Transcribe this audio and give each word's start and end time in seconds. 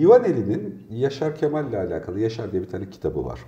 İvaneli'nin 0.00 0.82
Yaşar 0.90 1.36
Kemal'le 1.36 1.74
alakalı 1.74 2.20
Yaşar 2.20 2.52
diye 2.52 2.62
bir 2.62 2.68
tane 2.68 2.90
kitabı 2.90 3.24
var. 3.24 3.40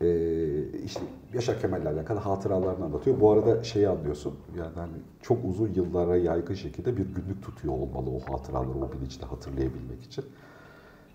Ee, 0.00 0.62
işte 0.84 1.00
Yaşar 1.34 1.60
Kemal'le 1.60 1.86
alakalı 1.86 2.18
hatıralarını 2.18 2.84
anlatıyor. 2.84 3.20
Bu 3.20 3.32
arada 3.32 3.62
şeyi 3.62 3.88
anlıyorsun. 3.88 4.34
Yani 4.58 4.74
hani 4.74 4.92
çok 5.22 5.44
uzun 5.44 5.74
yıllara 5.74 6.16
yaygın 6.16 6.54
şekilde 6.54 6.96
bir 6.96 7.04
günlük 7.04 7.42
tutuyor 7.42 7.74
olmalı 7.74 8.10
o 8.10 8.32
hatıraları 8.32 8.78
o 8.78 8.92
bilinçte 8.92 9.26
hatırlayabilmek 9.26 10.02
için. 10.02 10.24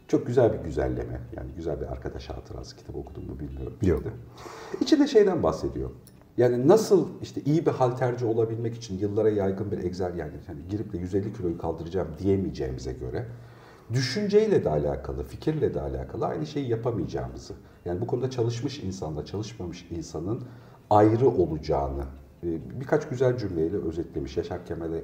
Çok 0.08 0.28
güzel 0.28 0.54
bir 0.54 0.60
güzelleme. 0.60 1.22
Yani 1.36 1.50
güzel 1.56 1.82
bir 1.82 1.86
arkadaş 1.86 2.30
hatırası 2.30 2.76
kitabı 2.76 2.98
okudum 2.98 3.26
mu 3.26 3.40
bilmiyorum. 3.40 3.78
Yok. 3.82 4.04
İçinde 4.82 5.08
şeyden 5.08 5.44
bahsediyor. 5.44 5.90
Yani 6.38 6.68
nasıl 6.68 7.08
işte 7.22 7.42
iyi 7.46 7.66
bir 7.66 7.72
halterci 7.72 8.26
olabilmek 8.26 8.76
için 8.76 9.00
yıllara 9.00 9.30
yaygın 9.30 9.72
bir 9.72 9.84
egzer 9.84 10.14
yani 10.14 10.32
hani 10.48 10.60
girip 10.70 10.94
de 10.94 10.98
150 10.98 11.34
kiloyu 11.34 11.58
kaldıracağım 11.58 12.08
diyemeyeceğimize 12.20 12.94
göre 12.94 13.26
düşünceyle 13.94 14.64
de 14.64 14.70
alakalı, 14.70 15.24
fikirle 15.24 15.74
de 15.74 15.82
alakalı 15.82 16.26
aynı 16.26 16.46
şeyi 16.46 16.70
yapamayacağımızı. 16.70 17.54
Yani 17.86 18.02
bu 18.02 18.08
konuda 18.08 18.30
çalışmış 18.30 18.80
insanla 18.80 19.26
çalışmamış 19.26 19.88
insanın 19.92 20.44
ayrı 20.90 21.28
olacağını 21.28 22.04
e, 22.44 22.80
birkaç 22.80 23.10
güzel 23.10 23.38
cümleyle 23.38 23.78
özetlemiş. 23.78 24.38
Yaşar 24.38 24.66
Kemal'e 24.66 25.04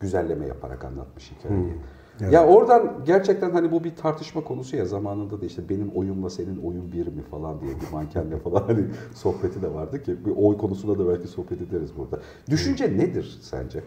güzelleme 0.00 0.46
yaparak 0.46 0.84
anlatmış 0.84 1.32
hikayeyi. 1.38 1.74
evet. 2.20 2.32
Ya 2.32 2.46
oradan 2.46 3.04
gerçekten 3.06 3.50
hani 3.50 3.72
bu 3.72 3.84
bir 3.84 3.96
tartışma 3.96 4.44
konusu 4.44 4.76
ya 4.76 4.84
zamanında 4.84 5.40
da 5.40 5.46
işte 5.46 5.68
benim 5.68 5.90
oyunla 5.90 6.30
senin 6.30 6.56
oyun 6.56 6.92
bir 6.92 7.06
mi 7.06 7.22
falan 7.30 7.60
diye 7.60 7.70
bir 7.70 7.92
mankenle 7.92 8.38
falan 8.38 8.62
hani 8.66 8.84
sohbeti 9.14 9.62
de 9.62 9.74
vardı 9.74 10.02
ki 10.02 10.26
bir 10.26 10.32
oy 10.36 10.58
konusunda 10.58 10.98
da 10.98 11.08
belki 11.08 11.28
sohbet 11.28 11.62
ederiz 11.62 11.90
burada. 11.96 12.20
Düşünce 12.50 12.98
nedir 12.98 13.38
sence? 13.42 13.80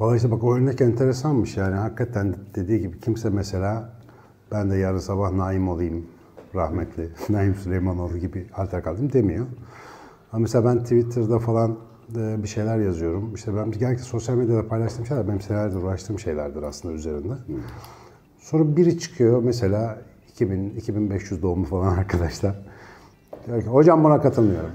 Valla 0.00 0.16
işte 0.16 0.30
bak 0.30 0.44
o 0.44 0.56
örnek 0.56 0.80
enteresanmış 0.80 1.56
yani 1.56 1.74
hakikaten 1.74 2.36
dediği 2.54 2.80
gibi 2.80 3.00
kimse 3.00 3.30
mesela 3.30 3.92
ben 4.52 4.70
de 4.70 4.76
yarın 4.76 4.98
sabah 4.98 5.32
Naim 5.32 5.68
olayım 5.68 6.06
rahmetli 6.54 7.08
Naim 7.28 7.54
Süleymanoğlu 7.54 8.18
gibi 8.18 8.46
alter 8.56 8.82
kaldım 8.82 9.12
demiyor. 9.12 9.46
Ama 10.32 10.42
mesela 10.42 10.64
ben 10.64 10.82
Twitter'da 10.82 11.38
falan 11.38 11.78
e, 12.16 12.42
bir 12.42 12.48
şeyler 12.48 12.78
yazıyorum. 12.78 13.34
İşte 13.34 13.56
ben 13.56 13.70
genellikle 13.70 14.02
sosyal 14.02 14.36
medyada 14.36 14.68
paylaştığım 14.68 15.06
şeyler 15.06 15.28
benim 15.28 15.40
senelerdir 15.40 15.76
uğraştığım 15.76 16.18
şeylerdir 16.18 16.62
aslında 16.62 16.94
üzerinde. 16.94 17.34
Sonra 18.38 18.76
biri 18.76 18.98
çıkıyor 18.98 19.42
mesela 19.42 19.98
2000, 20.28 20.70
2500 20.70 21.42
doğumlu 21.42 21.64
falan 21.64 21.96
arkadaşlar. 21.98 22.54
Diyor 23.46 23.62
ki 23.62 23.68
hocam 23.68 24.04
buna 24.04 24.20
katılmıyorum. 24.20 24.70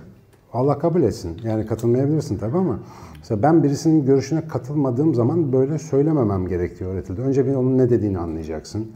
Allah 0.53 0.79
kabul 0.79 1.03
etsin. 1.03 1.37
Yani 1.43 1.65
katılmayabilirsin 1.65 2.37
tabii 2.37 2.57
ama 2.57 2.79
mesela 3.17 3.41
ben 3.43 3.63
birisinin 3.63 4.05
görüşüne 4.05 4.47
katılmadığım 4.47 5.15
zaman 5.15 5.53
böyle 5.53 5.79
söylememem 5.79 6.47
gerektiği 6.47 6.85
öğretildi. 6.85 7.21
Önce 7.21 7.45
bir 7.45 7.55
onun 7.55 7.77
ne 7.77 7.89
dediğini 7.89 8.19
anlayacaksın. 8.19 8.91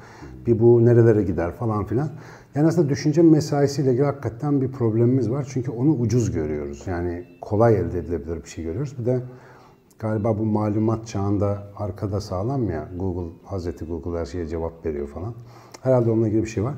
Bir 0.46 0.60
bu 0.60 0.86
nerelere 0.86 1.24
gider 1.24 1.52
falan 1.52 1.86
filan. 1.86 2.10
Yani 2.56 2.68
aslında 2.68 2.90
düşünce 2.90 3.22
mesaisiyle 3.22 3.92
ilgili 3.92 4.06
hakikaten 4.06 4.62
bir 4.62 4.72
problemimiz 4.72 5.32
var. 5.32 5.48
Çünkü 5.50 5.72
onu 5.72 5.92
ucuz 5.92 6.32
görüyoruz. 6.32 6.84
Yani 6.88 7.26
kolay 7.42 7.76
elde 7.76 8.00
edilebilir 8.00 8.44
bir 8.44 8.50
şey 8.50 8.64
görüyoruz. 8.64 8.96
Bir 9.00 9.06
de 9.06 9.22
galiba 10.00 10.40
bu 10.40 10.46
malumat 10.46 11.08
çağında 11.08 11.64
arkada 11.78 12.22
sağlam 12.22 12.70
ya. 12.70 12.90
Google, 13.00 13.34
Hazreti 13.44 13.86
Google 13.86 14.20
her 14.20 14.26
şeye 14.26 14.48
cevap 14.48 14.86
veriyor 14.86 15.08
falan. 15.08 15.34
Herhalde 15.82 16.12
onunla 16.12 16.28
ilgili 16.28 16.44
bir 16.44 16.50
şey 16.50 16.64
var. 16.64 16.76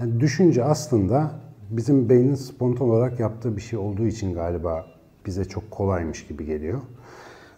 Yani 0.00 0.20
düşünce 0.20 0.64
aslında 0.64 1.30
bizim 1.76 2.08
beynin 2.08 2.34
spontan 2.34 2.88
olarak 2.88 3.20
yaptığı 3.20 3.56
bir 3.56 3.62
şey 3.62 3.78
olduğu 3.78 4.06
için 4.06 4.34
galiba 4.34 4.86
bize 5.26 5.44
çok 5.44 5.70
kolaymış 5.70 6.26
gibi 6.26 6.44
geliyor. 6.46 6.80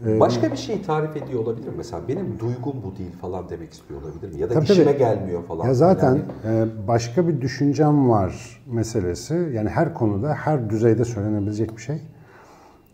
Başka 0.00 0.52
bir 0.52 0.56
şey 0.56 0.82
tarif 0.82 1.16
ediyor 1.16 1.40
olabilir 1.40 1.68
mi? 1.68 1.74
Mesela 1.76 2.02
benim 2.08 2.38
duygum 2.38 2.82
bu 2.84 2.98
değil 2.98 3.12
falan 3.20 3.48
demek 3.48 3.72
istiyor 3.72 4.02
olabilir 4.02 4.34
mi? 4.34 4.40
Ya 4.40 4.50
da 4.50 4.54
Tabii, 4.54 4.64
işime 4.64 4.84
tabii. 4.84 4.98
gelmiyor 4.98 5.42
falan. 5.44 5.66
Ya 5.66 5.74
zaten 5.74 6.10
Yani 6.14 6.22
e, 6.44 6.88
başka 6.88 7.28
bir 7.28 7.40
düşüncem 7.40 8.10
var 8.10 8.62
meselesi. 8.66 9.50
Yani 9.54 9.68
her 9.68 9.94
konuda, 9.94 10.34
her 10.34 10.70
düzeyde 10.70 11.04
söylenebilecek 11.04 11.76
bir 11.76 11.82
şey. 11.82 12.02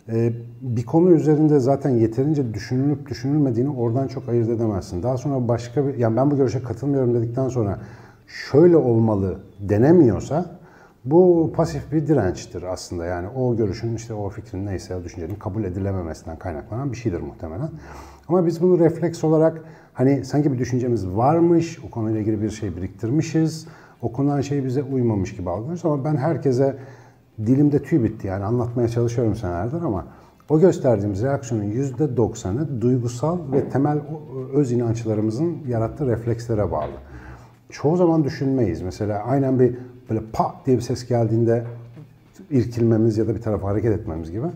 E, 0.08 0.32
bir 0.60 0.86
konu 0.86 1.10
üzerinde 1.10 1.60
zaten 1.60 1.90
yeterince 1.90 2.54
düşünülüp 2.54 3.08
düşünülmediğini 3.08 3.70
oradan 3.70 4.06
çok 4.06 4.28
ayırt 4.28 4.48
edemezsin. 4.48 5.02
Daha 5.02 5.16
sonra 5.16 5.48
başka 5.48 5.86
bir, 5.86 5.94
yani 5.94 6.16
ben 6.16 6.30
bu 6.30 6.36
görüşe 6.36 6.62
katılmıyorum 6.62 7.14
dedikten 7.14 7.48
sonra 7.48 7.78
şöyle 8.26 8.76
olmalı 8.76 9.40
denemiyorsa 9.60 10.59
bu 11.04 11.52
pasif 11.56 11.92
bir 11.92 12.06
dirençtir 12.06 12.62
aslında. 12.62 13.04
Yani 13.04 13.28
o 13.28 13.56
görüşün 13.56 13.96
işte 13.96 14.14
o 14.14 14.28
fikrin 14.28 14.66
neyse 14.66 14.96
o 14.96 15.04
düşüncenin 15.04 15.34
kabul 15.34 15.64
edilememesinden 15.64 16.38
kaynaklanan 16.38 16.92
bir 16.92 16.96
şeydir 16.96 17.20
muhtemelen. 17.20 17.70
Ama 18.28 18.46
biz 18.46 18.62
bunu 18.62 18.78
refleks 18.78 19.24
olarak 19.24 19.62
hani 19.94 20.24
sanki 20.24 20.52
bir 20.52 20.58
düşüncemiz 20.58 21.08
varmış, 21.08 21.78
o 21.88 21.90
konuyla 21.90 22.20
ilgili 22.20 22.42
bir 22.42 22.50
şey 22.50 22.76
biriktirmişiz, 22.76 23.66
o 24.02 24.12
konudan 24.12 24.40
şey 24.40 24.64
bize 24.64 24.82
uymamış 24.82 25.36
gibi 25.36 25.50
algılıyoruz. 25.50 25.84
Ama 25.84 26.04
ben 26.04 26.16
herkese 26.16 26.76
dilimde 27.46 27.82
tüy 27.82 28.02
bitti 28.02 28.26
yani 28.26 28.44
anlatmaya 28.44 28.88
çalışıyorum 28.88 29.34
senelerdir 29.34 29.82
ama 29.82 30.06
o 30.48 30.60
gösterdiğimiz 30.60 31.22
reaksiyonun 31.22 31.64
%90'ı 31.64 32.80
duygusal 32.80 33.38
ve 33.52 33.68
temel 33.68 33.98
öz 34.54 34.72
inançlarımızın 34.72 35.58
yarattığı 35.68 36.06
reflekslere 36.06 36.72
bağlı. 36.72 36.92
Çoğu 37.70 37.96
zaman 37.96 38.24
düşünmeyiz. 38.24 38.82
Mesela 38.82 39.18
aynen 39.18 39.58
bir 39.58 39.78
böyle 40.10 40.20
pa 40.32 40.54
diye 40.66 40.76
bir 40.76 40.82
ses 40.82 41.06
geldiğinde 41.06 41.64
irkilmemiz 42.50 43.18
ya 43.18 43.28
da 43.28 43.34
bir 43.34 43.40
tarafa 43.40 43.68
hareket 43.68 43.92
etmemiz 43.92 44.30
gibi. 44.30 44.46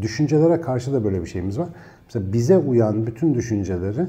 Düşüncelere 0.00 0.60
karşı 0.60 0.92
da 0.92 1.04
böyle 1.04 1.22
bir 1.22 1.26
şeyimiz 1.26 1.58
var. 1.58 1.68
Mesela 2.06 2.32
bize 2.32 2.58
uyan 2.58 3.06
bütün 3.06 3.34
düşünceleri 3.34 4.06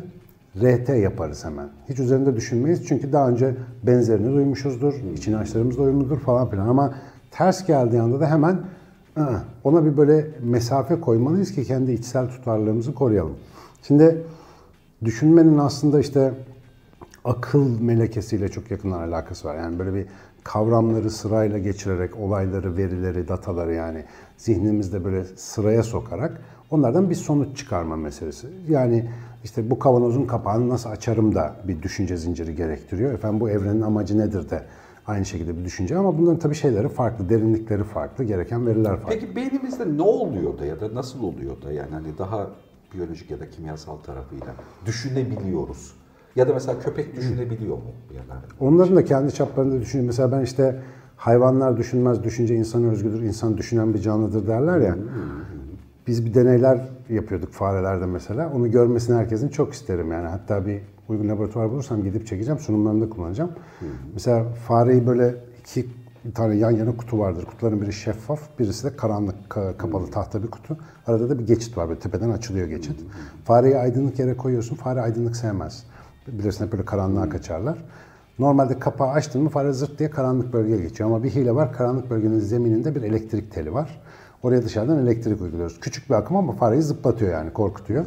RT 0.61 0.89
yaparız 0.89 1.45
hemen. 1.45 1.69
Hiç 1.89 1.99
üzerinde 1.99 2.35
düşünmeyiz 2.35 2.87
çünkü 2.87 3.13
daha 3.13 3.29
önce 3.29 3.55
benzerini 3.83 4.33
duymuşuzdur, 4.33 4.93
iç 5.13 5.27
inançlarımızla 5.27 5.83
uyumludur 5.83 6.19
falan 6.19 6.49
filan 6.49 6.67
ama 6.67 6.95
ters 7.31 7.67
geldiği 7.67 8.01
anda 8.01 8.19
da 8.19 8.31
hemen 8.31 8.59
ona 9.63 9.85
bir 9.85 9.97
böyle 9.97 10.27
mesafe 10.43 10.99
koymalıyız 10.99 11.51
ki 11.51 11.63
kendi 11.63 11.91
içsel 11.91 12.27
tutarlılığımızı 12.27 12.93
koruyalım. 12.93 13.35
Şimdi 13.83 14.23
düşünmenin 15.03 15.57
aslında 15.57 15.99
işte 15.99 16.33
akıl 17.25 17.81
melekesiyle 17.81 18.49
çok 18.49 18.71
yakından 18.71 18.99
alakası 19.07 19.47
var. 19.47 19.55
Yani 19.55 19.79
böyle 19.79 19.93
bir 19.93 20.05
kavramları 20.47 21.09
sırayla 21.09 21.57
geçirerek, 21.57 22.17
olayları, 22.17 22.77
verileri, 22.77 23.27
dataları 23.27 23.73
yani 23.73 24.03
zihnimizde 24.37 25.05
böyle 25.05 25.23
sıraya 25.23 25.83
sokarak 25.83 26.41
onlardan 26.71 27.09
bir 27.09 27.15
sonuç 27.15 27.57
çıkarma 27.57 27.95
meselesi. 27.95 28.47
Yani 28.69 29.09
işte 29.43 29.69
bu 29.69 29.79
kavanozun 29.79 30.25
kapağını 30.25 30.69
nasıl 30.69 30.89
açarım 30.89 31.35
da 31.35 31.55
bir 31.67 31.81
düşünce 31.81 32.17
zinciri 32.17 32.55
gerektiriyor. 32.55 33.13
Efendim 33.13 33.39
bu 33.39 33.49
evrenin 33.49 33.81
amacı 33.81 34.19
nedir 34.19 34.49
de 34.49 34.63
aynı 35.07 35.25
şekilde 35.25 35.57
bir 35.57 35.65
düşünce 35.65 35.97
ama 35.97 36.17
bunların 36.17 36.39
tabii 36.39 36.55
şeyleri 36.55 36.89
farklı, 36.89 37.29
derinlikleri 37.29 37.83
farklı, 37.83 38.23
gereken 38.23 38.67
veriler 38.67 38.97
farklı. 38.97 39.19
Peki 39.19 39.35
beynimizde 39.35 39.97
ne 39.97 40.01
oluyor 40.01 40.59
da 40.59 40.65
ya 40.65 40.81
da 40.81 40.95
nasıl 40.95 41.23
oluyor 41.23 41.61
da 41.61 41.71
yani 41.71 41.91
hani 41.91 42.17
daha 42.17 42.47
biyolojik 42.93 43.31
ya 43.31 43.39
da 43.39 43.49
kimyasal 43.49 43.97
tarafıyla 43.97 44.47
düşünebiliyoruz? 44.85 45.93
Ya 46.37 46.47
da 46.47 46.53
mesela 46.53 46.79
köpek 46.79 47.15
düşünebiliyor 47.15 47.75
mu? 47.77 47.83
Ya 48.15 48.21
da 48.35 48.39
Onların 48.59 48.95
da 48.95 49.05
kendi 49.05 49.33
çaplarında 49.33 49.81
düşünüyor. 49.81 50.07
Mesela 50.07 50.31
ben 50.31 50.41
işte 50.41 50.79
hayvanlar 51.15 51.77
düşünmez, 51.77 52.23
düşünce 52.23 52.55
insan 52.55 52.83
özgüdür, 52.83 53.21
insan 53.21 53.57
düşünen 53.57 53.93
bir 53.93 53.99
canlıdır 53.99 54.47
derler 54.47 54.79
ya. 54.79 54.95
Biz 56.07 56.25
bir 56.25 56.33
deneyler 56.33 56.89
yapıyorduk 57.09 57.51
farelerde 57.53 58.05
mesela. 58.05 58.51
Onu 58.55 58.71
görmesini 58.71 59.15
herkesin 59.15 59.49
çok 59.49 59.73
isterim 59.73 60.11
yani. 60.11 60.27
Hatta 60.27 60.65
bir 60.65 60.81
uygun 61.09 61.29
laboratuvar 61.29 61.71
bulursam 61.71 62.03
gidip 62.03 62.27
çekeceğim, 62.27 62.59
sunumlarımda 62.59 63.09
kullanacağım. 63.09 63.51
Mesela 64.13 64.43
fareyi 64.67 65.07
böyle 65.07 65.35
iki 65.61 65.85
tane 66.35 66.55
yan 66.55 66.71
yana 66.71 66.97
kutu 66.97 67.19
vardır. 67.19 67.45
Kutuların 67.45 67.81
biri 67.81 67.93
şeffaf, 67.93 68.39
birisi 68.59 68.83
de 68.91 68.95
karanlık, 68.95 69.35
ka- 69.49 69.77
kapalı 69.77 70.07
tahta 70.11 70.43
bir 70.43 70.47
kutu. 70.47 70.77
Arada 71.07 71.29
da 71.29 71.39
bir 71.39 71.47
geçit 71.47 71.77
var, 71.77 71.89
böyle 71.89 71.99
tepeden 71.99 72.29
açılıyor 72.29 72.67
geçit. 72.67 72.99
Fareyi 73.45 73.77
aydınlık 73.77 74.19
yere 74.19 74.37
koyuyorsun, 74.37 74.75
fare 74.75 75.01
aydınlık 75.01 75.35
sevmez. 75.35 75.83
Bilirsin 76.27 76.65
hep 76.65 76.71
böyle 76.71 76.85
karanlığa 76.85 77.29
kaçarlar. 77.29 77.77
Normalde 78.39 78.79
kapağı 78.79 79.09
açtın 79.09 79.43
mı 79.43 79.49
fare 79.49 79.73
zırt 79.73 79.99
diye 79.99 80.09
karanlık 80.09 80.53
bölgeye 80.53 80.81
geçiyor. 80.81 81.09
Ama 81.09 81.23
bir 81.23 81.29
hile 81.29 81.55
var. 81.55 81.73
Karanlık 81.73 82.09
bölgenin 82.09 82.39
zemininde 82.39 82.95
bir 82.95 83.01
elektrik 83.01 83.51
teli 83.51 83.73
var. 83.73 84.01
Oraya 84.43 84.63
dışarıdan 84.63 84.97
elektrik 84.97 85.41
uyguluyoruz. 85.41 85.79
Küçük 85.79 86.09
bir 86.09 86.15
akım 86.15 86.37
ama 86.37 86.53
fareyi 86.53 86.81
zıplatıyor 86.81 87.31
yani 87.31 87.53
korkutuyor. 87.53 88.05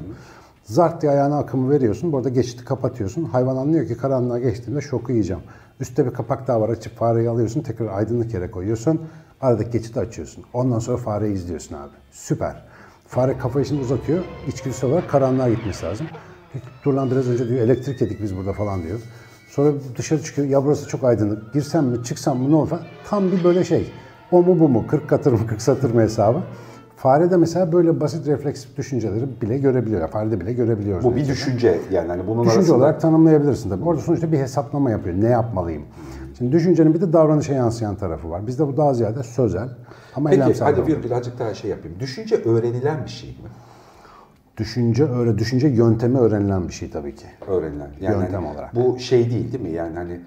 Zart 0.64 1.02
diye 1.02 1.12
ayağına 1.12 1.38
akımı 1.38 1.70
veriyorsun. 1.70 2.12
Bu 2.12 2.16
arada 2.16 2.28
geçiti 2.28 2.64
kapatıyorsun. 2.64 3.24
Hayvan 3.24 3.56
anlıyor 3.56 3.86
ki 3.86 3.96
karanlığa 3.96 4.38
geçtiğinde 4.38 4.80
şoku 4.80 5.12
yiyeceğim. 5.12 5.42
Üstte 5.80 6.06
bir 6.06 6.10
kapak 6.10 6.48
daha 6.48 6.60
var. 6.60 6.68
Açıp 6.68 6.96
fareyi 6.96 7.28
alıyorsun. 7.28 7.60
Tekrar 7.60 7.86
aydınlık 7.86 8.34
yere 8.34 8.50
koyuyorsun. 8.50 9.00
Aradaki 9.40 9.70
geçiti 9.70 10.00
açıyorsun. 10.00 10.44
Ondan 10.52 10.78
sonra 10.78 10.96
fareyi 10.96 11.34
izliyorsun 11.34 11.74
abi. 11.74 11.92
Süper. 12.10 12.64
Fare 13.06 13.38
kafayı 13.38 13.64
şimdi 13.64 13.82
uzatıyor. 13.82 14.24
İçgüdüsel 14.48 14.90
olarak 14.90 15.10
karanlığa 15.10 15.48
gitmesi 15.48 15.86
lazım. 15.86 16.06
Peki, 16.52 16.64
Dur 16.84 16.94
lan 16.94 17.10
biraz 17.10 17.28
önce 17.28 17.48
diyor 17.48 17.60
elektrik 17.60 18.00
yedik 18.00 18.22
biz 18.22 18.36
burada 18.36 18.52
falan 18.52 18.82
diyor. 18.82 19.00
Sonra 19.48 19.72
dışarı 19.98 20.22
çıkıyor. 20.22 20.48
Ya 20.48 20.64
burası 20.64 20.88
çok 20.88 21.04
aydınlık. 21.04 21.52
Girsem 21.52 21.84
mi 21.84 22.04
çıksam 22.04 22.38
mı 22.38 22.50
ne 22.50 22.56
olur 22.56 22.68
falan. 22.68 22.82
Tam 23.08 23.32
bir 23.32 23.44
böyle 23.44 23.64
şey. 23.64 23.92
O 24.32 24.42
mu 24.42 24.60
bu 24.60 24.68
mu? 24.68 24.86
40 24.86 25.08
katır 25.08 25.32
mı 25.32 25.46
40 25.46 25.62
satır 25.62 25.94
mı 25.94 26.00
hesabı. 26.00 26.38
Fare 26.96 27.30
de 27.30 27.36
mesela 27.36 27.72
böyle 27.72 28.00
basit 28.00 28.26
refleksif 28.26 28.76
düşünceleri 28.76 29.40
bile 29.42 29.58
görebiliyor. 29.58 30.08
Farede 30.08 30.40
bile 30.40 30.52
görebiliyoruz. 30.52 31.04
Bu 31.04 31.10
bir 31.10 31.14
mesela. 31.16 31.34
düşünce 31.34 31.78
yani 31.90 32.08
hani 32.08 32.26
bunun 32.26 32.42
Düşünce 32.44 32.58
arasında 32.58 32.76
olarak 32.76 33.00
tanımlayabilirsin 33.00 33.70
tabii. 33.70 33.84
Orada 33.84 34.00
sonuçta 34.02 34.32
bir 34.32 34.38
hesaplama 34.38 34.90
yapıyor. 34.90 35.16
Ne 35.20 35.28
yapmalıyım? 35.28 35.82
Şimdi 36.38 36.52
düşüncenin 36.52 36.94
bir 36.94 37.00
de 37.00 37.12
davranışa 37.12 37.54
yansıyan 37.54 37.96
tarafı 37.96 38.30
var. 38.30 38.46
Bizde 38.46 38.66
bu 38.66 38.76
daha 38.76 38.94
ziyade 38.94 39.22
sözel 39.22 39.68
ama 40.16 40.30
Peki 40.30 40.42
eylemsel. 40.42 40.66
hadi 40.66 40.76
davranış. 40.76 40.96
bir 40.98 41.02
birazcık 41.02 41.38
daha 41.38 41.54
şey 41.54 41.70
yapayım. 41.70 42.00
Düşünce 42.00 42.36
öğrenilen 42.36 43.04
bir 43.04 43.10
şey 43.10 43.30
mi? 43.30 43.36
Düşünce 44.60 45.04
öyle 45.04 45.38
düşünce 45.38 45.68
yöntemi 45.68 46.18
öğrenilen 46.18 46.68
bir 46.68 46.72
şey 46.72 46.90
tabii 46.90 47.14
ki. 47.14 47.26
Öğrenilen. 47.46 47.90
Yani 48.00 48.22
Yöntem 48.22 48.44
hani 48.44 48.54
olarak. 48.54 48.74
Bu 48.74 48.98
şey 48.98 49.30
değil 49.30 49.52
değil 49.52 49.64
mi? 49.64 49.70
Yani 49.70 49.96
hani 49.96 50.20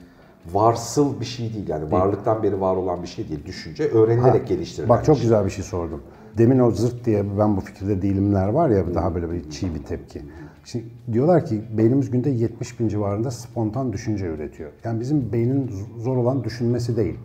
varsıl 0.54 1.20
bir 1.20 1.26
şey 1.26 1.54
değil. 1.54 1.70
Yani 1.70 1.92
varlıktan 1.92 2.44
beri 2.44 2.62
var 2.62 2.76
olan 2.76 3.04
bir 3.04 3.08
şey 3.08 3.30
değil. 3.30 3.46
Düşünce 3.46 3.84
öğrenilerek 3.90 4.48
geliştirilen 4.48 4.90
Bak 4.90 5.06
çok 5.06 5.16
şey. 5.16 5.24
güzel 5.24 5.46
bir 5.46 5.50
şey 5.50 5.64
sordum. 5.64 6.02
Demin 6.38 6.60
o 6.60 6.72
zırt 6.72 7.06
diye 7.06 7.24
ben 7.40 7.58
bu 7.58 7.62
fikirde 7.62 8.02
değilimler 8.02 8.48
var 8.48 8.70
ya 8.70 8.96
daha 8.96 9.16
böyle 9.16 9.32
bir 9.32 9.50
çiğ 9.50 9.76
bir 9.76 9.84
tepki. 9.84 10.22
Şimdi 10.66 10.86
diyorlar 11.12 11.46
ki 11.46 11.62
beynimiz 11.78 12.12
günde 12.12 12.30
70 12.30 12.80
bin 12.80 12.88
civarında 12.88 13.32
spontan 13.32 13.94
düşünce 13.94 14.26
üretiyor. 14.26 14.72
Yani 14.84 15.00
bizim 15.00 15.34
beynin 15.34 15.72
zor 16.00 16.18
olan 16.18 16.44
düşünmesi 16.44 16.98
değil. 16.98 17.20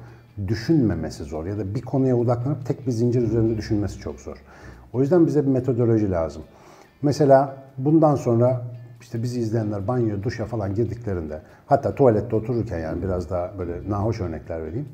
Düşünmemesi 0.48 1.24
zor 1.24 1.46
ya 1.46 1.58
da 1.58 1.74
bir 1.74 1.82
konuya 1.82 2.16
odaklanıp 2.16 2.66
tek 2.66 2.86
bir 2.86 2.92
zincir 2.92 3.22
üzerinde 3.22 3.56
düşünmesi 3.56 3.98
çok 3.98 4.20
zor. 4.20 4.36
O 4.92 5.00
yüzden 5.00 5.26
bize 5.26 5.42
bir 5.42 5.50
metodoloji 5.50 6.10
lazım. 6.10 6.42
Mesela 7.02 7.56
bundan 7.78 8.14
sonra 8.14 8.62
işte 9.00 9.22
bizi 9.22 9.40
izleyenler 9.40 9.88
banyo, 9.88 10.22
duşa 10.22 10.44
falan 10.44 10.74
girdiklerinde 10.74 11.42
hatta 11.66 11.94
tuvalette 11.94 12.36
otururken 12.36 12.78
yani 12.78 13.02
biraz 13.02 13.30
daha 13.30 13.58
böyle 13.58 13.90
nahoş 13.90 14.20
örnekler 14.20 14.64
vereyim 14.64 14.88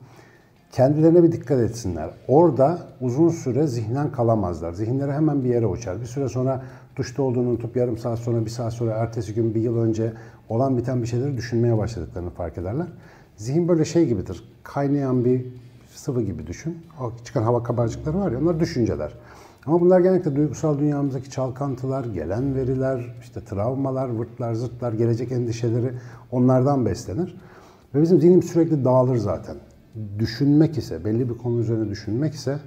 kendilerine 0.75 1.23
bir 1.23 1.33
dikkat 1.33 1.61
etsinler. 1.61 2.11
Orada 2.29 2.79
uzun 3.01 3.29
süre 3.29 3.67
zihnen 3.67 4.13
kalamazlar. 4.13 4.73
Zihinleri 4.73 5.13
hemen 5.13 5.45
bir 5.45 5.49
yere 5.49 5.67
uçar. 5.67 6.01
Bir 6.01 6.07
süre 6.07 6.29
sonra 6.29 6.63
duşta 6.97 7.23
olduğunu 7.23 7.49
unutup 7.49 7.77
yarım 7.77 7.99
saat 7.99 8.19
sonra, 8.19 8.45
bir 8.45 8.51
saat 8.51 8.73
sonra, 8.73 8.93
ertesi 8.93 9.35
gün, 9.35 9.55
bir 9.55 9.61
yıl 9.61 9.79
önce 9.79 10.13
olan 10.49 10.77
biten 10.77 11.03
bir 11.03 11.07
şeyleri 11.07 11.37
düşünmeye 11.37 11.79
başladıklarını 11.79 12.31
fark 12.31 12.59
ederler. 12.59 12.87
Zihin 13.37 13.69
böyle 13.69 13.85
şey 13.85 14.07
gibidir. 14.07 14.45
Kaynayan 14.63 15.25
bir 15.25 15.47
sıvı 15.95 16.23
gibi 16.23 16.47
düşün. 16.47 16.79
O 17.01 17.13
çıkan 17.25 17.43
hava 17.43 17.63
kabarcıkları 17.63 18.19
var 18.19 18.33
ya 18.33 18.39
onlar 18.39 18.61
düşünceler. 18.61 19.13
Ama 19.67 19.81
bunlar 19.81 20.01
genellikle 20.01 20.37
duygusal 20.37 20.79
dünyamızdaki 20.79 21.31
çalkantılar, 21.31 22.05
gelen 22.05 22.55
veriler, 22.55 23.15
işte 23.21 23.45
travmalar, 23.45 24.09
vırtlar, 24.09 24.55
zırtlar, 24.55 24.93
gelecek 24.93 25.33
endişeleri 25.33 25.93
onlardan 26.31 26.87
beslenir. 26.87 27.37
Ve 27.95 28.03
bizim 28.03 28.21
zihnimiz 28.21 28.45
sürekli 28.45 28.85
dağılır 28.85 29.17
zaten. 29.17 29.57
Düşünmek 30.19 30.79
ise, 30.79 31.05
belli 31.05 31.29
bir 31.29 31.39
konu 31.39 31.61
üzerine 31.61 31.91
düşünmek 31.91 32.35
ise 32.35 32.59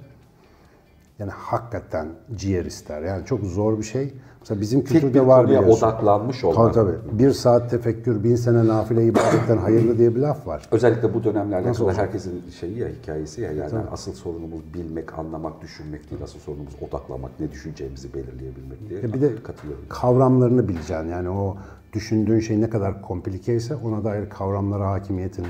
yani 1.18 1.30
hakikaten 1.30 2.08
ciğer 2.36 2.64
ister. 2.64 3.02
Yani 3.02 3.26
çok 3.26 3.44
zor 3.44 3.78
bir 3.78 3.84
şey. 3.84 4.14
Mesela 4.48 4.60
bizim 4.60 4.80
Tek 4.80 4.90
bir 4.90 5.00
kültürde 5.00 5.26
var 5.26 5.42
konuya 5.46 5.60
biliyorsun. 5.60 5.86
odaklanmış 5.86 6.40
Tabii 6.40 6.50
olmak. 6.50 6.74
tabii. 6.74 6.92
Bir 7.12 7.30
saat 7.30 7.70
tefekkür, 7.70 8.24
bin 8.24 8.36
sene 8.36 8.66
nafile 8.68 9.04
ibadetten 9.06 9.56
hayırlı 9.56 9.98
diye 9.98 10.14
bir 10.14 10.20
laf 10.20 10.46
var. 10.46 10.62
Özellikle 10.70 11.14
bu 11.14 11.24
dönemlerde 11.24 11.68
Nasıl 11.68 11.86
kadar 11.86 11.98
herkesin 11.98 12.42
şeyi 12.60 12.78
ya 12.78 12.88
hikayesi 12.88 13.40
ya 13.40 13.52
yani 13.52 13.72
asıl 13.92 14.12
sorunumuz 14.12 14.60
bilmek, 14.74 15.18
anlamak, 15.18 15.62
düşünmek 15.62 16.10
değil. 16.10 16.22
Asıl 16.24 16.38
sorunumuz 16.38 16.72
odaklamak, 16.88 17.30
ne 17.40 17.52
düşüneceğimizi 17.52 18.14
belirleyebilmek 18.14 18.88
diye. 18.88 19.00
Ya 19.00 19.12
bir 19.12 19.20
de 19.20 19.42
katılıyorum. 19.42 19.84
kavramlarını 19.88 20.68
bileceksin. 20.68 21.08
Yani 21.08 21.30
o 21.30 21.56
düşündüğün 21.92 22.40
şey 22.40 22.60
ne 22.60 22.70
kadar 22.70 23.02
komplike 23.02 23.56
ise 23.56 23.74
ona 23.76 24.04
dair 24.04 24.28
kavramlara 24.30 24.90
hakimiyetin, 24.90 25.46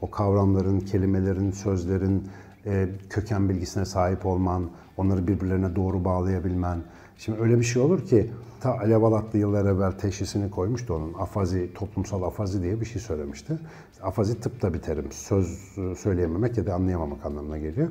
o 0.00 0.10
kavramların, 0.10 0.80
kelimelerin, 0.80 1.50
sözlerin 1.50 2.28
e, 2.66 2.88
köken 3.10 3.48
bilgisine 3.48 3.84
sahip 3.84 4.26
olman, 4.26 4.62
onları 4.96 5.28
birbirlerine 5.28 5.76
doğru 5.76 6.04
bağlayabilmen. 6.04 6.78
Şimdi 7.18 7.40
öyle 7.40 7.58
bir 7.58 7.64
şey 7.64 7.82
olur 7.82 8.06
ki 8.06 8.30
ta 8.60 8.78
Alev 8.78 9.02
Alatlı 9.02 9.38
yıllar 9.38 9.64
evvel 9.64 9.92
teşhisini 9.92 10.50
koymuştu 10.50 10.94
onun. 10.94 11.14
Afazi, 11.14 11.74
toplumsal 11.74 12.22
afazi 12.22 12.62
diye 12.62 12.80
bir 12.80 12.86
şey 12.86 13.02
söylemişti. 13.02 13.58
Afazi 14.02 14.40
tıpta 14.40 14.74
bir 14.74 14.78
terim. 14.78 15.12
Söz 15.12 15.78
e, 15.78 15.94
söyleyememek 15.94 16.58
ya 16.58 16.66
da 16.66 16.74
anlayamamak 16.74 17.26
anlamına 17.26 17.58
geliyor. 17.58 17.88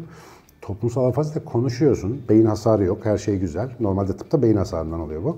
Toplumsal 0.61 1.05
afazide 1.05 1.45
konuşuyorsun. 1.45 2.21
Beyin 2.29 2.45
hasarı 2.45 2.83
yok. 2.83 3.05
Her 3.05 3.17
şey 3.17 3.39
güzel. 3.39 3.69
Normalde 3.79 4.17
tıpta 4.17 4.41
beyin 4.41 4.57
hasarından 4.57 4.99
oluyor 4.99 5.23
bu. 5.23 5.37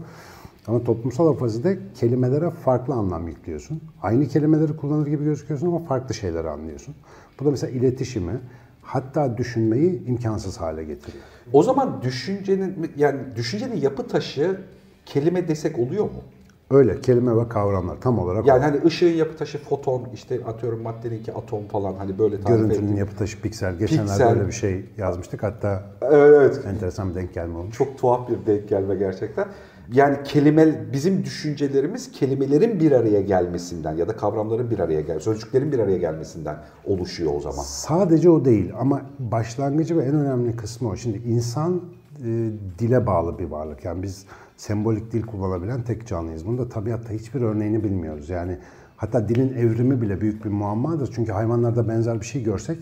Ama 0.68 0.84
toplumsal 0.84 1.28
afazide 1.28 1.80
kelimelere 1.96 2.50
farklı 2.50 2.94
anlam 2.94 3.28
yüklüyorsun. 3.28 3.82
Aynı 4.02 4.28
kelimeleri 4.28 4.76
kullanır 4.78 5.08
gibi 5.08 5.24
gözüküyorsun 5.24 5.68
ama 5.68 5.80
farklı 5.80 6.16
şeyleri 6.16 6.50
anlıyorsun. 6.50 6.96
Bu 7.40 7.46
da 7.46 7.52
mesela 7.52 7.72
iletişimi, 7.72 8.40
hatta 8.82 9.38
düşünmeyi 9.38 10.06
imkansız 10.06 10.58
hale 10.58 10.84
getiriyor. 10.84 11.24
O 11.54 11.64
zaman 11.64 12.02
düşüncenin 12.02 12.92
yani 12.98 13.20
düşüncenin 13.36 13.76
yapı 13.76 14.08
taşı 14.08 14.62
kelime 15.06 15.48
desek 15.48 15.80
oluyor 15.80 16.04
mu? 16.04 16.24
Öyle 16.72 17.02
kelime 17.02 17.38
ve 17.38 17.50
kavramlar 17.50 18.02
tam 18.02 18.20
olarak 18.20 18.46
o. 18.46 18.48
Yani 18.48 18.62
hani 18.62 18.86
ışığın 18.86 19.10
yapı 19.14 19.38
taşı 19.38 19.58
foton, 19.58 20.08
işte 20.14 20.40
atıyorum 20.48 20.82
maddeninki 20.82 21.34
atom 21.34 21.68
falan 21.68 21.94
hani 21.94 22.20
böyle 22.20 22.42
tarif 22.42 22.58
görüntünün 22.60 22.88
edildi. 22.88 23.00
yapı 23.00 23.16
taşı 23.16 23.42
piksel. 23.42 23.76
Geçenlerde 23.78 24.12
Piksel. 24.12 24.30
öyle 24.30 24.48
bir 24.48 24.52
şey 24.52 24.86
yazmıştık. 24.98 25.44
Hatta 25.44 25.84
Evet, 26.02 26.54
evet. 26.56 26.66
enteresan 26.66 27.10
bir 27.10 27.16
denk 27.16 27.34
gelme 27.34 27.58
olmuş. 27.58 27.78
Çok 27.78 27.98
tuhaf 27.98 28.30
bir 28.30 28.46
denk 28.46 28.70
gelme 28.70 28.96
gerçekten. 28.96 29.48
Yani 29.94 30.18
kelime, 30.24 30.94
bizim 30.94 31.26
düşüncelerimiz 31.26 32.12
kelimelerin 32.12 32.80
bir 32.80 32.92
araya 32.92 33.22
gelmesinden 33.22 33.94
ya 33.94 34.08
da 34.08 34.16
kavramların 34.16 34.72
bir 34.72 34.80
araya 34.80 35.02
gel, 35.02 35.20
sözcüklerin 35.20 35.72
bir 35.72 35.80
araya 35.80 35.98
gelmesinden 35.98 36.58
oluşuyor 36.86 37.32
o 37.36 37.40
zaman. 37.40 37.64
Sadece 37.64 38.30
o 38.30 38.46
değil 38.46 38.72
ama 38.80 39.02
başlangıcı 39.20 39.98
ve 39.98 40.04
en 40.04 40.16
önemli 40.16 40.56
kısmı 40.56 40.90
o. 40.90 40.96
Şimdi 40.96 41.18
insan 41.18 41.82
e, 42.26 42.50
dile 42.80 43.08
bağlı 43.08 43.40
bir 43.40 43.46
varlık. 43.46 43.86
Yani 43.86 44.04
biz 44.04 44.26
sembolik 44.58 45.12
dil 45.12 45.22
kullanabilen 45.22 45.84
tek 45.84 46.08
canlıyız. 46.08 46.46
Bunu 46.46 46.58
da 46.58 46.70
tabiatta 46.70 47.14
hiçbir 47.14 47.42
örneğini 47.42 47.84
bilmiyoruz. 47.84 48.30
Yani 48.30 48.58
hatta 48.98 49.30
dilin 49.30 49.54
evrimi 49.54 50.02
bile 50.02 50.22
büyük 50.22 50.46
bir 50.46 50.50
muammadır. 50.50 51.12
Çünkü 51.16 51.32
hayvanlarda 51.32 51.88
benzer 51.88 52.20
bir 52.22 52.26
şey 52.26 52.44
görsek 52.44 52.78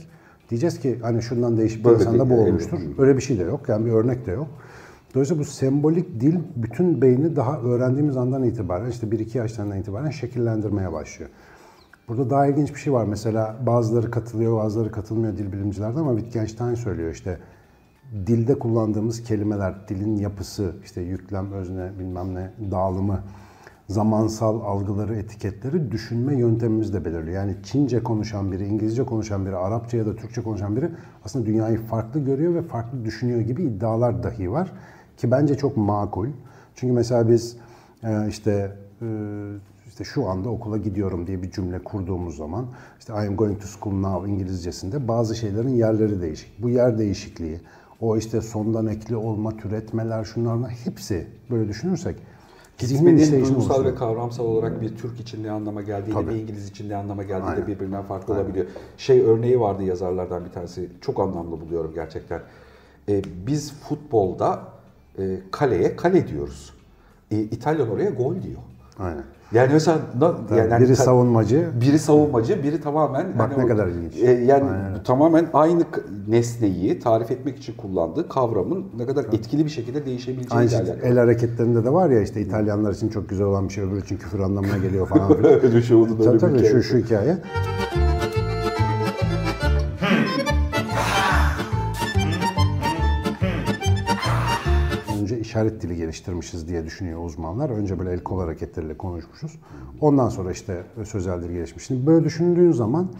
diyeceğiz 0.49 0.79
ki 0.79 0.99
hani 1.01 1.21
şundan 1.21 1.57
değişik 1.57 1.85
bir 1.85 1.89
insanda 1.89 2.29
bu 2.29 2.33
olmuştur. 2.33 2.79
Öyle 2.97 3.17
bir 3.17 3.21
şey 3.21 3.39
de 3.39 3.43
yok. 3.43 3.69
Yani 3.69 3.85
bir 3.85 3.91
örnek 3.91 4.25
de 4.25 4.31
yok. 4.31 4.47
Dolayısıyla 5.15 5.43
bu 5.43 5.45
sembolik 5.45 6.21
dil 6.21 6.39
bütün 6.55 7.01
beyni 7.01 7.35
daha 7.35 7.59
öğrendiğimiz 7.59 8.17
andan 8.17 8.43
itibaren 8.43 8.89
işte 8.89 9.07
1-2 9.07 9.37
yaşlarından 9.37 9.77
itibaren 9.77 10.09
şekillendirmeye 10.09 10.91
başlıyor. 10.91 11.29
Burada 12.07 12.29
daha 12.29 12.47
ilginç 12.47 12.73
bir 12.73 12.79
şey 12.79 12.93
var. 12.93 13.05
Mesela 13.05 13.55
bazıları 13.65 14.11
katılıyor, 14.11 14.57
bazıları 14.57 14.91
katılmıyor 14.91 15.37
dil 15.37 15.51
bilimcilerden 15.51 15.99
ama 15.99 16.15
Wittgenstein 16.15 16.75
söylüyor 16.75 17.11
işte 17.11 17.39
dilde 18.27 18.59
kullandığımız 18.59 19.23
kelimeler, 19.23 19.87
dilin 19.87 20.15
yapısı, 20.15 20.75
işte 20.83 21.01
yüklem, 21.01 21.51
özne, 21.51 21.99
bilmem 21.99 22.35
ne, 22.35 22.51
dağılımı, 22.71 23.19
zamansal 23.87 24.61
algıları, 24.61 25.15
etiketleri 25.15 25.91
düşünme 25.91 26.39
yöntemimizle 26.39 27.05
belirliyor. 27.05 27.35
Yani 27.35 27.55
Çince 27.63 28.03
konuşan 28.03 28.51
biri, 28.51 28.65
İngilizce 28.65 29.05
konuşan 29.05 29.45
biri, 29.45 29.55
Arapça 29.55 29.97
ya 29.97 30.05
da 30.05 30.15
Türkçe 30.15 30.41
konuşan 30.43 30.75
biri 30.75 30.89
aslında 31.25 31.45
dünyayı 31.45 31.77
farklı 31.77 32.19
görüyor 32.19 32.55
ve 32.55 32.61
farklı 32.61 33.05
düşünüyor 33.05 33.41
gibi 33.41 33.63
iddialar 33.63 34.23
dahi 34.23 34.51
var. 34.51 34.71
Ki 35.17 35.31
bence 35.31 35.55
çok 35.55 35.77
makul. 35.77 36.27
Çünkü 36.75 36.93
mesela 36.93 37.29
biz 37.29 37.57
e, 38.03 38.27
işte 38.29 38.71
e, 39.01 39.07
işte 39.87 40.03
şu 40.03 40.29
anda 40.29 40.49
okula 40.49 40.77
gidiyorum 40.77 41.27
diye 41.27 41.41
bir 41.43 41.51
cümle 41.51 41.79
kurduğumuz 41.79 42.37
zaman 42.37 42.65
işte 42.99 43.13
I 43.13 43.27
am 43.27 43.35
going 43.35 43.61
to 43.61 43.67
school 43.67 43.95
now 43.95 44.31
İngilizcesinde 44.31 45.07
bazı 45.07 45.35
şeylerin 45.35 45.69
yerleri 45.69 46.21
değişik. 46.21 46.63
Bu 46.63 46.69
yer 46.69 46.97
değişikliği, 46.97 47.59
o 48.01 48.17
işte 48.17 48.41
sondan 48.41 48.87
ekli 48.87 49.15
olma, 49.15 49.57
türetmeler, 49.57 50.23
şunlarla 50.23 50.69
hepsi 50.69 51.27
böyle 51.49 51.69
düşünürsek 51.69 52.15
zihnin 52.77 53.41
duygusal 53.45 53.85
ve 53.85 53.95
kavramsal 53.95 54.45
olarak 54.45 54.81
bir 54.81 54.97
Türk 54.97 55.19
için 55.19 55.43
ne 55.43 55.51
anlama 55.51 55.81
geldiğiyle 55.81 56.21
Tabii. 56.21 56.33
bir 56.33 56.41
İngiliz 56.41 56.69
için 56.69 56.89
ne 56.89 56.95
anlama 56.95 57.23
geldiği 57.23 57.47
de 57.47 57.51
Aynen. 57.51 57.67
birbirinden 57.67 58.03
farklı 58.03 58.33
olabiliyor. 58.33 58.65
Şey 58.97 59.21
örneği 59.21 59.59
vardı 59.59 59.83
yazarlardan 59.83 60.45
bir 60.45 60.49
tanesi. 60.49 60.89
Çok 61.01 61.19
anlamlı 61.19 61.61
buluyorum 61.61 61.91
gerçekten. 61.93 62.41
Ee, 63.09 63.21
biz 63.47 63.73
futbolda 63.73 64.74
e, 65.19 65.39
kaleye 65.51 65.95
kale 65.95 66.27
diyoruz. 66.27 66.73
E, 67.31 67.39
İtalyan 67.39 67.89
oraya 67.89 68.09
gol 68.09 68.33
diyor. 68.41 68.59
Aynen. 68.99 69.23
Yani 69.53 69.69
mesela 69.73 69.97
Tabii, 70.19 70.59
yani 70.59 70.83
biri 70.83 70.95
ta- 70.95 71.03
savunmacı, 71.03 71.69
biri 71.81 71.99
savunmacı, 71.99 72.63
biri 72.63 72.81
tamamen 72.81 73.39
Bak 73.39 73.51
hani 73.51 73.59
ne 73.59 73.65
o- 73.65 73.67
kadar 73.67 73.87
ilginç. 73.87 74.15
e, 74.23 74.31
yani 74.31 74.63
Aynen. 74.63 75.03
tamamen 75.03 75.47
aynı 75.53 75.83
nesneyi 76.27 76.99
tarif 76.99 77.31
etmek 77.31 77.57
için 77.57 77.73
kullandığı 77.77 78.29
kavramın 78.29 78.85
ne 78.97 79.05
kadar 79.05 79.23
etkili 79.25 79.65
bir 79.65 79.69
şekilde 79.69 79.97
Aynı 79.97 80.05
değişebileceğiyle 80.05 80.69
şey, 80.69 80.79
alakalı. 80.79 80.99
el 81.07 81.17
hareketlerinde 81.17 81.83
de 81.85 81.93
var 81.93 82.09
ya 82.09 82.21
işte 82.21 82.41
İtalyanlar 82.41 82.93
için 82.93 83.09
çok 83.09 83.29
güzel 83.29 83.45
olan 83.47 83.67
bir 83.67 83.73
şey 83.73 83.83
öbürü 83.83 84.01
için 84.01 84.17
küfür 84.17 84.39
anlamına 84.39 84.77
geliyor 84.77 85.07
falan 85.07 85.33
filan. 85.37 85.53
Öyle 85.63 85.81
şey 85.81 85.97
olduğunu 85.97 86.17
tabii 86.17 86.27
öyle 86.45 86.53
bir 86.53 86.59
tabii 86.59 86.67
şu, 86.67 86.83
şu 86.83 86.97
hikaye. 86.97 87.37
İşaret 95.55 95.81
dili 95.81 95.95
geliştirmişiz 95.95 96.67
diye 96.67 96.85
düşünüyor 96.85 97.25
uzmanlar. 97.25 97.69
Önce 97.69 97.99
böyle 97.99 98.11
el 98.11 98.19
kol 98.19 98.39
hareketleriyle 98.39 98.97
konuşmuşuz. 98.97 99.59
Ondan 100.01 100.29
sonra 100.29 100.51
işte 100.51 100.83
sözel 101.05 101.43
dil 101.43 101.51
gelişmiş. 101.51 101.85
Şimdi 101.85 102.07
böyle 102.07 102.25
düşündüğün 102.25 102.71
zaman 102.71 103.11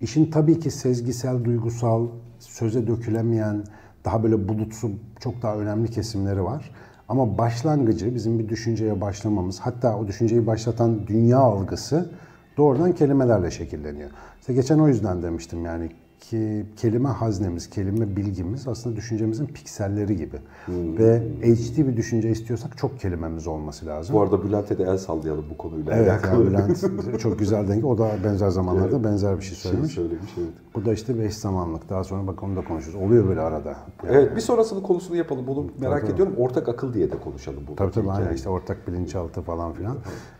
işin 0.00 0.30
tabii 0.30 0.60
ki 0.60 0.70
sezgisel, 0.70 1.44
duygusal, 1.44 2.06
söze 2.38 2.86
dökülemeyen, 2.86 3.64
daha 4.04 4.22
böyle 4.22 4.48
bulutsu, 4.48 4.90
çok 5.20 5.42
daha 5.42 5.56
önemli 5.56 5.90
kesimleri 5.90 6.44
var. 6.44 6.70
Ama 7.08 7.38
başlangıcı 7.38 8.14
bizim 8.14 8.38
bir 8.38 8.48
düşünceye 8.48 9.00
başlamamız, 9.00 9.60
hatta 9.60 9.98
o 9.98 10.06
düşünceyi 10.06 10.46
başlatan 10.46 11.06
dünya 11.06 11.38
algısı 11.38 12.10
doğrudan 12.56 12.92
kelimelerle 12.92 13.50
şekilleniyor. 13.50 14.10
İşte 14.40 14.54
geçen 14.54 14.78
o 14.78 14.88
yüzden 14.88 15.22
demiştim 15.22 15.64
yani 15.64 15.90
ki 16.30 16.66
kelime 16.76 17.08
haznemiz, 17.08 17.70
kelime 17.70 18.16
bilgimiz 18.16 18.68
aslında 18.68 18.96
düşüncemizin 18.96 19.46
pikselleri 19.46 20.16
gibi. 20.16 20.36
Hmm. 20.66 20.98
Ve 20.98 21.22
HD 21.42 21.78
bir 21.78 21.96
düşünce 21.96 22.30
istiyorsak 22.30 22.78
çok 22.78 23.00
kelimemiz 23.00 23.46
olması 23.46 23.86
lazım. 23.86 24.14
Bu 24.14 24.22
arada 24.22 24.44
Bülent'e 24.44 24.78
de 24.78 24.82
el 24.82 24.98
sallayalım 24.98 25.44
bu 25.50 25.56
konuyla 25.56 25.96
evet, 25.96 26.10
alakalı. 26.10 26.44
Yani 26.44 26.50
Bülent 26.50 27.20
çok 27.20 27.38
güzel 27.38 27.68
denk. 27.68 27.84
O 27.84 27.98
da 27.98 28.10
benzer 28.24 28.48
zamanlarda 28.48 28.96
evet. 28.96 29.04
benzer 29.04 29.38
bir 29.38 29.44
şey 29.44 29.56
söylemiş. 29.56 29.94
Şey 29.94 30.04
söylemiş 30.04 30.30
evet. 30.38 30.48
Bu 30.76 30.84
da 30.84 30.92
işte 30.92 31.18
beş 31.18 31.34
zamanlık. 31.34 31.88
Daha 31.88 32.04
sonra 32.04 32.26
bak 32.26 32.42
onu 32.42 32.56
da 32.56 32.64
konuşuruz. 32.64 32.94
Oluyor 32.94 33.28
böyle 33.28 33.40
arada. 33.40 33.68
Yani. 33.68 34.16
Evet, 34.16 34.36
bir 34.36 34.40
sonrasını 34.40 34.82
konusunu 34.82 35.16
yapalım. 35.16 35.46
Bunu 35.46 35.66
merak 35.78 36.00
tabii, 36.00 36.12
ediyorum. 36.12 36.34
Ortak 36.38 36.68
akıl 36.68 36.94
diye 36.94 37.12
de 37.12 37.18
konuşalım. 37.18 37.62
Bu 37.68 37.76
tabii 37.76 37.92
tabii. 37.92 38.10
Aynen 38.10 38.34
işte 38.34 38.48
ortak 38.48 38.88
bilinçaltı 38.88 39.42
falan 39.42 39.72
filan. 39.72 39.96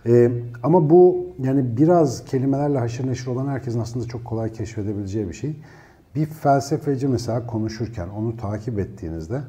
Ee, 0.07 0.31
ama 0.63 0.91
bu 0.91 1.27
yani 1.39 1.77
biraz 1.77 2.25
kelimelerle 2.25 2.79
haşır 2.79 3.07
neşir 3.07 3.27
olan 3.27 3.47
herkesin 3.47 3.81
aslında 3.81 4.07
çok 4.07 4.25
kolay 4.25 4.53
keşfedebileceği 4.53 5.29
bir 5.29 5.35
şey. 5.35 5.57
Bir 6.15 6.27
felsefeci 6.27 7.09
mesela 7.09 7.47
konuşurken 7.47 8.09
onu 8.09 8.37
takip 8.37 8.79
ettiğinizde 8.79 9.41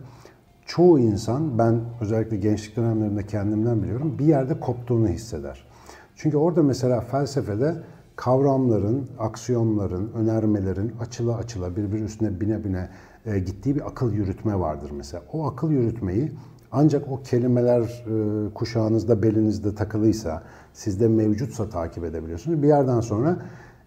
çoğu 0.65 1.00
insan 1.00 1.58
ben 1.58 1.79
özellikle 2.01 2.38
gençlik 2.38 2.77
dönemlerinde 2.77 3.25
kendimden 3.25 3.84
biliyorum 3.84 4.20
bir 4.20 4.25
yerde 4.25 4.60
koptuğunu 4.60 5.08
hisseder. 5.08 5.67
Çünkü 6.15 6.38
orada 6.38 6.63
mesela 6.63 7.01
felsefede 7.01 7.75
kavramların, 8.18 9.08
aksiyonların, 9.20 10.12
önermelerin 10.14 10.94
açıla 11.02 11.38
açıla 11.38 11.76
birbiri 11.76 12.04
üstüne 12.04 12.42
bine 12.42 12.64
bine 12.64 12.90
e, 13.26 13.40
gittiği 13.40 13.76
bir 13.76 13.88
akıl 13.88 14.14
yürütme 14.14 14.60
vardır 14.60 14.92
mesela. 14.98 15.24
O 15.34 15.46
akıl 15.46 15.72
yürütmeyi 15.72 16.32
ancak 16.72 17.12
o 17.12 17.22
kelimeler 17.22 17.82
e, 17.82 18.54
kuşağınızda, 18.54 19.24
belinizde 19.24 19.76
takılıysa, 19.76 20.44
sizde 20.74 21.08
mevcutsa 21.08 21.70
takip 21.70 22.04
edebiliyorsunuz. 22.04 22.64
Bir 22.64 22.68
yerden 22.68 23.00
sonra 23.00 23.38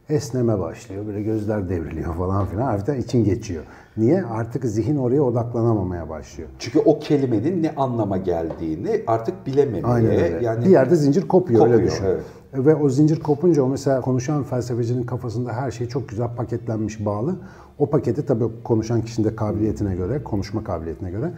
esneme 0.09 0.59
başlıyor. 0.59 1.07
Böyle 1.07 1.23
gözler 1.23 1.69
devriliyor 1.69 2.15
falan 2.15 2.47
filan. 2.47 2.63
Hafiften 2.63 2.97
için 2.97 3.25
geçiyor. 3.25 3.65
Niye? 3.97 4.25
Artık 4.25 4.65
zihin 4.65 4.97
oraya 4.97 5.23
odaklanamamaya 5.23 6.09
başlıyor. 6.09 6.49
Çünkü 6.59 6.79
o 6.79 6.99
kelimenin 6.99 7.63
ne 7.63 7.75
anlama 7.75 8.17
geldiğini 8.17 9.03
artık 9.07 9.47
bilememeye. 9.47 9.85
Aynen 9.85 10.11
öyle. 10.11 10.41
Yani 10.45 10.65
bir 10.65 10.71
yerde 10.71 10.97
zincir 10.97 11.29
kopuyor, 11.29 11.61
kopuyor 11.61 11.81
öyle 11.81 11.91
düşün. 11.91 12.05
Evet. 12.05 12.23
Ve 12.55 12.75
o 12.75 12.89
zincir 12.89 13.21
kopunca 13.21 13.63
o 13.63 13.69
mesela 13.69 14.01
konuşan 14.01 14.45
felsefecinin 14.45 15.03
kafasında 15.03 15.53
her 15.53 15.71
şey 15.71 15.89
çok 15.89 16.09
güzel 16.09 16.29
paketlenmiş, 16.37 17.05
bağlı. 17.05 17.37
O 17.79 17.91
paketi 17.91 18.27
tabii 18.27 18.45
konuşan 18.65 19.03
kişinin 19.03 19.29
de 19.29 19.37
kabiliyetine 19.37 19.97
göre, 19.97 20.23
konuşma 20.25 20.65
kabiliyetine 20.65 21.11
göre 21.11 21.33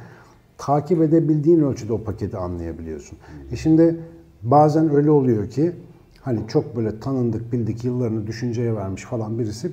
takip 0.59 1.03
edebildiğin 1.03 1.63
ölçüde 1.63 1.93
o 1.93 2.05
paketi 2.05 2.37
anlayabiliyorsun. 2.37 3.19
E 3.51 3.57
şimdi 3.57 4.01
bazen 4.43 4.95
öyle 4.95 5.11
oluyor 5.11 5.51
ki 5.51 5.73
Hani 6.23 6.41
çok 6.49 6.77
böyle 6.77 7.01
tanındık, 7.01 7.53
bildik, 7.53 7.85
yıllarını 7.85 8.27
düşünceye 8.27 8.77
vermiş 8.77 9.03
falan 9.03 9.39
birisi 9.39 9.73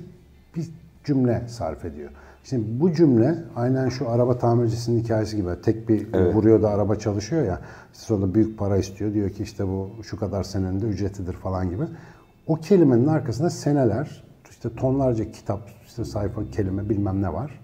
bir 0.56 0.70
cümle 1.04 1.44
sarf 1.48 1.84
ediyor. 1.84 2.10
Şimdi 2.44 2.80
bu 2.80 2.92
cümle 2.92 3.38
aynen 3.56 3.88
şu 3.88 4.08
araba 4.08 4.38
tamircisinin 4.38 5.02
hikayesi 5.02 5.36
gibi. 5.36 5.48
Tek 5.62 5.88
bir 5.88 6.06
evet. 6.12 6.34
vuruyor 6.34 6.62
da 6.62 6.70
araba 6.70 6.96
çalışıyor 6.96 7.44
ya. 7.44 7.60
Sonra 7.92 8.34
büyük 8.34 8.58
para 8.58 8.76
istiyor. 8.76 9.14
Diyor 9.14 9.30
ki 9.30 9.42
işte 9.42 9.66
bu 9.66 9.90
şu 10.02 10.18
kadar 10.18 10.42
senenin 10.42 10.80
de 10.80 10.86
ücretidir 10.86 11.32
falan 11.32 11.70
gibi. 11.70 11.82
O 12.46 12.56
kelimenin 12.56 13.06
arkasında 13.06 13.50
seneler, 13.50 14.24
işte 14.50 14.74
tonlarca 14.76 15.32
kitap, 15.32 15.60
işte 15.86 16.04
sayfa, 16.04 16.50
kelime 16.50 16.88
bilmem 16.88 17.22
ne 17.22 17.32
var. 17.32 17.60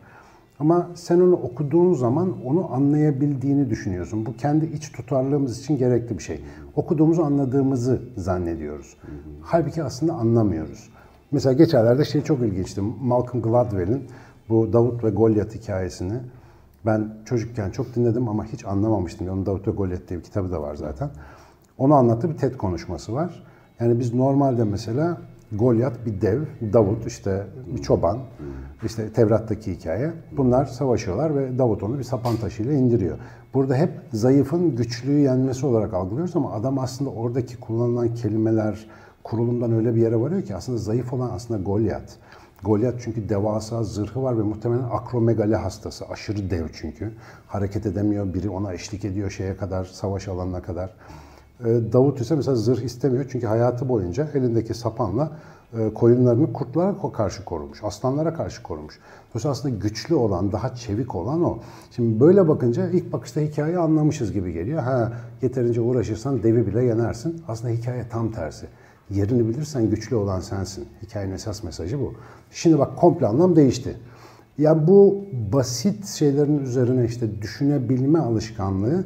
Ama 0.58 0.88
sen 0.94 1.20
onu 1.20 1.34
okuduğun 1.34 1.94
zaman 1.94 2.34
onu 2.44 2.74
anlayabildiğini 2.74 3.70
düşünüyorsun. 3.70 4.26
Bu 4.26 4.36
kendi 4.36 4.66
iç 4.66 4.92
tutarlığımız 4.92 5.60
için 5.60 5.78
gerekli 5.78 6.18
bir 6.18 6.22
şey. 6.22 6.40
Okuduğumuzu 6.76 7.22
anladığımızı 7.22 8.00
zannediyoruz. 8.16 8.96
Halbuki 9.42 9.82
aslında 9.82 10.12
anlamıyoruz. 10.12 10.88
Mesela 11.30 11.52
geçenlerde 11.52 12.04
şey 12.04 12.22
çok 12.22 12.40
ilginçti. 12.40 12.80
Malcolm 13.02 13.42
Gladwell'in 13.42 14.02
bu 14.48 14.72
Davut 14.72 15.04
ve 15.04 15.10
Goliath 15.10 15.54
hikayesini 15.54 16.14
ben 16.86 17.14
çocukken 17.24 17.70
çok 17.70 17.94
dinledim 17.94 18.28
ama 18.28 18.44
hiç 18.44 18.64
anlamamıştım. 18.64 19.28
Onun 19.28 19.46
Davut 19.46 19.68
ve 19.68 19.70
Goliath 19.70 20.08
diye 20.08 20.18
bir 20.18 20.24
kitabı 20.24 20.52
da 20.52 20.62
var 20.62 20.74
zaten. 20.74 21.10
Onu 21.78 21.94
anlattığı 21.94 22.30
bir 22.30 22.36
TED 22.36 22.54
konuşması 22.54 23.12
var. 23.12 23.42
Yani 23.80 23.98
biz 23.98 24.14
normalde 24.14 24.64
mesela 24.64 25.18
Goliath 25.52 26.06
bir 26.06 26.20
dev, 26.20 26.42
Davut 26.72 27.06
işte 27.06 27.46
bir 27.76 27.82
çoban, 27.82 28.18
işte 28.84 29.12
Tevrat'taki 29.12 29.72
hikaye. 29.72 30.12
Bunlar 30.36 30.64
savaşıyorlar 30.64 31.36
ve 31.36 31.58
Davut 31.58 31.82
onu 31.82 31.98
bir 31.98 32.04
sapan 32.04 32.36
taşıyla 32.36 32.72
indiriyor. 32.72 33.18
Burada 33.54 33.74
hep 33.74 33.90
zayıfın 34.12 34.76
güçlüyü 34.76 35.20
yenmesi 35.20 35.66
olarak 35.66 35.94
algılıyoruz 35.94 36.36
ama 36.36 36.52
adam 36.52 36.78
aslında 36.78 37.10
oradaki 37.10 37.56
kullanılan 37.56 38.14
kelimeler 38.14 38.86
kurulumdan 39.24 39.72
öyle 39.72 39.94
bir 39.94 40.00
yere 40.00 40.20
varıyor 40.20 40.42
ki 40.42 40.54
aslında 40.56 40.78
zayıf 40.78 41.12
olan 41.12 41.30
aslında 41.30 41.62
Goliath. 41.62 42.12
Goliath 42.62 43.00
çünkü 43.00 43.28
devasa 43.28 43.82
zırhı 43.82 44.22
var 44.22 44.38
ve 44.38 44.42
muhtemelen 44.42 44.82
akromegale 44.92 45.56
hastası. 45.56 46.08
Aşırı 46.08 46.50
dev 46.50 46.66
çünkü. 46.72 47.12
Hareket 47.46 47.86
edemiyor. 47.86 48.34
Biri 48.34 48.50
ona 48.50 48.72
eşlik 48.72 49.04
ediyor 49.04 49.30
şeye 49.30 49.56
kadar, 49.56 49.84
savaş 49.84 50.28
alanına 50.28 50.62
kadar. 50.62 50.90
Ee, 51.60 51.64
Davut 51.92 52.20
ise 52.20 52.34
mesela 52.34 52.56
zırh 52.56 52.82
istemiyor 52.82 53.26
çünkü 53.32 53.46
hayatı 53.46 53.88
boyunca 53.88 54.28
elindeki 54.34 54.74
sapanla 54.74 55.32
e, 55.78 55.94
koyunlarını 55.94 56.52
kurtlara 56.52 57.12
karşı 57.12 57.44
korumuş, 57.44 57.84
aslanlara 57.84 58.34
karşı 58.34 58.62
korumuş. 58.62 58.98
Dolayısıyla 59.30 59.52
aslında 59.52 59.76
güçlü 59.76 60.14
olan, 60.14 60.52
daha 60.52 60.74
çevik 60.74 61.14
olan 61.14 61.44
o. 61.44 61.58
Şimdi 61.90 62.20
böyle 62.20 62.48
bakınca 62.48 62.90
ilk 62.90 63.12
bakışta 63.12 63.40
hikayeyi 63.40 63.78
anlamışız 63.78 64.32
gibi 64.32 64.52
geliyor. 64.52 64.82
Ha 64.82 65.12
yeterince 65.42 65.80
uğraşırsan 65.80 66.42
devi 66.42 66.66
bile 66.66 66.84
yenersin. 66.84 67.42
Aslında 67.48 67.72
hikaye 67.72 68.08
tam 68.08 68.32
tersi. 68.32 68.66
Yerini 69.10 69.48
bilirsen 69.48 69.90
güçlü 69.90 70.16
olan 70.16 70.40
sensin. 70.40 70.88
Hikayenin 71.02 71.32
esas 71.32 71.62
mesajı 71.62 72.00
bu. 72.00 72.14
Şimdi 72.50 72.78
bak 72.78 72.96
komple 72.98 73.26
anlam 73.26 73.56
değişti. 73.56 73.96
Ya 74.58 74.88
bu 74.88 75.24
basit 75.52 76.06
şeylerin 76.06 76.58
üzerine 76.58 77.04
işte 77.04 77.42
düşünebilme 77.42 78.18
alışkanlığı 78.18 79.04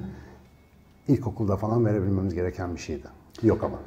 ilkokulda 1.09 1.57
falan 1.57 1.87
verebilmemiz 1.87 2.35
gereken 2.35 2.75
bir 2.75 2.81
şeydi. 2.81 3.07
Yok 3.43 3.65
ama. 3.65 3.79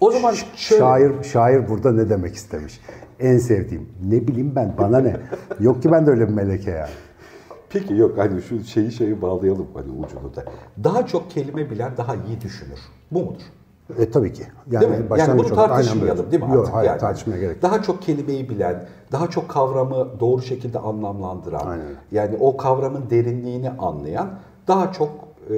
O 0.00 0.10
zaman 0.10 0.34
şöyle... 0.56 0.80
şair 0.80 1.22
şair 1.22 1.68
burada 1.68 1.92
ne 1.92 2.10
demek 2.10 2.34
istemiş? 2.34 2.80
En 3.20 3.38
sevdiğim. 3.38 3.88
Ne 4.04 4.28
bileyim 4.28 4.52
ben 4.56 4.74
bana 4.78 4.98
ne? 4.98 5.16
yok 5.60 5.82
ki 5.82 5.92
ben 5.92 6.06
de 6.06 6.10
öyle 6.10 6.28
bir 6.28 6.34
meleke 6.34 6.70
yani. 6.70 6.90
Peki 7.70 7.94
yok 7.94 8.18
hani 8.18 8.42
şu 8.42 8.64
şeyi 8.64 8.92
şeyi 8.92 9.22
bağlayalım 9.22 9.66
hani 9.74 9.90
ucunu 9.90 10.34
da. 10.36 10.44
Daha 10.84 11.06
çok 11.06 11.30
kelime 11.30 11.70
bilen 11.70 11.96
daha 11.96 12.14
iyi 12.14 12.40
düşünür. 12.40 12.78
Bu 13.10 13.18
mudur? 13.18 13.42
E 13.98 14.10
tabii 14.10 14.32
ki. 14.32 14.42
Yani, 14.70 14.86
değil 14.86 15.02
mi? 15.02 15.06
yani 15.18 15.38
bunu 15.38 15.48
tartışmayalım 15.48 16.30
değil 16.30 16.42
mi 16.42 16.48
artık? 16.48 16.56
Yok 16.56 16.70
hayır 16.72 16.88
yani. 16.88 17.00
tartışmaya 17.00 17.40
gerek 17.40 17.62
Daha 17.62 17.82
çok 17.82 18.02
kelimeyi 18.02 18.48
bilen, 18.48 18.86
daha 19.12 19.26
çok 19.30 19.48
kavramı 19.48 20.20
doğru 20.20 20.42
şekilde 20.42 20.78
anlamlandıran, 20.78 21.66
Aynen. 21.66 21.84
yani 22.12 22.36
o 22.40 22.56
kavramın 22.56 23.10
derinliğini 23.10 23.70
anlayan 23.70 24.38
daha 24.68 24.92
çok 24.92 25.10
e, 25.50 25.54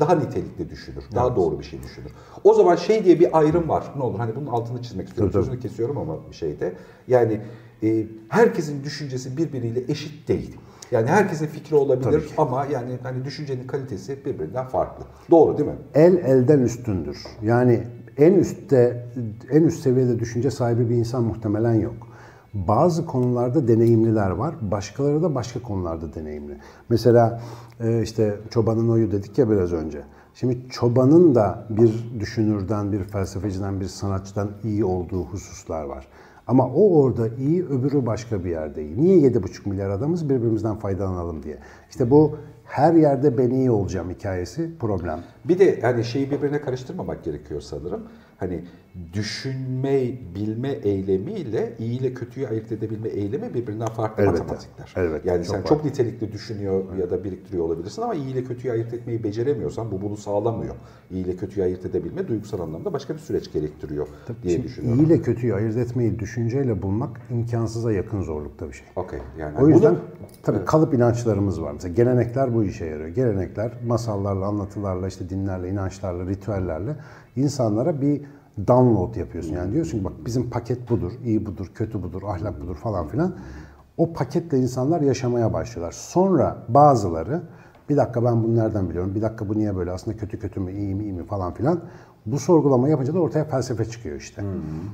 daha 0.00 0.14
nitelikli 0.14 0.70
düşünür. 0.70 1.04
Daha 1.14 1.26
evet. 1.26 1.36
doğru 1.36 1.58
bir 1.58 1.64
şey 1.64 1.82
düşünür. 1.82 2.12
O 2.44 2.54
zaman 2.54 2.76
şey 2.76 3.04
diye 3.04 3.20
bir 3.20 3.38
ayrım 3.38 3.68
var. 3.68 3.84
Ne 3.96 4.02
olur 4.02 4.18
hani 4.18 4.36
bunun 4.36 4.46
altını 4.46 4.82
çizmek 4.82 5.08
istiyorum. 5.08 5.32
Sözünü 5.32 5.60
kesiyorum 5.60 5.98
ama 5.98 6.16
bir 6.30 6.36
şeyde. 6.36 6.72
Yani 7.08 7.40
e, 7.82 8.06
herkesin 8.28 8.84
düşüncesi 8.84 9.36
birbiriyle 9.36 9.84
eşit 9.88 10.28
değil. 10.28 10.56
Yani 10.92 11.06
herkesin 11.06 11.46
fikri 11.46 11.76
olabilir 11.76 12.24
ama 12.38 12.66
yani 12.66 12.98
hani 13.02 13.24
düşüncenin 13.24 13.66
kalitesi 13.66 14.24
birbirinden 14.24 14.66
farklı. 14.66 15.04
Doğru 15.30 15.58
değil 15.58 15.68
mi? 15.68 15.76
El 15.94 16.14
elden 16.14 16.58
üstündür. 16.58 17.26
Yani 17.42 17.86
en 18.16 18.34
üstte 18.34 19.06
en 19.50 19.62
üst 19.62 19.82
seviyede 19.82 20.18
düşünce 20.18 20.50
sahibi 20.50 20.90
bir 20.90 20.94
insan 20.94 21.24
muhtemelen 21.24 21.74
yok. 21.74 21.94
Bazı 22.54 23.06
konularda 23.06 23.68
deneyimliler 23.68 24.30
var, 24.30 24.54
başkaları 24.60 25.22
da 25.22 25.34
başka 25.34 25.62
konularda 25.62 26.14
deneyimli. 26.14 26.58
Mesela 26.88 27.40
e, 27.80 28.02
işte 28.02 28.34
çobanın 28.50 28.88
oyu 28.88 29.12
dedik 29.12 29.38
ya 29.38 29.50
biraz 29.50 29.72
önce. 29.72 30.02
Şimdi 30.34 30.68
çobanın 30.70 31.34
da 31.34 31.66
bir 31.70 32.10
düşünürden, 32.20 32.92
bir 32.92 33.04
felsefeciden, 33.04 33.80
bir 33.80 33.86
sanatçıdan 33.86 34.50
iyi 34.64 34.84
olduğu 34.84 35.24
hususlar 35.24 35.84
var. 35.84 36.06
Ama 36.46 36.66
o 36.66 37.00
orada 37.00 37.28
iyi, 37.28 37.64
öbürü 37.64 38.06
başka 38.06 38.44
bir 38.44 38.50
yerde 38.50 38.84
iyi. 38.84 39.02
Niye 39.02 39.30
7,5 39.30 39.68
milyar 39.68 39.90
adamız 39.90 40.28
birbirimizden 40.28 40.76
faydalanalım 40.76 41.42
diye. 41.42 41.58
İşte 41.90 42.10
bu 42.10 42.36
her 42.64 42.94
yerde 42.94 43.38
ben 43.38 43.50
iyi 43.50 43.70
olacağım 43.70 44.10
hikayesi 44.10 44.70
problem. 44.78 45.20
Bir 45.44 45.58
de 45.58 45.78
yani 45.82 46.04
şeyi 46.04 46.30
birbirine 46.30 46.60
karıştırmamak 46.60 47.24
gerekiyor 47.24 47.60
sanırım. 47.60 48.02
hani 48.38 48.64
düşünme, 49.12 50.00
bilme 50.34 50.68
eylemiyle 50.68 51.72
iyi 51.78 52.00
ile 52.00 52.14
kötüyü 52.14 52.48
ayırt 52.48 52.72
edebilme 52.72 53.08
eylemi 53.08 53.54
birbirinden 53.54 53.86
farklı 53.86 54.22
Elbette. 54.22 54.38
matematikler. 54.42 54.92
Elbette, 54.96 55.28
Yani 55.30 55.44
çok 55.44 55.54
sen 55.54 55.62
var. 55.62 55.68
çok 55.68 55.84
nitelikli 55.84 56.32
düşünüyor 56.32 56.96
ya 57.00 57.10
da 57.10 57.24
biriktiriyor 57.24 57.64
olabilirsin 57.64 58.02
ama 58.02 58.14
iyi 58.14 58.32
ile 58.32 58.44
kötüyü 58.44 58.72
ayırt 58.72 58.94
etmeyi 58.94 59.24
beceremiyorsan 59.24 59.90
bu 59.92 60.00
bunu 60.02 60.16
sağlamıyor. 60.16 60.74
İyi 61.10 61.24
ile 61.24 61.36
kötüyü 61.36 61.64
ayırt 61.66 61.86
edebilme 61.86 62.28
duygusal 62.28 62.60
anlamda 62.60 62.92
başka 62.92 63.14
bir 63.14 63.18
süreç 63.18 63.52
gerektiriyor 63.52 64.06
diye 64.42 64.54
Şimdi 64.54 64.66
düşünüyorum. 64.68 65.00
iyi 65.02 65.06
ile 65.06 65.22
kötüyü 65.22 65.54
ayırt 65.54 65.76
etmeyi 65.76 66.18
düşünceyle 66.18 66.82
bulmak 66.82 67.20
imkansıza 67.30 67.92
yakın 67.92 68.22
zorlukta 68.22 68.68
bir 68.68 68.72
şey. 68.72 68.86
Okey. 68.96 69.18
Yani 69.38 69.58
O 69.58 69.68
yüzden 69.68 69.90
bunu- 69.94 70.00
tabii 70.42 70.64
kalıp 70.64 70.94
inançlarımız 70.94 71.62
var. 71.62 71.72
Mesela 71.72 71.94
gelenekler 71.94 72.54
bu 72.54 72.64
işe 72.64 72.84
yarıyor. 72.84 73.08
Gelenekler 73.08 73.72
masallarla, 73.86 74.46
anlatılarla, 74.46 75.08
işte 75.08 75.28
dinlerle, 75.30 75.68
inançlarla, 75.68 76.26
ritüellerle 76.26 76.96
insanlara 77.36 78.00
bir 78.00 78.20
download 78.58 79.14
yapıyorsun. 79.14 79.52
Yani 79.54 79.72
diyorsun 79.72 79.98
ki 79.98 80.04
bak 80.04 80.12
bizim 80.26 80.50
paket 80.50 80.90
budur, 80.90 81.12
iyi 81.24 81.46
budur, 81.46 81.72
kötü 81.74 82.02
budur, 82.02 82.22
ahlak 82.22 82.60
budur 82.62 82.76
falan 82.76 83.08
filan. 83.08 83.34
O 83.96 84.12
paketle 84.12 84.58
insanlar 84.58 85.00
yaşamaya 85.00 85.52
başlıyorlar. 85.52 85.92
Sonra 85.92 86.66
bazıları 86.68 87.42
bir 87.88 87.96
dakika 87.96 88.24
ben 88.24 88.42
bunu 88.42 88.56
nereden 88.56 88.90
biliyorum, 88.90 89.14
bir 89.14 89.22
dakika 89.22 89.48
bu 89.48 89.58
niye 89.58 89.76
böyle, 89.76 89.90
aslında 89.90 90.16
kötü 90.16 90.38
kötü 90.38 90.60
mü, 90.60 90.72
iyi 90.72 90.94
mi, 90.94 91.04
iyi 91.04 91.12
mi 91.12 91.24
falan 91.24 91.54
filan. 91.54 91.80
Bu 92.26 92.38
sorgulama 92.38 92.88
yapınca 92.88 93.14
da 93.14 93.20
ortaya 93.20 93.44
felsefe 93.44 93.84
çıkıyor 93.84 94.16
işte. 94.16 94.44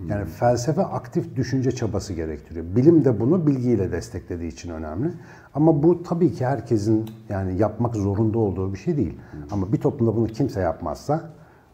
Yani 0.08 0.24
felsefe 0.24 0.82
aktif 0.82 1.36
düşünce 1.36 1.70
çabası 1.70 2.12
gerektiriyor. 2.12 2.66
Bilim 2.76 3.04
de 3.04 3.20
bunu 3.20 3.46
bilgiyle 3.46 3.92
desteklediği 3.92 4.52
için 4.52 4.70
önemli. 4.70 5.12
Ama 5.54 5.82
bu 5.82 6.02
tabii 6.02 6.32
ki 6.32 6.46
herkesin 6.46 7.10
yani 7.28 7.58
yapmak 7.58 7.96
zorunda 7.96 8.38
olduğu 8.38 8.72
bir 8.72 8.78
şey 8.78 8.96
değil. 8.96 9.18
Ama 9.50 9.72
bir 9.72 9.80
toplumda 9.80 10.16
bunu 10.16 10.26
kimse 10.26 10.60
yapmazsa 10.60 11.30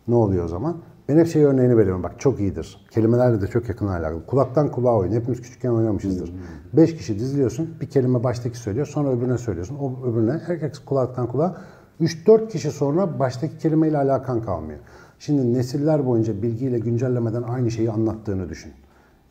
ne 0.08 0.14
oluyor 0.14 0.44
o 0.44 0.48
zaman? 0.48 0.76
Şey 1.08 1.44
örneğini 1.44 1.76
veriyorum 1.76 2.02
bak 2.02 2.12
çok 2.18 2.40
iyidir. 2.40 2.86
Kelimelerle 2.90 3.40
de 3.40 3.46
çok 3.46 3.68
yakın 3.68 3.86
alakalı. 3.86 4.26
Kulaktan 4.26 4.70
kulağa 4.70 4.96
oyun. 4.96 5.12
Hepimiz 5.12 5.42
küçükken 5.42 5.70
oynamışızdır. 5.70 6.32
Beş 6.72 6.96
kişi 6.96 7.18
diziliyorsun. 7.18 7.74
Bir 7.80 7.86
kelime 7.86 8.24
baştaki 8.24 8.58
söylüyor. 8.58 8.86
Sonra 8.86 9.08
öbürüne 9.08 9.38
söylüyorsun. 9.38 9.76
O 9.80 10.06
öbürüne. 10.06 10.40
Herkes 10.46 10.78
kulaktan 10.78 11.26
kulağa. 11.26 11.56
3-4 12.00 12.48
kişi 12.48 12.70
sonra 12.70 13.18
baştaki 13.18 13.58
kelimeyle 13.58 13.98
alakan 13.98 14.42
kalmıyor. 14.42 14.78
Şimdi 15.18 15.54
nesiller 15.54 16.06
boyunca 16.06 16.42
bilgiyle 16.42 16.78
güncellemeden 16.78 17.42
aynı 17.42 17.70
şeyi 17.70 17.90
anlattığını 17.90 18.48
düşün. 18.48 18.72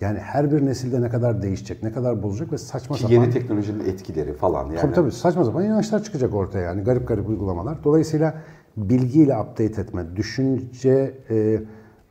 Yani 0.02 0.20
her 0.20 0.52
bir 0.52 0.66
nesilde 0.66 1.02
ne 1.02 1.10
kadar 1.10 1.42
değişecek, 1.42 1.84
ne 1.84 1.92
kadar 1.92 2.24
bozacak 2.24 2.52
ve 2.52 2.58
saçma 2.58 2.96
Ki 2.96 3.02
sapan... 3.02 3.14
yeni 3.14 3.30
teknolojinin 3.30 3.80
etkileri 3.80 4.34
falan 4.34 4.66
yani. 4.66 4.80
Tabii 4.80 4.94
tabii 4.94 5.12
saçma 5.12 5.46
sapan 5.46 5.66
inançlar 5.66 6.04
çıkacak 6.04 6.34
ortaya 6.34 6.62
yani 6.62 6.84
garip 6.84 7.08
garip 7.08 7.30
uygulamalar. 7.30 7.84
Dolayısıyla 7.84 8.34
bilgiyle 8.78 9.38
update 9.38 9.82
etme, 9.82 10.16
düşünce 10.16 11.18
e, 11.30 11.62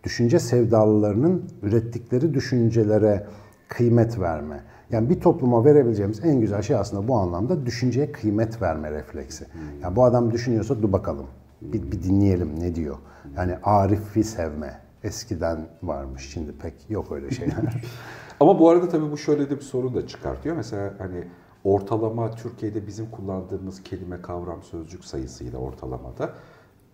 düşünce 0.04 0.38
sevdalılarının 0.38 1.44
ürettikleri 1.62 2.34
düşüncelere 2.34 3.26
kıymet 3.68 4.20
verme. 4.20 4.60
Yani 4.90 5.10
bir 5.10 5.20
topluma 5.20 5.64
verebileceğimiz 5.64 6.24
en 6.24 6.40
güzel 6.40 6.62
şey 6.62 6.76
aslında 6.76 7.08
bu 7.08 7.16
anlamda 7.16 7.66
düşünceye 7.66 8.12
kıymet 8.12 8.62
verme 8.62 8.90
refleksi. 8.90 9.46
Yani 9.82 9.96
bu 9.96 10.04
adam 10.04 10.32
düşünüyorsa 10.32 10.82
dur 10.82 10.92
bakalım. 10.92 11.26
Bir, 11.62 11.92
bir 11.92 12.02
dinleyelim 12.02 12.60
ne 12.60 12.74
diyor. 12.74 12.96
Yani 13.36 13.56
Arif'i 13.62 14.24
sevme. 14.24 14.80
Eskiden 15.04 15.66
varmış. 15.82 16.30
Şimdi 16.32 16.52
pek 16.52 16.74
yok 16.90 17.12
öyle 17.12 17.30
şeyler. 17.30 17.82
Ama 18.40 18.58
bu 18.58 18.70
arada 18.70 18.88
tabii 18.88 19.10
bu 19.10 19.16
şöyle 19.16 19.50
de 19.50 19.56
bir 19.56 19.60
sorun 19.60 19.94
da 19.94 20.06
çıkartıyor. 20.06 20.56
Mesela 20.56 20.94
hani 20.98 21.24
ortalama 21.64 22.30
Türkiye'de 22.30 22.86
bizim 22.86 23.10
kullandığımız 23.10 23.82
kelime, 23.82 24.22
kavram, 24.22 24.62
sözcük 24.62 25.04
sayısıyla 25.04 25.58
ortalamada 25.58 26.30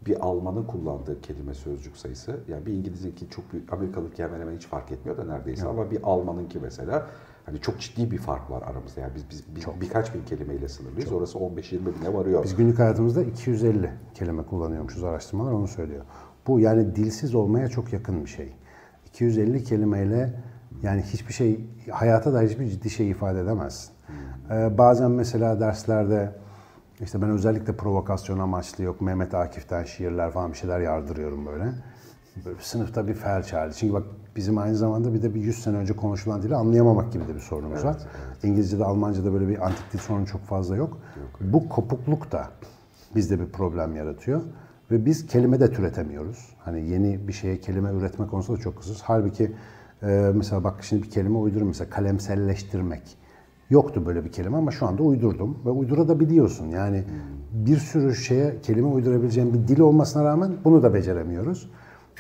bir 0.07 0.21
Almanın 0.21 0.65
kullandığı 0.65 1.21
kelime, 1.21 1.55
sözcük 1.55 1.97
sayısı 1.97 2.41
yani 2.49 2.67
bir 2.67 2.73
İngiliz'inki 2.73 3.31
çok 3.31 3.53
büyük, 3.53 3.73
Amerikalı'nınki 3.73 4.25
hemen 4.25 4.41
hemen 4.41 4.57
hiç 4.57 4.67
fark 4.67 4.93
etmiyor 4.93 5.19
da 5.19 5.25
neredeyse 5.25 5.69
ama 5.69 5.91
bir 5.91 5.99
Alman'ınki 6.03 6.59
mesela 6.59 7.07
hani 7.47 7.61
çok 7.61 7.81
ciddi 7.81 8.11
bir 8.11 8.19
fark 8.19 8.51
var 8.51 8.63
aramızda. 8.63 9.01
Yani 9.01 9.13
biz, 9.15 9.31
biz, 9.31 9.45
biz 9.57 9.67
birkaç 9.81 10.15
bin 10.15 10.25
kelimeyle 10.25 10.69
sınırlıyız. 10.69 11.13
Orası 11.13 11.39
15-20 11.39 11.79
bine 12.01 12.15
varıyor. 12.15 12.45
Biz 12.45 12.57
günlük 12.57 12.79
hayatımızda 12.79 13.23
250 13.23 13.91
kelime 14.15 14.43
kullanıyormuşuz 14.43 15.05
araştırmalar 15.05 15.53
onu 15.53 15.69
söylüyor. 15.69 16.05
Bu 16.47 16.61
yani 16.61 16.97
dilsiz 16.97 17.35
olmaya 17.35 17.69
çok 17.69 17.93
yakın 17.93 18.25
bir 18.25 18.31
şey. 18.31 18.53
250 19.07 19.65
kelimeyle 19.65 20.43
yani 20.83 21.03
hiçbir 21.03 21.33
şey, 21.33 21.61
hayata 21.91 22.33
da 22.33 22.41
hiçbir 22.43 22.67
ciddi 22.67 22.91
şey 22.91 23.11
ifade 23.11 23.41
edemezsin. 23.41 23.93
Ee, 24.51 24.79
bazen 24.79 25.11
mesela 25.11 25.61
derslerde 25.61 26.33
işte 27.01 27.23
ben 27.23 27.31
özellikle 27.31 27.77
provokasyon 27.77 28.39
amaçlı 28.39 28.85
yok 28.85 29.01
Mehmet 29.01 29.35
Akif'ten 29.35 29.85
şiirler 29.85 30.31
falan 30.31 30.53
bir 30.53 30.57
şeyler 30.57 30.81
yardırıyorum 30.81 31.47
böyle. 31.47 31.65
Böyle 32.47 32.59
sınıfta 32.61 33.09
bir 33.09 33.15
felç 33.15 33.53
hali. 33.53 33.75
Çünkü 33.75 33.95
bak 33.95 34.03
bizim 34.37 34.59
aynı 34.59 34.77
zamanda 34.77 35.15
bir 35.15 35.23
de 35.23 35.35
bir 35.35 35.41
100 35.41 35.63
sene 35.63 35.77
önce 35.77 35.97
konuşulan 35.97 36.43
dili 36.43 36.55
anlayamamak 36.55 37.13
gibi 37.13 37.29
de 37.29 37.35
bir 37.35 37.41
sorunumuz 37.41 37.85
var. 37.85 37.97
İngilizce'de, 38.43 38.85
Almanca'da 38.85 39.33
böyle 39.33 39.49
bir 39.49 39.67
antik 39.67 39.93
dil 39.93 39.99
sorunu 39.99 40.27
çok 40.27 40.41
fazla 40.41 40.77
yok. 40.77 40.99
Bu 41.41 41.69
kopukluk 41.69 42.33
da 42.33 42.49
bizde 43.17 43.41
bir 43.41 43.47
problem 43.47 43.97
yaratıyor. 43.97 44.43
Ve 44.91 45.07
biz 45.07 45.27
kelime 45.27 45.61
de 45.61 45.73
türetemiyoruz. 45.73 46.57
Hani 46.65 46.89
yeni 46.89 47.29
bir 47.29 47.33
şeye 47.33 47.61
kelime 47.61 47.91
üretme 47.91 48.27
konusunda 48.27 48.61
çok 48.61 48.79
kısız. 48.79 49.01
Halbuki 49.03 49.53
e, 50.03 50.31
mesela 50.35 50.65
bak 50.65 50.85
şimdi 50.85 51.03
bir 51.03 51.11
kelime 51.11 51.39
uydururum 51.39 51.69
mesela 51.69 51.91
kalemselleştirmek. 51.91 53.03
Yoktu 53.71 54.07
böyle 54.07 54.25
bir 54.25 54.33
kelime 54.33 54.57
ama 54.57 54.71
şu 54.71 54.87
anda 54.87 55.03
uydurdum 55.03 55.59
ve 55.67 55.71
uydurabiliyorsun. 55.71 56.69
Yani 56.69 57.05
bir 57.53 57.77
sürü 57.77 58.15
şeye 58.15 58.61
kelime 58.63 58.89
uydurabileceğim 58.89 59.55
bir 59.55 59.69
dil 59.69 59.81
olmasına 59.81 60.25
rağmen 60.25 60.53
bunu 60.65 60.83
da 60.83 60.95
beceremiyoruz. 60.95 61.71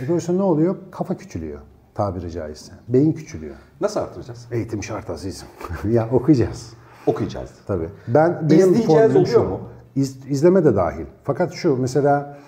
E 0.00 0.06
dolayısıyla 0.08 0.40
ne 0.40 0.46
oluyor? 0.46 0.76
Kafa 0.90 1.16
küçülüyor 1.16 1.60
tabiri 1.98 2.30
caizse. 2.30 2.72
Beyin 2.88 3.12
küçülüyor. 3.12 3.54
Nasıl 3.80 4.00
artıracağız? 4.00 4.46
Eğitim 4.52 4.82
şart 4.82 5.10
azizim. 5.10 5.48
ya 5.90 6.08
okuyacağız. 6.12 6.72
Okuyacağız. 7.06 7.50
Tabii. 7.66 7.88
Ben 8.08 8.50
benim 8.50 8.72
İzleyeceğiz 8.72 9.10
oluyor 9.16 9.26
şu, 9.26 9.40
mu? 9.40 9.60
iz- 9.96 10.26
izleme 10.30 10.64
de 10.64 10.76
dahil. 10.76 11.04
Fakat 11.24 11.52
şu 11.52 11.76
mesela 11.76 12.38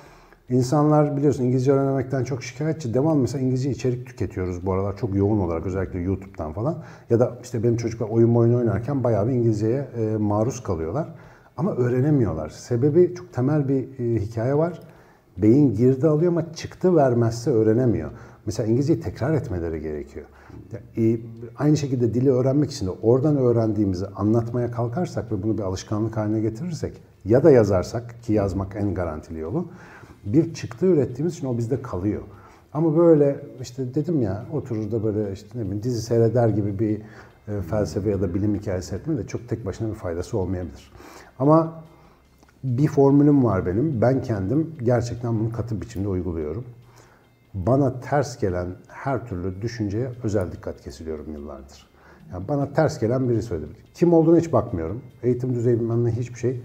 insanlar 0.51 1.17
biliyorsun 1.17 1.45
İngilizce 1.45 1.73
öğrenmekten 1.73 2.25
çok 2.25 2.43
şikayetçi. 2.43 2.95
Devam 2.95 3.21
mesela 3.21 3.45
İngilizce 3.45 3.71
içerik 3.71 4.07
tüketiyoruz 4.07 4.67
bu 4.67 4.73
aralar 4.73 4.97
çok 4.97 5.15
yoğun 5.15 5.41
olarak 5.41 5.67
özellikle 5.67 5.99
YouTube'dan 6.01 6.53
falan. 6.53 6.83
Ya 7.11 7.21
da 7.21 7.39
işte 7.43 7.63
benim 7.63 7.77
çocuklar 7.77 8.09
oyun 8.09 8.35
oyun 8.35 8.55
oynarken 8.55 9.05
bayağı 9.05 9.29
bir 9.29 9.33
İngilizceye 9.33 9.89
e, 9.97 10.17
maruz 10.17 10.63
kalıyorlar. 10.63 11.09
Ama 11.57 11.75
öğrenemiyorlar. 11.75 12.49
Sebebi 12.49 13.15
çok 13.15 13.33
temel 13.33 13.69
bir 13.69 13.99
e, 13.99 14.21
hikaye 14.21 14.55
var. 14.55 14.81
Beyin 15.39 15.75
girdi 15.75 16.07
alıyor 16.07 16.33
ama 16.33 16.53
çıktı 16.53 16.97
vermezse 16.97 17.51
öğrenemiyor. 17.51 18.11
Mesela 18.47 18.69
İngilizceyi 18.69 19.01
tekrar 19.01 19.35
etmeleri 19.35 19.81
gerekiyor. 19.81 20.27
E, 20.97 21.17
aynı 21.59 21.77
şekilde 21.77 22.15
dili 22.15 22.31
öğrenmek 22.31 22.71
için 22.71 22.87
de 22.87 22.91
oradan 22.91 23.37
öğrendiğimizi 23.37 24.07
anlatmaya 24.07 24.71
kalkarsak 24.71 25.33
ve 25.33 25.43
bunu 25.43 25.59
bir 25.59 25.63
alışkanlık 25.63 26.17
haline 26.17 26.41
getirirsek 26.41 27.03
ya 27.25 27.43
da 27.43 27.51
yazarsak 27.51 28.23
ki 28.23 28.33
yazmak 28.33 28.77
en 28.77 28.95
garantili 28.95 29.39
yolu 29.39 29.69
bir 30.25 30.55
çıktı 30.55 30.87
ürettiğimiz 30.87 31.35
için 31.35 31.47
o 31.47 31.59
bizde 31.59 31.83
kalıyor. 31.83 32.23
Ama 32.73 32.97
böyle 32.97 33.41
işte 33.61 33.95
dedim 33.95 34.23
ya 34.23 34.47
oturur 34.53 34.93
da 34.93 35.05
böyle 35.05 35.33
işte 35.33 35.49
ne 35.55 35.63
bileyim 35.63 35.83
dizi 35.83 36.03
seyreder 36.03 36.49
gibi 36.49 36.79
bir 36.79 37.01
e, 37.49 37.63
felsefe 37.63 38.11
ya 38.11 38.21
da 38.21 38.35
bilim 38.35 38.55
hikayesi 38.55 38.95
etme 38.95 39.19
de 39.19 39.27
çok 39.27 39.49
tek 39.49 39.67
başına 39.67 39.89
bir 39.89 39.95
faydası 39.95 40.39
olmayabilir. 40.39 40.93
Ama 41.39 41.83
bir 42.65 42.89
formülüm 42.89 43.45
var 43.45 43.67
benim. 43.67 44.01
Ben 44.01 44.23
kendim 44.23 44.75
gerçekten 44.83 45.41
bunu 45.41 45.53
katı 45.53 45.81
biçimde 45.81 46.09
uyguluyorum. 46.09 46.65
Bana 47.55 48.01
ters 48.01 48.41
gelen 48.41 48.69
her 48.89 49.27
türlü 49.27 49.63
düşünceye 49.63 50.11
özel 50.25 50.53
dikkat 50.53 50.81
kesiliyorum 50.83 51.33
yıllardır. 51.33 51.87
Yani 52.33 52.49
bana 52.49 52.73
ters 52.73 53.01
gelen 53.01 53.29
biri 53.29 53.43
söyledi. 53.43 53.71
Kim 53.95 54.13
olduğunu 54.13 54.39
hiç 54.39 54.53
bakmıyorum. 54.53 55.03
Eğitim 55.23 55.55
düzeyi 55.55 55.81
bilmem 55.81 56.05
ne 56.05 56.11
hiçbir 56.11 56.39
şey. 56.39 56.61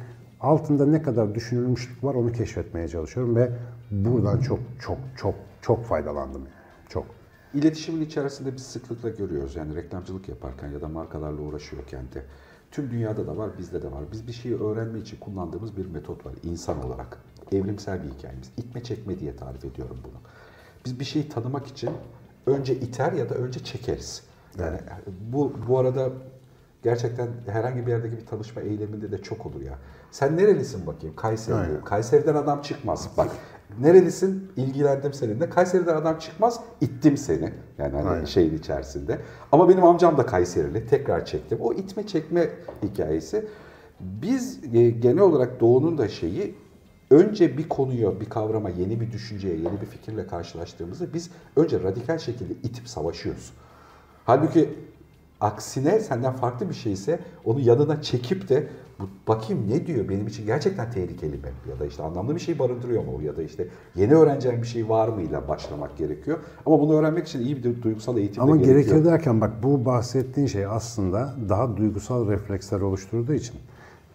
Altında 0.45 0.86
ne 0.86 1.01
kadar 1.01 1.36
düşünülmüşlük 1.36 2.03
var 2.03 2.15
onu 2.15 2.31
keşfetmeye 2.31 2.88
çalışıyorum 2.88 3.36
ve 3.36 3.51
buradan 3.91 4.39
çok 4.39 4.60
çok 4.79 4.97
çok 5.17 5.36
çok 5.62 5.86
faydalandım 5.86 6.41
yani. 6.41 6.89
Çok. 6.89 7.05
İletişimin 7.53 8.05
içerisinde 8.05 8.55
biz 8.55 8.63
sıklıkla 8.63 9.10
görüyoruz. 9.10 9.55
Yani 9.55 9.75
reklamcılık 9.75 10.29
yaparken 10.29 10.71
ya 10.71 10.81
da 10.81 10.88
markalarla 10.88 11.41
uğraşıyorken 11.41 12.01
de. 12.13 12.23
Tüm 12.71 12.91
dünyada 12.91 13.27
da 13.27 13.38
var, 13.38 13.49
bizde 13.58 13.81
de 13.81 13.91
var. 13.91 14.03
Biz 14.12 14.27
bir 14.27 14.31
şeyi 14.31 14.55
öğrenme 14.55 14.99
için 14.99 15.17
kullandığımız 15.19 15.77
bir 15.77 15.86
metot 15.86 16.25
var 16.25 16.34
insan 16.43 16.86
olarak. 16.86 17.17
Evrimsel 17.51 18.03
bir 18.03 18.10
hikayemiz. 18.10 18.51
İtme 18.58 18.84
çekme 18.84 19.19
diye 19.19 19.36
tarif 19.36 19.65
ediyorum 19.65 19.97
bunu. 20.03 20.21
Biz 20.86 20.99
bir 20.99 21.05
şeyi 21.05 21.29
tanımak 21.29 21.67
için 21.67 21.89
önce 22.45 22.75
iter 22.75 23.12
ya 23.12 23.29
da 23.29 23.36
önce 23.36 23.63
çekeriz. 23.63 24.23
Yani 24.60 24.77
bu 25.31 25.53
bu 25.67 25.79
arada 25.79 26.10
gerçekten 26.86 27.27
herhangi 27.47 27.86
bir 27.86 27.91
yerdeki 27.91 28.17
bir 28.17 28.25
tanışma 28.25 28.62
eyleminde 28.62 29.12
de 29.12 29.21
çok 29.21 29.45
olur 29.45 29.62
ya. 29.62 29.79
Sen 30.11 30.37
nerelisin 30.37 30.87
bakayım? 30.87 31.15
Kayseri. 31.15 31.83
Kayseri'den 31.85 32.35
adam 32.35 32.61
çıkmaz. 32.61 33.09
Bak 33.17 33.29
nerelisin? 33.79 34.51
İlgilendim 34.57 35.13
seninle. 35.13 35.49
Kayseri'den 35.49 35.95
adam 35.95 36.19
çıkmaz. 36.19 36.59
ittim 36.81 37.17
seni. 37.17 37.53
Yani 37.77 37.95
hani 37.95 38.09
Aynen. 38.09 38.25
şeyin 38.25 38.57
içerisinde. 38.57 39.19
Ama 39.51 39.69
benim 39.69 39.83
amcam 39.83 40.17
da 40.17 40.25
Kayserili. 40.25 40.87
Tekrar 40.87 41.25
çektim. 41.25 41.57
O 41.61 41.73
itme 41.73 42.07
çekme 42.07 42.49
hikayesi. 42.83 43.45
Biz 43.99 44.59
e, 44.73 44.89
genel 44.89 45.19
olarak 45.19 45.59
Doğu'nun 45.59 45.97
da 45.97 46.07
şeyi 46.07 46.55
önce 47.11 47.57
bir 47.57 47.69
konuyu, 47.69 48.19
bir 48.21 48.29
kavrama, 48.29 48.69
yeni 48.69 49.01
bir 49.01 49.11
düşünceye, 49.11 49.55
yeni 49.55 49.81
bir 49.81 49.85
fikirle 49.85 50.27
karşılaştığımızda 50.27 51.13
biz 51.13 51.29
önce 51.55 51.83
radikal 51.83 52.17
şekilde 52.17 52.53
itip 52.53 52.87
savaşıyoruz. 52.87 53.53
Halbuki 54.25 54.69
aksine 55.41 55.99
senden 55.99 56.33
farklı 56.33 56.69
bir 56.69 56.73
şeyse 56.73 57.19
onu 57.45 57.59
yanına 57.59 58.01
çekip 58.01 58.49
de 58.49 58.67
bu, 58.99 59.03
bakayım 59.27 59.69
ne 59.69 59.88
diyor 59.88 60.10
benim 60.10 60.27
için 60.27 60.45
gerçekten 60.45 60.91
tehlikeli 60.91 61.36
mi? 61.36 61.49
Ya 61.69 61.79
da 61.79 61.86
işte 61.86 62.03
anlamlı 62.03 62.36
bir 62.36 62.39
şey 62.39 62.60
barındırıyor 62.60 63.03
mu? 63.03 63.21
Ya 63.21 63.38
da 63.38 63.43
işte 63.43 63.67
yeni 63.95 64.13
öğreneceğim 64.13 64.62
bir 64.62 64.67
şey 64.67 64.89
var 64.89 65.08
mı 65.08 65.21
ile 65.21 65.47
başlamak 65.47 65.97
gerekiyor. 65.97 66.39
Ama 66.65 66.79
bunu 66.79 66.99
öğrenmek 66.99 67.27
için 67.27 67.39
iyi 67.39 67.58
bir 67.58 67.81
duygusal 67.81 68.17
eğitim 68.17 68.43
Ama 68.43 68.55
gerekiyor. 68.55 68.75
gerekiyor 68.77 69.05
derken 69.05 69.41
bak 69.41 69.63
bu 69.63 69.86
bahsettiğin 69.86 70.47
şey 70.47 70.65
aslında 70.65 71.36
daha 71.49 71.77
duygusal 71.77 72.27
refleksler 72.27 72.81
oluşturduğu 72.81 73.34
için 73.34 73.55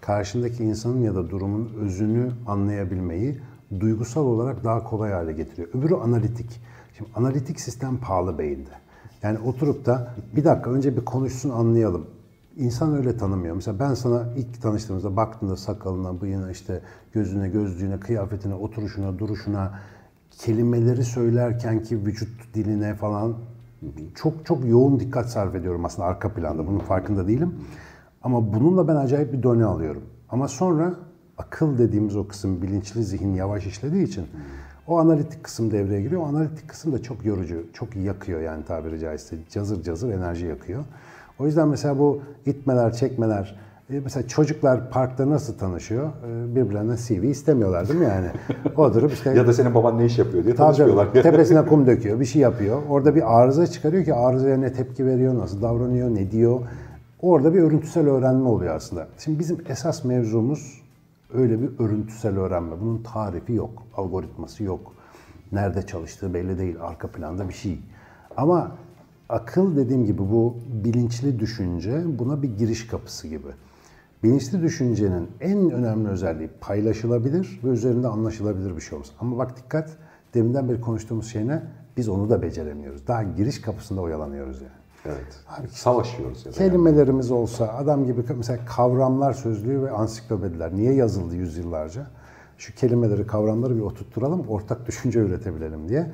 karşındaki 0.00 0.64
insanın 0.64 1.00
ya 1.00 1.14
da 1.14 1.30
durumun 1.30 1.72
özünü 1.80 2.30
anlayabilmeyi 2.46 3.40
duygusal 3.80 4.26
olarak 4.26 4.64
daha 4.64 4.84
kolay 4.84 5.12
hale 5.12 5.32
getiriyor. 5.32 5.68
Öbürü 5.74 5.94
analitik. 5.94 6.60
Şimdi 6.96 7.10
analitik 7.14 7.60
sistem 7.60 7.96
pahalı 7.96 8.38
beyinde. 8.38 8.70
Yani 9.22 9.38
oturup 9.38 9.86
da 9.86 10.14
bir 10.36 10.44
dakika 10.44 10.70
önce 10.70 10.96
bir 10.96 11.04
konuşsun 11.04 11.50
anlayalım. 11.50 12.06
İnsan 12.60 12.96
öyle 12.96 13.16
tanımıyor. 13.16 13.54
Mesela 13.54 13.78
ben 13.78 13.94
sana 13.94 14.24
ilk 14.36 14.62
tanıştığımızda 14.62 15.16
baktığında 15.16 15.56
sakalına, 15.56 16.20
bıyığına, 16.20 16.50
işte 16.50 16.80
gözüne, 17.12 17.48
gözlüğüne, 17.48 18.00
kıyafetine, 18.00 18.54
oturuşuna, 18.54 19.18
duruşuna, 19.18 19.78
kelimeleri 20.30 21.04
söylerken 21.04 21.82
ki 21.82 22.06
vücut 22.06 22.54
diline 22.54 22.94
falan 22.94 23.34
çok 24.14 24.46
çok 24.46 24.64
yoğun 24.64 25.00
dikkat 25.00 25.30
sarf 25.30 25.54
ediyorum 25.54 25.84
aslında 25.84 26.08
arka 26.08 26.32
planda. 26.32 26.66
Bunun 26.66 26.78
farkında 26.78 27.28
değilim. 27.28 27.54
Ama 28.22 28.52
bununla 28.54 28.88
ben 28.88 28.96
acayip 28.96 29.32
bir 29.32 29.42
done 29.42 29.64
alıyorum. 29.64 30.02
Ama 30.28 30.48
sonra 30.48 30.94
akıl 31.38 31.78
dediğimiz 31.78 32.16
o 32.16 32.28
kısım 32.28 32.62
bilinçli 32.62 33.04
zihin 33.04 33.34
yavaş 33.34 33.66
işlediği 33.66 34.04
için 34.04 34.26
o 34.86 34.98
analitik 34.98 35.44
kısım 35.44 35.70
devreye 35.70 36.02
giriyor. 36.02 36.22
O 36.22 36.26
analitik 36.26 36.68
kısım 36.68 36.92
da 36.92 37.02
çok 37.02 37.24
yorucu, 37.24 37.66
çok 37.72 37.96
yakıyor 37.96 38.40
yani 38.40 38.64
tabiri 38.64 39.00
caizse. 39.00 39.36
Cazır 39.50 39.82
cazır 39.82 40.12
enerji 40.12 40.46
yakıyor. 40.46 40.84
O 41.40 41.46
yüzden 41.46 41.68
mesela 41.68 41.98
bu 41.98 42.20
itmeler, 42.46 42.92
çekmeler, 42.92 43.56
e, 43.90 44.00
mesela 44.00 44.26
çocuklar 44.28 44.90
parkta 44.90 45.30
nasıl 45.30 45.58
tanışıyor? 45.58 46.06
E, 46.08 46.56
Birbirlerine 46.56 46.96
CV 46.96 47.24
istemiyorlar 47.24 47.88
değil 47.88 48.00
mi 48.00 48.06
yani? 48.06 48.26
O 48.76 48.94
durup 48.94 49.12
işte 49.12 49.30
Ya 49.30 49.46
da 49.46 49.52
senin 49.52 49.74
baban 49.74 49.98
ne 49.98 50.04
iş 50.04 50.18
yapıyor 50.18 50.44
diye 50.44 50.54
tanışmıyorlar. 50.54 51.06
tabii. 51.06 51.22
Tepesine 51.22 51.66
kum 51.66 51.86
döküyor, 51.86 52.20
bir 52.20 52.24
şey 52.24 52.42
yapıyor. 52.42 52.82
Orada 52.88 53.14
bir 53.14 53.40
arıza 53.40 53.66
çıkarıyor 53.66 54.04
ki 54.04 54.14
arızaya 54.14 54.56
ne 54.56 54.72
tepki 54.72 55.06
veriyor, 55.06 55.38
nasıl 55.38 55.62
davranıyor, 55.62 56.08
ne 56.14 56.30
diyor. 56.30 56.60
Orada 57.22 57.54
bir 57.54 57.62
örüntüsel 57.62 58.08
öğrenme 58.08 58.48
oluyor 58.48 58.74
aslında. 58.74 59.06
Şimdi 59.18 59.38
bizim 59.38 59.58
esas 59.68 60.04
mevzumuz 60.04 60.82
öyle 61.34 61.62
bir 61.62 61.70
örüntüsel 61.84 62.38
öğrenme. 62.38 62.80
Bunun 62.80 63.02
tarifi 63.02 63.52
yok, 63.52 63.70
algoritması 63.96 64.64
yok. 64.64 64.92
Nerede 65.52 65.82
çalıştığı 65.86 66.34
belli 66.34 66.58
değil, 66.58 66.76
arka 66.80 67.08
planda 67.08 67.48
bir 67.48 67.54
şey. 67.54 67.80
Ama 68.36 68.70
akıl 69.30 69.76
dediğim 69.76 70.04
gibi 70.04 70.18
bu 70.18 70.56
bilinçli 70.84 71.38
düşünce 71.38 72.02
buna 72.18 72.42
bir 72.42 72.48
giriş 72.56 72.86
kapısı 72.86 73.28
gibi. 73.28 73.48
Bilinçli 74.22 74.62
düşüncenin 74.62 75.28
en 75.40 75.70
önemli 75.70 76.08
özelliği 76.08 76.50
paylaşılabilir 76.60 77.60
ve 77.64 77.68
üzerinde 77.68 78.08
anlaşılabilir 78.08 78.76
bir 78.76 78.80
şey 78.80 78.96
olması. 78.96 79.12
Ama 79.20 79.38
bak 79.38 79.56
dikkat, 79.56 79.90
deminden 80.34 80.68
beri 80.68 80.80
konuştuğumuz 80.80 81.26
şey 81.26 81.48
ne? 81.48 81.62
Biz 81.96 82.08
onu 82.08 82.30
da 82.30 82.42
beceremiyoruz. 82.42 83.06
Daha 83.06 83.22
giriş 83.22 83.60
kapısında 83.60 84.00
oyalanıyoruz 84.00 84.60
yani. 84.60 84.80
Evet. 85.06 85.70
Savaşıyoruz 85.72 86.46
ya 86.46 86.52
da. 86.52 86.56
Kelimelerimiz 86.56 87.30
olsa 87.30 87.68
adam 87.68 88.06
gibi 88.06 88.22
mesela 88.36 88.64
kavramlar 88.64 89.32
sözlüğü 89.32 89.82
ve 89.82 89.90
ansiklopediler 89.90 90.74
niye 90.74 90.94
yazıldı 90.94 91.36
yüzyıllarca? 91.36 92.06
Şu 92.58 92.74
kelimeleri, 92.74 93.26
kavramları 93.26 93.76
bir 93.76 93.80
oturtturalım, 93.80 94.48
ortak 94.48 94.86
düşünce 94.86 95.20
üretebilelim 95.20 95.88
diye. 95.88 96.10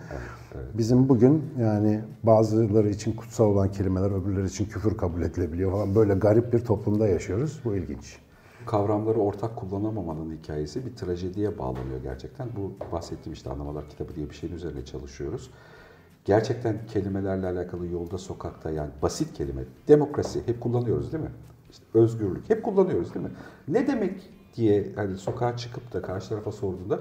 Bizim 0.75 1.09
bugün 1.09 1.45
yani 1.61 2.01
bazıları 2.23 2.89
için 2.89 3.13
kutsal 3.13 3.45
olan 3.45 3.73
kelimeler 3.73 4.11
öbürleri 4.11 4.47
için 4.47 4.65
küfür 4.65 4.97
kabul 4.97 5.23
edilebiliyor 5.23 5.73
falan. 5.73 5.95
Böyle 5.95 6.15
garip 6.15 6.53
bir 6.53 6.65
toplumda 6.65 7.09
yaşıyoruz. 7.09 7.61
Bu 7.65 7.75
ilginç. 7.77 8.19
kavramları 8.67 9.19
ortak 9.19 9.57
kullanamamanın 9.57 10.37
hikayesi 10.37 10.87
bir 10.87 10.97
trajediye 10.97 11.59
bağlanıyor 11.59 12.03
gerçekten. 12.03 12.49
Bu 12.57 12.93
bahsettiğim 12.93 13.33
işte 13.33 13.51
Anlamalar 13.51 13.89
kitabı 13.89 14.15
diye 14.15 14.31
bir 14.31 14.35
şeyin 14.35 14.55
üzerine 14.55 14.85
çalışıyoruz. 14.85 15.51
Gerçekten 16.25 16.77
kelimelerle 16.87 17.47
alakalı 17.47 17.87
yolda, 17.87 18.19
sokakta 18.19 18.71
yani 18.71 18.91
basit 19.03 19.33
kelime, 19.35 19.63
demokrasi 19.89 20.47
hep 20.47 20.61
kullanıyoruz 20.61 21.13
değil 21.13 21.25
mi? 21.25 21.31
İşte 21.71 21.85
özgürlük 21.95 22.51
hep 22.51 22.63
kullanıyoruz 22.63 23.15
değil 23.15 23.27
mi? 23.27 23.33
Ne 23.69 23.87
demek 23.87 24.31
diye 24.57 24.93
hani 24.97 25.17
sokağa 25.17 25.57
çıkıp 25.57 25.93
da 25.93 26.03
karşı 26.03 26.29
tarafa 26.29 26.53
sorduğunda 26.53 27.01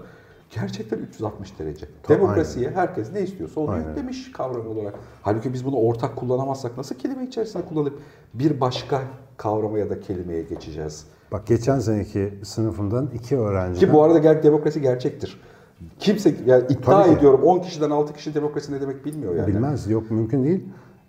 gerçekten 0.49 0.97
360 0.97 1.60
derece. 1.60 1.86
Tabii, 2.03 2.17
Demokrasiye 2.17 2.69
herkes 2.69 3.13
ne 3.13 3.21
istiyorsa 3.21 3.62
onu 3.62 3.71
Aynen. 3.71 3.89
yüklemiş 3.89 4.31
kavram 4.31 4.67
olarak. 4.67 4.93
Halbuki 5.21 5.53
biz 5.53 5.65
bunu 5.65 5.75
ortak 5.75 6.15
kullanamazsak 6.15 6.77
nasıl 6.77 6.95
kelime 6.95 7.23
içerisinde 7.23 7.65
kullanıp 7.65 7.99
bir 8.34 8.62
başka 8.62 9.01
kavrama 9.38 9.79
ya 9.79 9.89
da 9.89 9.99
kelimeye 9.99 10.41
geçeceğiz? 10.41 11.05
Bak 11.31 11.47
geçen 11.47 11.79
seneki 11.79 12.34
sınıfımdan 12.43 13.10
iki 13.13 13.38
öğrenci. 13.38 13.79
Ki 13.79 13.93
bu 13.93 14.03
arada 14.03 14.19
ger 14.19 14.43
demokrasi 14.43 14.81
gerçektir. 14.81 15.41
Kimse 15.99 16.36
yani 16.45 16.63
iddia 16.69 17.03
Tabii 17.03 17.10
ki. 17.13 17.17
ediyorum 17.17 17.43
10 17.43 17.60
kişiden 17.60 17.89
6 17.89 18.13
kişi 18.13 18.34
demokrasi 18.36 18.73
ne 18.73 18.81
demek 18.81 19.05
bilmiyor 19.05 19.36
yani. 19.36 19.47
Bilmez. 19.47 19.89
Yok 19.89 20.12
mümkün 20.12 20.43
değil. 20.43 20.63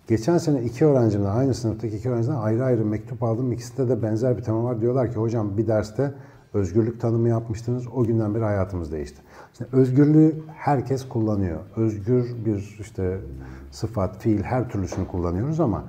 Geçen 0.08 0.38
sene 0.38 0.62
iki 0.62 0.86
öğrencimden, 0.86 1.30
aynı 1.30 1.54
sınıftaki 1.54 1.96
iki 1.96 2.10
öğrenciden 2.10 2.36
ayrı 2.36 2.64
ayrı 2.64 2.84
mektup 2.84 3.22
aldım. 3.22 3.52
İkisinde 3.52 3.88
de 3.88 4.02
benzer 4.02 4.36
bir 4.36 4.42
tema 4.42 4.64
var. 4.64 4.80
Diyorlar 4.80 5.10
ki 5.12 5.16
hocam 5.16 5.58
bir 5.58 5.66
derste 5.66 6.14
özgürlük 6.56 7.00
tanımı 7.00 7.28
yapmıştınız. 7.28 7.84
O 7.94 8.04
günden 8.04 8.34
beri 8.34 8.44
hayatımız 8.44 8.92
değişti. 8.92 9.20
İşte 9.52 9.66
özgürlüğü 9.72 10.34
herkes 10.56 11.08
kullanıyor. 11.08 11.60
Özgür 11.76 12.34
bir 12.46 12.78
işte 12.80 13.18
sıfat, 13.70 14.18
fiil 14.18 14.42
her 14.42 14.68
türlüsünü 14.68 15.06
kullanıyoruz 15.06 15.60
ama 15.60 15.84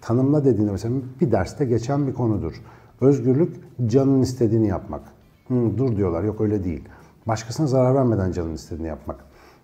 tanımla 0.00 0.44
dediğinde 0.44 0.72
mesela 0.72 0.94
bir 1.20 1.32
derste 1.32 1.64
geçen 1.64 2.06
bir 2.06 2.14
konudur. 2.14 2.54
Özgürlük 3.00 3.56
canın 3.86 4.22
istediğini 4.22 4.68
yapmak. 4.68 5.02
Hı, 5.48 5.54
dur 5.78 5.96
diyorlar 5.96 6.22
yok 6.22 6.40
öyle 6.40 6.64
değil. 6.64 6.84
Başkasına 7.26 7.66
zarar 7.66 7.94
vermeden 7.94 8.32
canın 8.32 8.54
istediğini 8.54 8.88
yapmak. 8.88 9.16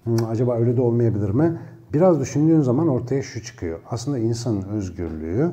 Hı, 0.05 0.27
acaba 0.29 0.57
öyle 0.57 0.77
de 0.77 0.81
olmayabilir 0.81 1.31
mi? 1.31 1.59
Biraz 1.93 2.21
düşündüğün 2.21 2.61
zaman 2.61 2.89
ortaya 2.89 3.23
şu 3.23 3.43
çıkıyor. 3.43 3.79
Aslında 3.91 4.19
insanın 4.19 4.63
özgürlüğü 4.63 5.53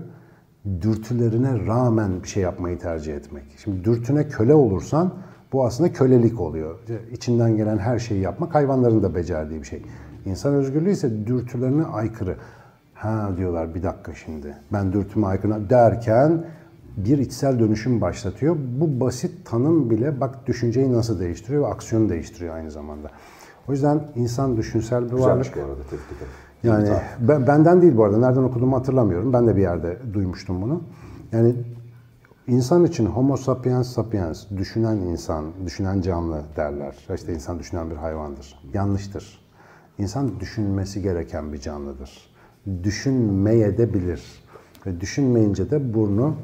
dürtülerine 0.81 1.67
rağmen 1.67 2.23
bir 2.23 2.27
şey 2.27 2.43
yapmayı 2.43 2.79
tercih 2.79 3.15
etmek. 3.15 3.43
Şimdi 3.63 3.83
dürtüne 3.83 4.27
köle 4.27 4.53
olursan 4.53 5.13
bu 5.53 5.65
aslında 5.65 5.93
kölelik 5.93 6.41
oluyor. 6.41 6.79
İçinden 7.11 7.57
gelen 7.57 7.77
her 7.77 7.99
şeyi 7.99 8.21
yapmak 8.21 8.55
hayvanların 8.55 9.03
da 9.03 9.15
becerdiği 9.15 9.61
bir 9.61 9.65
şey. 9.65 9.81
İnsan 10.25 10.53
özgürlüğü 10.53 10.91
ise 10.91 11.27
dürtülerine 11.27 11.83
aykırı. 11.83 12.35
Ha 12.93 13.31
diyorlar 13.37 13.75
bir 13.75 13.83
dakika 13.83 14.13
şimdi 14.13 14.57
ben 14.73 14.93
dürtüme 14.93 15.27
aykırı 15.27 15.69
derken 15.69 16.45
bir 16.97 17.17
içsel 17.17 17.59
dönüşüm 17.59 18.01
başlatıyor. 18.01 18.55
Bu 18.79 18.99
basit 18.99 19.45
tanım 19.45 19.89
bile 19.89 20.21
bak 20.21 20.47
düşünceyi 20.47 20.93
nasıl 20.93 21.19
değiştiriyor 21.19 21.63
ve 21.63 21.67
aksiyonu 21.67 22.09
değiştiriyor 22.09 22.55
aynı 22.55 22.71
zamanda. 22.71 23.09
O 23.67 23.71
yüzden 23.71 24.03
insan 24.15 24.57
düşünsel 24.57 25.05
bir 25.05 25.11
varlık. 25.11 25.17
Güzelmiş 25.17 25.55
bu 25.55 25.59
arada 25.59 25.83
tebrik 25.83 26.17
ederim. 26.17 26.44
Yani 26.63 26.89
ben, 27.19 27.47
benden 27.47 27.81
değil 27.81 27.97
bu 27.97 28.03
arada. 28.03 28.17
Nereden 28.17 28.43
okuduğumu 28.43 28.75
hatırlamıyorum. 28.75 29.33
Ben 29.33 29.47
de 29.47 29.55
bir 29.55 29.61
yerde 29.61 29.97
duymuştum 30.13 30.61
bunu. 30.61 30.81
Yani 31.31 31.55
insan 32.47 32.85
için 32.85 33.05
homo 33.05 33.37
sapiens 33.37 33.87
sapiens, 33.87 34.45
düşünen 34.57 34.95
insan, 34.95 35.45
düşünen 35.65 36.01
canlı 36.01 36.41
derler. 36.55 36.95
İşte 37.15 37.33
insan 37.33 37.59
düşünen 37.59 37.89
bir 37.89 37.95
hayvandır. 37.95 38.59
Yanlıştır. 38.73 39.45
İnsan 39.97 40.39
düşünmesi 40.39 41.01
gereken 41.01 41.53
bir 41.53 41.59
canlıdır. 41.59 42.29
Düşünmeye 42.83 43.77
de 43.77 43.93
bilir. 43.93 44.23
Ve 44.85 45.01
düşünmeyince 45.01 45.71
de 45.71 45.93
burnu 45.93 46.35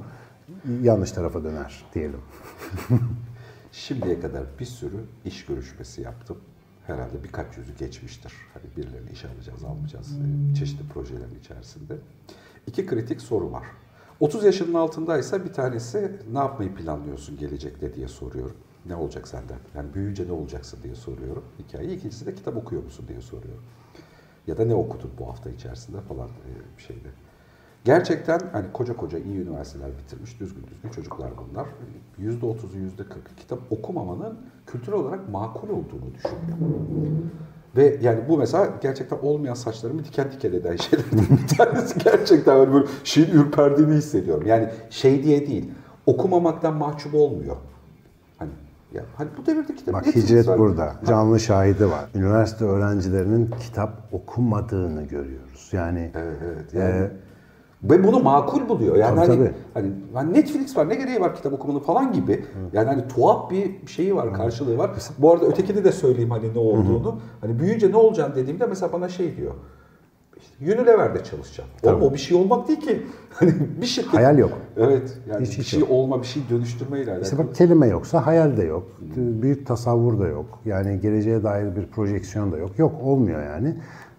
yanlış 0.82 1.12
tarafa 1.12 1.44
döner 1.44 1.86
diyelim. 1.94 2.20
Şimdiye 3.72 4.20
kadar 4.20 4.44
bir 4.60 4.66
sürü 4.66 4.98
iş 5.26 5.46
görüşmesi 5.46 6.02
yaptım. 6.02 6.38
Herhalde 6.88 7.24
birkaç 7.24 7.58
yüzü 7.58 7.76
geçmiştir. 7.76 8.34
Hani 8.54 8.64
birilerini 8.78 9.10
işe 9.12 9.28
alacağız, 9.30 9.64
almayacağız 9.64 10.12
e, 10.12 10.56
çeşitli 10.56 10.88
projelerin 10.88 11.40
içerisinde. 11.40 11.98
İki 12.68 12.86
kritik 12.86 13.22
soru 13.22 13.52
var. 13.52 13.66
30 14.20 14.44
yaşının 14.44 14.74
altındaysa 14.74 15.46
bir 15.46 15.54
tanesi 15.54 16.20
ne 16.32 16.38
yapmayı 16.38 16.76
planlıyorsun 16.76 17.38
gelecekte 17.38 17.94
diye 17.94 18.08
soruyorum. 18.08 18.58
Ne 18.86 18.96
olacak 18.96 19.28
senden? 19.28 19.60
Yani 19.76 19.94
büyüyünce 19.94 20.28
ne 20.28 20.32
olacaksın 20.32 20.80
diye 20.84 20.96
soruyorum 20.96 21.44
hikayeyi. 21.60 21.98
İkincisi 21.98 22.26
de 22.26 22.36
kitap 22.36 22.58
okuyor 22.58 22.84
musun 22.84 23.06
diye 23.08 23.22
soruyorum. 23.22 23.64
Ya 24.48 24.58
da 24.58 24.66
ne 24.66 24.74
okudun 24.74 25.12
bu 25.20 25.28
hafta 25.28 25.50
içerisinde 25.50 26.02
falan 26.02 26.28
e, 26.28 26.78
bir 26.78 26.84
şeyde. 26.84 27.10
Gerçekten 27.84 28.40
hani 28.52 28.66
koca 28.74 28.96
koca 28.96 29.18
iyi 29.20 29.38
üniversiteler 29.38 29.90
bitirmiş 29.98 30.40
düzgün 30.40 30.64
düzgün 30.68 30.90
çocuklar 30.90 31.30
bunlar. 31.38 31.68
Yüzde 32.18 32.46
otuzu, 32.46 32.78
yüzde 32.78 33.04
kırkı 33.04 33.36
kitap 33.38 33.60
okumamanın 33.70 34.40
kültürel 34.68 35.00
olarak 35.00 35.30
makul 35.30 35.70
olduğunu 35.70 36.14
düşünüyor. 36.16 36.72
Ve 37.76 38.00
yani 38.02 38.20
bu 38.30 38.38
mesela 38.38 38.70
gerçekten 38.82 39.18
olmayan 39.22 39.54
saçlarımı 39.54 40.06
diken 40.06 40.32
diken 40.32 40.54
eden 40.54 40.76
şeylerden 40.76 41.38
bir 41.44 41.58
tanesi. 41.58 42.00
Gerçekten 42.04 42.58
böyle, 42.60 42.74
böyle 42.74 42.86
şeyin 43.04 43.30
ürperdiğini 43.30 43.94
hissediyorum. 43.94 44.48
Yani 44.48 44.70
şey 44.90 45.24
diye 45.24 45.48
değil, 45.48 45.72
okumamaktan 46.06 46.74
mahcup 46.76 47.16
olmuyor. 47.16 47.56
Hani 48.38 48.52
Ya 48.94 49.04
hani 49.18 49.30
bu 49.38 49.46
devirde 49.46 49.76
kitap 49.76 49.94
Bak 49.94 50.16
hicret 50.16 50.48
var. 50.48 50.60
burada. 50.60 50.96
Canlı 51.08 51.40
şahidi 51.40 51.90
var. 51.90 52.06
Üniversite 52.16 52.66
öğrencilerinin 52.66 53.50
kitap 53.60 53.94
okumadığını 54.12 55.04
görüyoruz. 55.04 55.70
Yani 55.72 56.12
Evet, 56.16 56.38
evet. 56.46 56.74
Yani 56.74 57.08
ve 57.84 58.04
bunu 58.04 58.20
makul 58.20 58.70
buluyor. 58.70 58.96
Yani 58.96 59.16
Tabii, 59.16 59.28
hani, 59.28 59.38
tabii. 59.38 59.54
hani 59.74 59.92
hani 60.14 60.34
Netflix 60.34 60.78
var 60.78 60.90
ne 60.90 60.96
gereği 60.96 61.22
var 61.22 61.36
kitap 61.36 61.54
okumanın 61.54 61.80
falan 61.80 62.14
gibi. 62.14 62.46
Yani 62.74 62.88
hani 62.88 63.08
tuhaf 63.08 63.52
bir 63.52 63.88
şeyi 63.88 64.16
var, 64.16 64.34
karşılığı 64.34 64.78
var. 64.78 64.92
Bu 65.18 65.32
arada 65.32 65.46
ötekini 65.46 65.84
de 65.84 65.92
söyleyeyim 65.92 66.32
hani 66.32 66.54
ne 66.54 66.60
olduğunu. 66.60 67.20
Hani 67.42 67.60
büyüyünce 67.60 67.92
ne 67.92 67.96
olacaksın 67.96 68.36
dediğimde 68.36 68.66
mesela 68.66 68.94
bana 68.94 69.10
şey 69.10 69.38
diyor. 69.38 69.54
İşte 70.38 70.74
Unilever'de 70.82 71.24
çalışacağım. 71.24 71.70
Oğlum 71.84 72.02
o 72.02 72.14
bir 72.14 72.18
şey 72.18 72.38
olmak 72.38 72.68
değil 72.68 72.80
ki. 72.82 73.02
Hani 73.34 73.54
bir 73.82 73.86
şirket. 73.86 74.14
Hayal 74.14 74.38
yok. 74.38 74.52
Evet. 74.78 75.18
Yani 75.30 75.46
Hiç, 75.46 75.58
bir 75.58 75.64
hiç 75.64 75.68
şey 75.68 75.80
yok. 75.80 75.90
olma, 75.92 76.22
bir 76.22 76.28
şey 76.28 76.44
dönüştürmeyle 76.50 77.12
alakalı. 77.12 77.24
İşte 77.24 77.38
bak 77.38 77.56
kelime 77.56 77.88
yoksa 77.88 78.26
hayal 78.26 78.58
de 78.58 78.64
yok. 78.64 78.84
Büyük 79.16 79.68
tasavvur 79.68 80.20
da 80.20 80.28
yok. 80.28 80.60
Yani 80.66 81.00
geleceğe 81.00 81.44
dair 81.44 81.76
bir 81.76 81.86
projeksiyon 81.88 82.52
da 82.52 82.58
yok. 82.58 82.80
Yok 82.80 82.94
olmuyor 83.04 83.44
yani. 83.44 83.78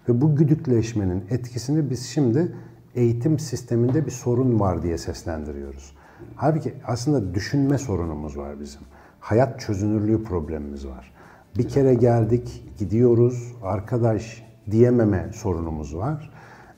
Ve 0.09 0.21
bu 0.21 0.35
güdükleşmenin 0.35 1.23
etkisini 1.29 1.89
biz 1.89 2.05
şimdi 2.05 2.55
eğitim 2.95 3.39
sisteminde 3.39 4.05
bir 4.05 4.11
sorun 4.11 4.59
var 4.59 4.83
diye 4.83 4.97
seslendiriyoruz. 4.97 5.93
Halbuki 6.35 6.73
aslında 6.87 7.33
düşünme 7.33 7.77
sorunumuz 7.77 8.37
var 8.37 8.59
bizim. 8.59 8.81
Hayat 9.19 9.59
çözünürlüğü 9.59 10.23
problemimiz 10.23 10.87
var. 10.87 11.13
Bir 11.57 11.67
kere 11.67 11.93
geldik, 11.93 12.65
gidiyoruz, 12.77 13.53
arkadaş 13.63 14.43
diyememe 14.71 15.29
sorunumuz 15.33 15.95
var. 15.95 16.31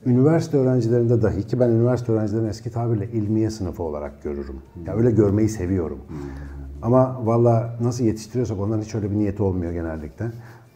Üniversite 0.05 0.57
öğrencilerinde 0.57 1.21
dahi 1.21 1.47
ki 1.47 1.59
ben 1.59 1.69
üniversite 1.69 2.11
öğrencilerini 2.11 2.49
eski 2.49 2.71
tabirle 2.71 3.11
ilmiye 3.11 3.49
sınıfı 3.49 3.83
olarak 3.83 4.23
görürüm. 4.23 4.61
Ya 4.87 4.95
öyle 4.95 5.11
görmeyi 5.11 5.49
seviyorum. 5.49 5.99
Ama 6.81 7.25
valla 7.25 7.77
nasıl 7.81 8.03
yetiştiriyorsak 8.03 8.59
onların 8.59 8.81
hiç 8.81 8.95
öyle 8.95 9.11
bir 9.11 9.15
niyeti 9.15 9.43
olmuyor 9.43 9.71
genellikle. 9.71 10.25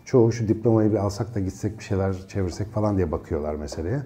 Çoğu 0.05 0.31
şu 0.31 0.47
diplomayı 0.47 0.91
bir 0.91 0.97
alsak 0.97 1.35
da 1.35 1.39
gitsek 1.39 1.79
bir 1.79 1.83
şeyler 1.83 2.27
çevirsek 2.27 2.67
falan 2.67 2.97
diye 2.97 3.11
bakıyorlar 3.11 3.55
meseleye. 3.55 4.01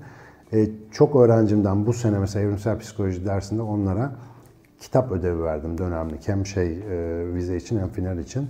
E, 0.54 0.70
çok 0.92 1.16
öğrencimden 1.16 1.86
bu 1.86 1.94
sene 1.94 2.20
mesela 2.20 2.46
evrimsel 2.46 2.80
psikoloji 2.80 3.26
dersinde 3.26 3.62
onlara 3.62 4.16
kitap 4.80 5.12
ödevi 5.12 5.44
verdim 5.44 5.78
dönemli. 5.78 6.16
Hem 6.26 6.46
şey 6.46 6.78
e, 6.78 7.34
vize 7.34 7.58
için 7.58 7.80
hem 7.80 7.90
final 7.90 8.18
için. 8.18 8.50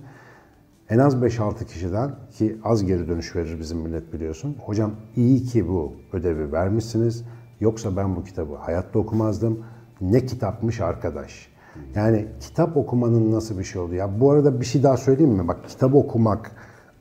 En 0.90 0.98
az 0.98 1.16
5-6 1.16 1.66
kişiden 1.66 2.12
ki 2.32 2.58
az 2.64 2.86
geri 2.86 3.08
dönüş 3.08 3.36
verir 3.36 3.60
bizim 3.60 3.78
millet 3.78 4.14
biliyorsun. 4.14 4.58
Hocam 4.66 4.92
iyi 5.16 5.44
ki 5.44 5.68
bu 5.68 5.94
ödevi 6.14 6.52
vermişsiniz. 6.52 7.26
Yoksa 7.60 7.98
ben 7.98 8.16
bu 8.16 8.24
kitabı 8.24 8.56
hayatta 8.56 9.00
okumazdım. 9.00 9.66
Ne 10.02 10.26
kitapmış 10.26 10.82
arkadaş. 10.82 11.48
Yani 11.96 12.28
kitap 12.40 12.78
okumanın 12.78 13.32
nasıl 13.32 13.60
bir 13.60 13.64
şey 13.64 13.82
oldu? 13.82 13.96
Ya 13.96 14.20
bu 14.20 14.32
arada 14.32 14.62
bir 14.62 14.66
şey 14.66 14.84
daha 14.84 14.98
söyleyeyim 14.98 15.32
mi? 15.32 15.48
Bak 15.48 15.58
kitap 15.68 15.96
okumak 15.96 16.52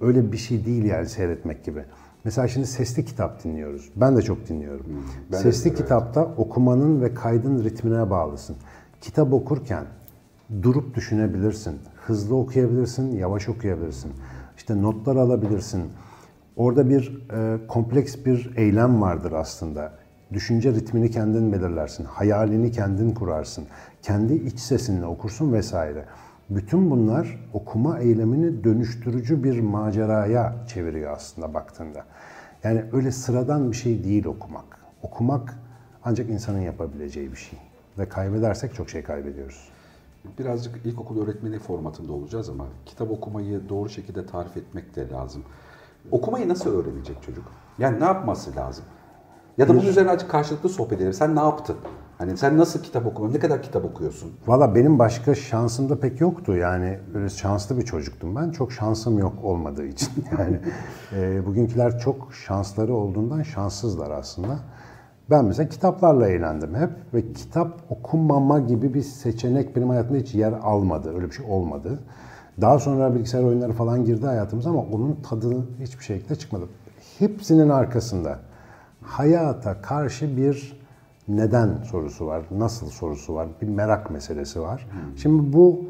öyle 0.01 0.33
bir 0.33 0.37
şey 0.37 0.65
değil 0.65 0.85
yani 0.85 1.09
seyretmek 1.09 1.65
gibi. 1.65 1.85
Mesela 2.25 2.49
şimdi 2.49 2.67
sesli 2.67 3.05
kitap 3.05 3.45
dinliyoruz. 3.45 3.91
Ben 3.97 4.17
de 4.17 4.23
çok 4.23 4.49
dinliyorum. 4.49 4.87
ben 5.33 5.39
de 5.39 5.43
sesli 5.43 5.61
severim. 5.61 5.83
kitapta 5.83 6.25
okumanın 6.25 7.03
ve 7.03 7.15
kaydın 7.15 7.65
ritmine 7.65 8.11
bağlısın. 8.11 8.57
Kitap 9.01 9.33
okurken 9.33 9.85
durup 10.63 10.95
düşünebilirsin. 10.95 11.79
Hızlı 11.97 12.37
okuyabilirsin, 12.37 13.17
yavaş 13.17 13.49
okuyabilirsin. 13.49 14.13
İşte 14.57 14.83
notlar 14.83 15.17
alabilirsin. 15.17 15.83
Orada 16.57 16.89
bir 16.89 17.27
e, 17.33 17.67
kompleks 17.67 18.17
bir 18.27 18.53
eylem 18.57 19.03
vardır 19.03 19.33
aslında. 19.33 19.93
Düşünce 20.33 20.73
ritmini 20.73 21.11
kendin 21.11 21.53
belirlersin. 21.53 22.05
Hayalini 22.05 22.71
kendin 22.71 23.15
kurarsın. 23.15 23.65
Kendi 24.03 24.35
iç 24.35 24.59
sesinle 24.59 25.07
okursun 25.07 25.53
vesaire. 25.53 26.05
Bütün 26.57 26.91
bunlar 26.91 27.49
okuma 27.53 27.99
eylemini 27.99 28.65
dönüştürücü 28.65 29.45
bir 29.45 29.61
maceraya 29.61 30.55
çeviriyor 30.67 31.13
aslında 31.13 31.55
baktığında. 31.55 32.05
Yani 32.65 32.85
öyle 32.93 33.13
sıradan 33.13 33.71
bir 33.71 33.77
şey 33.77 34.05
değil 34.05 34.25
okumak. 34.25 34.79
Okumak 35.03 35.59
ancak 36.05 36.31
insanın 36.31 36.61
yapabileceği 36.61 37.33
bir 37.33 37.37
şey. 37.37 37.59
Ve 37.99 38.09
kaybedersek 38.09 38.75
çok 38.75 38.91
şey 38.91 39.03
kaybediyoruz. 39.03 39.69
Birazcık 40.39 40.87
ilkokul 40.87 41.23
öğretmeni 41.23 41.59
formatında 41.59 42.13
olacağız 42.13 42.49
ama 42.49 42.65
kitap 42.87 43.11
okumayı 43.11 43.69
doğru 43.69 43.89
şekilde 43.89 44.27
tarif 44.27 44.57
etmek 44.57 44.97
de 44.97 45.11
lazım. 45.11 45.43
Okumayı 46.11 46.49
nasıl 46.49 46.71
öğrenecek 46.71 47.23
çocuk? 47.23 47.45
Yani 47.79 48.01
ne 48.01 48.05
yapması 48.05 48.57
lazım? 48.57 48.85
Ya 49.59 49.69
da 49.69 49.75
bunun 49.75 49.87
üzerine 49.87 50.11
açık 50.11 50.31
karşılıklı 50.31 50.69
sohbet 50.69 50.99
edelim. 50.99 51.13
Sen 51.13 51.37
ne 51.37 51.41
yaptın? 51.41 51.77
Hani 52.23 52.37
sen 52.37 52.59
nasıl 52.59 52.83
kitap 52.83 53.07
okuyorsun? 53.07 53.35
Ne 53.37 53.41
kadar 53.41 53.63
kitap 53.63 53.85
okuyorsun? 53.85 54.33
Valla 54.47 54.75
benim 54.75 54.99
başka 54.99 55.35
şansım 55.35 55.89
da 55.89 56.01
pek 56.01 56.21
yoktu. 56.21 56.57
Yani 56.57 56.99
böyle 57.15 57.29
şanslı 57.29 57.79
bir 57.79 57.83
çocuktum 57.83 58.37
ben. 58.37 58.51
Çok 58.51 58.73
şansım 58.73 59.19
yok 59.19 59.33
olmadığı 59.43 59.87
için. 59.87 60.09
Yani 60.39 60.59
e, 61.17 61.47
bugünküler 61.47 61.99
çok 61.99 62.35
şansları 62.35 62.95
olduğundan 62.95 63.43
şanssızlar 63.43 64.11
aslında. 64.11 64.59
Ben 65.31 65.45
mesela 65.45 65.69
kitaplarla 65.69 66.29
eğlendim 66.29 66.75
hep 66.75 66.91
ve 67.15 67.33
kitap 67.33 67.81
okumama 67.89 68.61
gibi 68.61 68.95
bir 68.95 69.03
seçenek 69.03 69.77
benim 69.77 69.89
hayatımda 69.89 70.19
hiç 70.19 70.35
yer 70.35 70.53
almadı. 70.53 71.15
Öyle 71.15 71.27
bir 71.27 71.35
şey 71.35 71.47
olmadı. 71.49 71.99
Daha 72.61 72.79
sonra 72.79 73.15
bilgisayar 73.15 73.43
oyunları 73.43 73.73
falan 73.73 74.05
girdi 74.05 74.27
hayatımıza 74.27 74.71
ama 74.71 74.83
onun 74.83 75.19
tadı 75.23 75.67
hiçbir 75.81 76.05
şekilde 76.05 76.35
çıkmadı. 76.35 76.65
Hepsinin 77.19 77.69
arkasında 77.69 78.39
hayata 79.03 79.83
karşı 79.83 80.37
bir 80.37 80.82
neden 81.37 81.83
sorusu 81.83 82.27
var, 82.27 82.43
nasıl 82.51 82.87
sorusu 82.87 83.35
var, 83.35 83.49
bir 83.63 83.69
merak 83.69 84.11
meselesi 84.11 84.61
var. 84.61 84.87
Şimdi 85.17 85.53
bu 85.53 85.81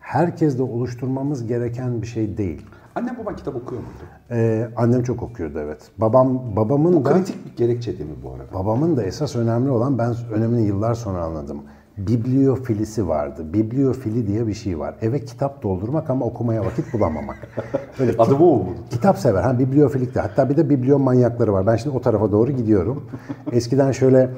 herkeste 0.00 0.62
oluşturmamız 0.62 1.46
gereken 1.46 2.02
bir 2.02 2.06
şey 2.06 2.36
değil. 2.38 2.66
Annem 2.94 3.16
baban 3.18 3.36
kitap 3.36 3.56
okuyor 3.56 3.80
muydu? 3.82 3.94
Ee, 4.30 4.68
annem 4.76 5.02
çok 5.02 5.22
okuyordu 5.22 5.58
evet. 5.58 5.90
Babam 5.98 6.56
babamın 6.56 6.92
Bu 6.92 7.04
da 7.04 7.12
kritik 7.12 7.46
bir 7.46 7.56
gerekçe 7.56 7.98
değil 7.98 8.10
mi 8.10 8.16
bu 8.24 8.30
arada? 8.30 8.54
babamın 8.54 8.96
da 8.96 9.02
esas 9.02 9.36
önemli 9.36 9.70
olan 9.70 9.98
ben 9.98 10.14
önemini 10.32 10.62
yıllar 10.66 10.94
sonra 10.94 11.22
anladım. 11.24 11.62
Bibliofilisi 11.98 13.08
vardı. 13.08 13.52
Bibliofili 13.52 14.26
diye 14.26 14.46
bir 14.46 14.54
şey 14.54 14.78
var. 14.78 14.94
Eve 15.00 15.24
kitap 15.24 15.62
doldurmak 15.62 16.10
ama 16.10 16.24
okumaya 16.26 16.64
vakit 16.64 16.92
bulamamak. 16.92 17.36
Böyle 17.98 18.12
Adı 18.18 18.38
bu 18.38 18.56
mu? 18.56 18.66
Kitap 18.90 19.18
sever. 19.18 19.42
Ha 19.42 19.58
bibliofilik 19.58 20.14
de. 20.14 20.20
Hatta 20.20 20.48
bir 20.48 20.56
de 20.56 20.70
bibliomanyakları 20.70 21.52
var. 21.52 21.66
Ben 21.66 21.76
şimdi 21.76 21.96
o 21.96 22.00
tarafa 22.00 22.32
doğru 22.32 22.52
gidiyorum. 22.52 23.04
Eskiden 23.52 23.92
şöyle 23.92 24.30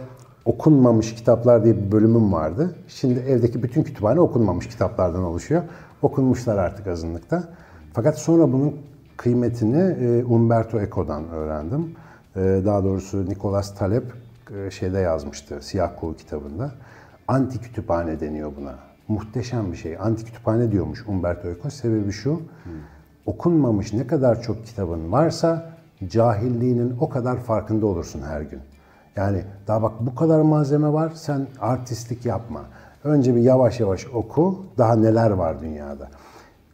okunmamış 0.48 1.14
kitaplar 1.14 1.64
diye 1.64 1.76
bir 1.76 1.92
bölümüm 1.92 2.32
vardı. 2.32 2.74
Şimdi 2.88 3.20
evdeki 3.20 3.62
bütün 3.62 3.82
kütüphane 3.82 4.20
okunmamış 4.20 4.68
kitaplardan 4.68 5.22
oluşuyor. 5.22 5.62
Okunmuşlar 6.02 6.58
artık 6.58 6.86
azınlıkta. 6.86 7.44
Fakat 7.92 8.18
sonra 8.18 8.52
bunun 8.52 8.74
kıymetini 9.16 9.80
e, 9.80 10.24
Umberto 10.24 10.80
Eco'dan 10.80 11.28
öğrendim. 11.28 11.94
E, 12.36 12.40
Daha 12.40 12.84
doğrusu 12.84 13.26
Nicolas 13.26 13.74
Taleb 13.74 14.02
e, 14.56 14.70
şeyde 14.70 14.98
yazmıştı, 14.98 15.58
Siyah 15.60 15.90
Kuğu 16.00 16.16
kitabında. 16.16 16.72
Anti 17.28 17.60
kütüphane 17.60 18.20
deniyor 18.20 18.52
buna. 18.60 18.74
Muhteşem 19.08 19.72
bir 19.72 19.76
şey. 19.76 19.96
Anti 20.00 20.24
kütüphane 20.24 20.72
diyormuş 20.72 21.04
Umberto 21.08 21.48
Eco. 21.48 21.70
Sebebi 21.70 22.12
şu, 22.12 22.42
okunmamış 23.26 23.92
ne 23.92 24.06
kadar 24.06 24.42
çok 24.42 24.66
kitabın 24.66 25.12
varsa 25.12 25.70
cahilliğinin 26.08 26.96
o 27.00 27.08
kadar 27.08 27.36
farkında 27.36 27.86
olursun 27.86 28.22
her 28.22 28.40
gün. 28.40 28.60
Yani 29.18 29.42
daha 29.66 29.82
bak 29.82 29.92
bu 30.00 30.14
kadar 30.14 30.40
malzeme 30.40 30.92
var 30.92 31.12
sen 31.14 31.46
artistlik 31.60 32.26
yapma. 32.26 32.60
Önce 33.04 33.36
bir 33.36 33.40
yavaş 33.40 33.80
yavaş 33.80 34.06
oku 34.06 34.66
daha 34.78 34.96
neler 34.96 35.30
var 35.30 35.60
dünyada. 35.60 36.08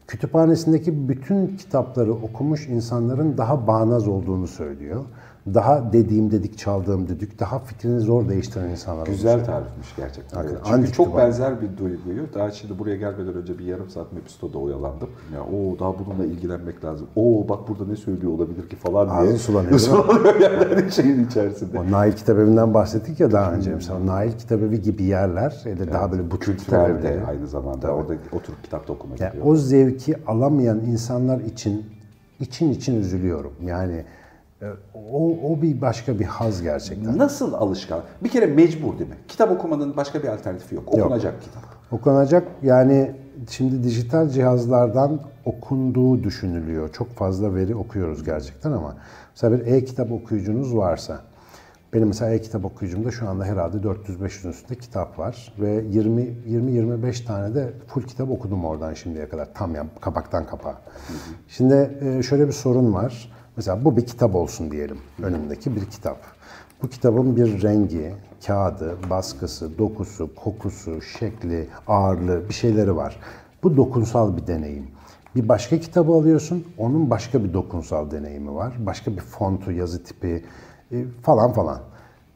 Kütüphanesindeki 0.07 1.09
bütün 1.09 1.57
kitapları 1.57 2.13
okumuş 2.13 2.69
insanların 2.69 3.39
daha 3.39 3.67
bağnaz 3.67 4.09
olduğunu 4.09 4.47
söylüyor. 4.47 5.05
Daha 5.55 5.93
dediğim 5.93 6.31
dedik, 6.31 6.59
çaldığım 6.59 7.09
dedik, 7.09 7.41
daha 7.41 7.59
fikrini 7.59 8.01
zor 8.01 8.29
değiştiren 8.29 8.69
insanlar 8.69 9.07
Güzel 9.07 9.35
olmuş. 9.35 9.47
tarifmiş 9.47 9.97
gerçekten. 9.97 10.37
Hakikaten. 10.37 10.57
Evet. 10.57 10.67
Çünkü 10.67 10.81
Antik 10.81 10.95
çok 10.95 11.15
var. 11.15 11.27
benzer 11.27 11.61
bir 11.63 11.77
duyguyu. 11.79 12.27
Daha 12.35 12.51
şimdi 12.51 12.79
buraya 12.79 12.97
gelmeden 12.97 13.35
önce 13.35 13.59
bir 13.59 13.65
yarım 13.65 13.91
saat 13.91 14.13
Mepisto'da 14.13 14.59
oyalandım. 14.59 15.09
Ya 15.35 15.41
o 15.43 15.79
daha 15.79 15.95
bununla 15.99 16.25
ilgilenmek 16.25 16.85
lazım. 16.85 17.07
Oo 17.17 17.49
bak 17.49 17.69
burada 17.69 17.85
ne 17.87 17.97
söylüyor 17.97 18.33
olabilir 18.33 18.69
ki 18.69 18.77
falan 18.77 19.09
diye. 19.09 19.19
Ağzın 19.19 19.37
sulanıyor? 19.37 19.79
Sulanıyor 19.79 20.41
yani 20.41 20.65
hani 20.75 20.93
şeyin 20.93 21.27
içerisinde. 21.27 21.79
O 21.79 21.91
Nail 21.91 22.13
Kitabevi'nden 22.13 22.75
bahsettik 22.75 23.21
ya 23.21 23.33
daha 23.33 23.53
önce. 23.53 23.75
Mesela 23.75 23.99
o 24.05 24.07
Nail 24.07 24.33
Kitabevi 24.33 24.81
gibi 24.83 25.03
yerler, 25.03 25.63
ya 25.65 25.79
da 25.79 25.93
daha 25.93 26.13
böyle 26.13 26.31
butik 26.31 26.59
kitap 26.59 26.87
Kültürel 26.87 27.03
de 27.03 27.09
evleri. 27.15 27.27
aynı 27.27 27.47
zamanda 27.47 27.89
orada 27.95 28.15
oturup 28.33 28.63
kitap 28.65 28.89
da 28.89 28.93
okuma 28.93 29.15
Yani 29.19 29.43
o 29.45 29.57
zevki 29.57 30.15
alamayan 30.27 30.81
insanlar 30.81 31.41
için 31.41 31.83
için 32.41 32.71
için 32.73 33.01
üzülüyorum. 33.01 33.53
Yani 33.65 33.95
e, 33.95 34.05
o, 34.95 35.37
o 35.53 35.63
bir 35.63 35.81
başka 35.81 36.19
bir 36.19 36.25
haz 36.25 36.63
gerçekten. 36.63 37.19
Nasıl 37.19 37.53
alışkan? 37.53 38.01
Bir 38.25 38.29
kere 38.29 38.47
mecbur 38.47 38.99
değil 38.99 39.11
mi? 39.11 39.17
Kitap 39.29 39.51
okumanın 39.51 39.97
başka 39.97 40.23
bir 40.23 40.29
alternatifi 40.29 40.75
yok. 40.75 40.85
Okunacak 40.89 41.43
kitap. 41.43 41.63
Okunacak 41.93 42.49
yani 42.63 43.15
şimdi 43.51 43.83
dijital 43.83 44.29
cihazlardan 44.29 45.21
okunduğu 45.45 46.25
düşünülüyor. 46.25 46.93
Çok 46.93 47.11
fazla 47.11 47.55
veri 47.55 47.75
okuyoruz 47.77 48.25
gerçekten 48.25 48.73
ama 48.73 48.97
mesela 49.31 49.59
bir 49.59 49.67
e-kitap 49.67 50.13
okuyucunuz 50.13 50.77
varsa 50.77 51.21
Benim 51.95 52.09
mesela 52.09 52.31
e-kitap 52.31 52.65
okuyucumda 52.65 53.11
şu 53.11 53.29
anda 53.29 53.45
herhalde 53.45 53.77
400-500'ün 53.77 54.51
üstünde 54.51 54.79
kitap 54.79 55.19
var. 55.19 55.53
Ve 55.59 55.85
20-25 55.85 57.25
tane 57.25 57.55
de 57.55 57.73
full 57.87 58.03
kitap 58.03 58.31
okudum 58.31 58.65
oradan 58.65 58.95
şimdiye 58.95 59.29
kadar. 59.29 59.55
Tam 59.55 59.75
ya 59.75 59.87
kapaktan 60.01 60.47
kapağa. 60.47 60.79
Şimdi 61.49 61.99
e, 62.01 62.23
şöyle 62.23 62.47
bir 62.47 62.53
sorun 62.53 62.95
var. 62.95 63.33
Mesela 63.57 63.85
bu 63.85 63.97
bir 63.97 64.07
kitap 64.07 64.35
olsun 64.35 64.71
diyelim. 64.71 64.99
Önümdeki 65.23 65.77
bir 65.77 65.85
kitap. 65.85 66.19
Bu 66.83 66.89
kitabın 66.89 67.37
bir 67.37 67.63
rengi, 67.63 68.15
kağıdı, 68.47 68.97
baskısı, 69.11 69.79
dokusu, 69.79 70.35
kokusu, 70.35 71.03
şekli, 71.03 71.69
ağırlığı 71.87 72.49
bir 72.49 72.55
şeyleri 72.55 72.97
var. 72.97 73.21
Bu 73.63 73.77
dokunsal 73.77 74.37
bir 74.37 74.47
deneyim. 74.47 74.87
Bir 75.37 75.49
başka 75.49 75.81
kitabı 75.81 76.13
alıyorsun, 76.13 76.65
onun 76.79 77.11
başka 77.11 77.45
bir 77.45 77.53
dokunsal 77.53 78.11
deneyimi 78.11 78.55
var. 78.55 78.75
Başka 78.79 79.13
bir 79.13 79.21
fontu, 79.21 79.73
yazı 79.73 80.05
tipi 80.05 80.45
e, 80.93 81.05
falan 81.23 81.53
falan. 81.53 81.81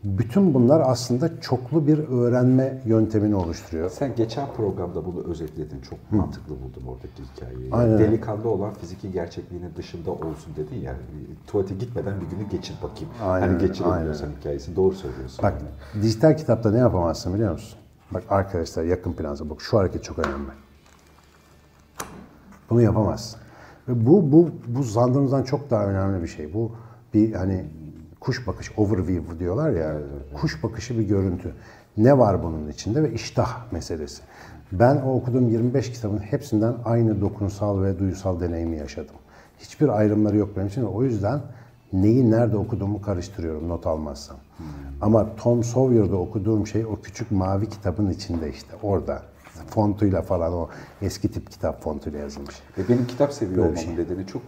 Bütün 0.09 0.55
bunlar 0.55 0.83
aslında 0.85 1.41
çoklu 1.41 1.87
bir 1.87 1.99
öğrenme 1.99 2.83
yöntemini 2.85 3.35
oluşturuyor. 3.35 3.91
Sen 3.91 4.15
geçen 4.15 4.47
programda 4.57 5.07
bunu 5.07 5.25
özetledin. 5.25 5.81
Çok 5.81 5.99
Hı. 6.11 6.17
mantıklı 6.17 6.55
buldum 6.55 6.83
oradaki 6.89 7.23
hikayeyi. 7.35 7.73
Aynen. 7.73 7.99
Delikanlı 7.99 8.49
olan 8.49 8.75
fiziki 8.75 9.13
gerçekliğinin 9.13 9.75
dışında 9.77 10.11
olsun 10.11 10.57
dedin 10.57 10.77
yani. 10.77 10.99
Tuvalete 11.47 11.75
gitmeden 11.75 12.21
bir 12.21 12.37
günü 12.37 12.49
geçir 12.49 12.77
bakayım. 12.83 13.11
Aynen, 13.23 13.49
hani 13.49 13.59
geçirebiliyorsan 13.59 14.29
hikayesi. 14.41 14.77
Doğru 14.77 14.95
söylüyorsun. 14.95 15.43
Bak 15.43 15.55
yani. 15.61 16.03
dijital 16.03 16.37
kitapta 16.37 16.71
ne 16.71 16.79
yapamazsın 16.79 17.35
biliyor 17.35 17.53
musun? 17.53 17.79
Bak 18.11 18.23
arkadaşlar 18.29 18.85
yakın 18.85 19.13
planda 19.13 19.51
bak 19.51 19.61
şu 19.61 19.79
hareket 19.79 20.05
çok 20.05 20.19
önemli. 20.19 20.51
Bunu 22.71 22.83
yapamazsın. 22.83 23.41
Ve 23.89 24.07
bu 24.07 24.33
bu 24.33 24.51
bu 24.69 24.85
sandığımızdan 24.85 25.43
çok 25.43 25.71
daha 25.71 25.87
önemli 25.87 26.23
bir 26.23 26.29
şey. 26.29 26.55
Bu 26.55 26.73
bir 27.15 27.33
hani 27.33 27.65
kuş 28.21 28.47
bakış, 28.47 28.73
overview 28.77 29.39
diyorlar 29.39 29.71
ya. 29.71 29.97
Kuş 30.35 30.63
bakışı 30.63 30.99
bir 30.99 31.03
görüntü. 31.03 31.55
Ne 31.97 32.19
var 32.19 32.43
bunun 32.43 32.69
içinde 32.69 33.03
ve 33.03 33.13
iştah 33.13 33.73
meselesi. 33.73 34.23
Ben 34.73 34.97
o 34.97 35.13
okuduğum 35.13 35.49
25 35.49 35.93
kitabın 35.93 36.19
hepsinden 36.19 36.75
aynı 36.85 37.21
dokunsal 37.21 37.83
ve 37.83 37.99
duysal 37.99 38.41
deneyimi 38.41 38.77
yaşadım. 38.77 39.15
Hiçbir 39.59 39.89
ayrımları 39.89 40.37
yok 40.37 40.57
benim 40.57 40.69
için. 40.69 40.83
O 40.83 41.03
yüzden 41.03 41.41
neyi 41.93 42.31
nerede 42.31 42.57
okuduğumu 42.57 43.03
karıştırıyorum 43.03 43.69
not 43.69 43.87
almazsam. 43.87 44.37
Hmm. 44.57 44.67
Ama 45.01 45.37
Tom 45.37 45.65
Sawyer'da 45.65 46.17
okuduğum 46.17 46.67
şey 46.67 46.87
o 46.87 47.01
küçük 47.01 47.31
mavi 47.31 47.69
kitabın 47.69 48.11
içinde 48.11 48.51
işte 48.51 48.73
orada 48.83 49.23
fontuyla 49.67 50.23
falan 50.23 50.53
o 50.53 50.69
eski 51.03 51.33
tip 51.33 51.51
kitap 51.51 51.83
fontuyla 51.83 52.19
yazılmış. 52.19 52.55
Ve 52.79 52.89
benim 52.89 53.07
kitap 53.07 53.33
seviyor 53.33 53.59
olmamın 53.59 53.77
şey. 53.77 53.97
nedeni 53.97 54.27
çok 54.27 54.43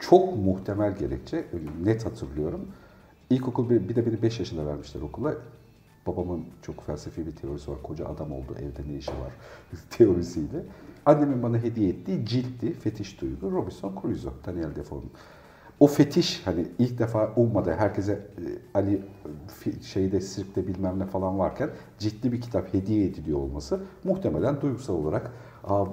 çok 0.00 0.36
muhtemel 0.36 0.96
gerekçe 0.96 1.44
net 1.84 2.06
hatırlıyorum. 2.06 2.60
İlkokul 3.30 3.70
bir, 3.70 3.88
bir 3.88 3.96
de 3.96 4.06
beni 4.06 4.22
5 4.22 4.38
yaşında 4.38 4.66
vermişler 4.66 5.00
okula. 5.00 5.34
Babamın 6.06 6.44
çok 6.62 6.86
felsefi 6.86 7.26
bir 7.26 7.36
teorisi 7.36 7.70
var. 7.70 7.82
Koca 7.82 8.06
adam 8.06 8.32
oldu, 8.32 8.54
evde 8.58 8.92
ne 8.92 8.96
işi 8.96 9.10
var 9.10 9.32
teorisiyle. 9.90 10.62
Annemin 11.06 11.42
bana 11.42 11.58
hediye 11.58 11.88
ettiği 11.88 12.26
ciltti, 12.26 12.72
fetiş 12.72 13.20
duygu 13.20 13.52
Robinson 13.52 13.94
Crusoe, 14.02 14.32
Daniel 14.46 14.76
Defoe'nun. 14.76 15.10
O 15.80 15.86
fetiş 15.86 16.46
hani 16.46 16.66
ilk 16.78 16.98
defa 16.98 17.32
ummadı 17.36 17.74
herkese 17.78 18.12
e, 18.12 18.42
Ali 18.78 19.02
şeyde 19.82 20.20
sirkte 20.20 20.66
bilmem 20.66 20.98
ne 20.98 21.06
falan 21.06 21.38
varken 21.38 21.70
ciddi 21.98 22.32
bir 22.32 22.40
kitap 22.40 22.74
hediye 22.74 23.06
ediliyor 23.06 23.38
olması 23.38 23.80
muhtemelen 24.04 24.60
duygusal 24.60 24.94
olarak 24.94 25.32
Aa, 25.64 25.84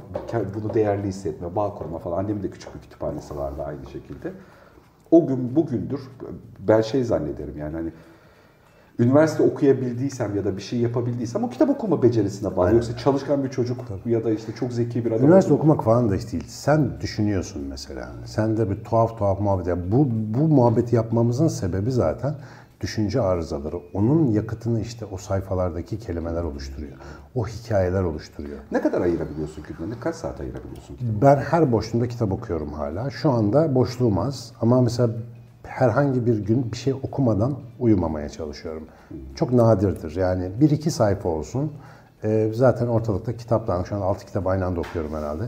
bunu 0.55 0.73
değerli 0.73 1.07
hissetme, 1.07 1.55
bağ 1.55 1.73
kurma 1.73 1.99
falan. 1.99 2.17
Annemin 2.17 2.43
de 2.43 2.49
küçük 2.49 2.75
bir 2.75 2.79
kütüphanesi 2.79 3.37
vardı 3.37 3.63
aynı 3.63 3.85
şekilde. 3.85 4.33
O 5.11 5.27
gün 5.27 5.55
bugündür 5.55 6.01
ben 6.59 6.81
şey 6.81 7.03
zannederim 7.03 7.57
yani 7.57 7.75
hani 7.75 7.91
üniversite 8.99 9.43
okuyabildiysem 9.43 10.35
ya 10.35 10.45
da 10.45 10.57
bir 10.57 10.61
şey 10.61 10.79
yapabildiysem 10.79 11.43
o 11.43 11.49
kitap 11.49 11.69
okuma 11.69 12.03
becerisine 12.03 12.57
bağlı. 12.57 12.73
Yoksa 12.73 12.97
çalışkan 12.97 13.43
bir 13.43 13.49
çocuk 13.49 13.87
Tabii. 13.87 14.13
ya 14.13 14.23
da 14.23 14.31
işte 14.31 14.51
çok 14.59 14.73
zeki 14.73 15.05
bir 15.05 15.11
adam. 15.11 15.25
Üniversite 15.25 15.53
olmak. 15.53 15.63
okumak 15.63 15.85
falan 15.85 16.09
da 16.09 16.15
hiç 16.15 16.31
değil. 16.31 16.43
Sen 16.47 17.01
düşünüyorsun 17.01 17.63
mesela. 17.69 18.09
Sen 18.25 18.57
de 18.57 18.69
bir 18.69 18.83
tuhaf 18.83 19.17
tuhaf 19.17 19.39
muhabbet. 19.39 19.67
Yani 19.67 19.91
bu, 19.91 20.07
bu 20.11 20.47
muhabbeti 20.47 20.95
yapmamızın 20.95 21.47
sebebi 21.47 21.91
zaten 21.91 22.35
düşünce 22.81 23.21
arızaları. 23.21 23.77
Onun 23.93 24.31
yakıtını 24.31 24.81
işte 24.81 25.05
o 25.05 25.17
sayfalardaki 25.17 25.99
kelimeler 25.99 26.43
oluşturuyor. 26.43 26.97
O 27.35 27.47
hikayeler 27.47 28.03
oluşturuyor. 28.03 28.57
Ne 28.71 28.81
kadar 28.81 29.01
ayırabiliyorsun 29.01 29.63
günde? 29.79 29.95
Kaç 29.99 30.15
saat 30.15 30.41
ayırabiliyorsun? 30.41 30.95
Kitaba? 30.95 31.21
Ben 31.21 31.35
her 31.37 31.71
boşluğumda 31.71 32.07
kitap 32.07 32.31
okuyorum 32.31 32.73
hala. 32.73 33.09
Şu 33.09 33.31
anda 33.31 33.75
boşluğum 33.75 34.19
az 34.19 34.53
ama 34.61 34.81
mesela 34.81 35.09
herhangi 35.63 36.25
bir 36.25 36.37
gün 36.37 36.71
bir 36.71 36.77
şey 36.77 36.93
okumadan 36.93 37.53
uyumamaya 37.79 38.29
çalışıyorum. 38.29 38.87
Çok 39.35 39.53
nadirdir. 39.53 40.15
Yani 40.15 40.51
bir 40.59 40.69
iki 40.69 40.91
sayfa 40.91 41.29
olsun. 41.29 41.71
Ee, 42.23 42.51
zaten 42.53 42.87
ortalıkta 42.87 43.37
kitaplar, 43.37 43.85
şu 43.85 43.95
an 43.95 44.01
altı 44.01 44.25
kitap 44.25 44.47
aynı 44.47 44.65
anda 44.65 44.79
okuyorum 44.79 45.13
herhalde. 45.13 45.43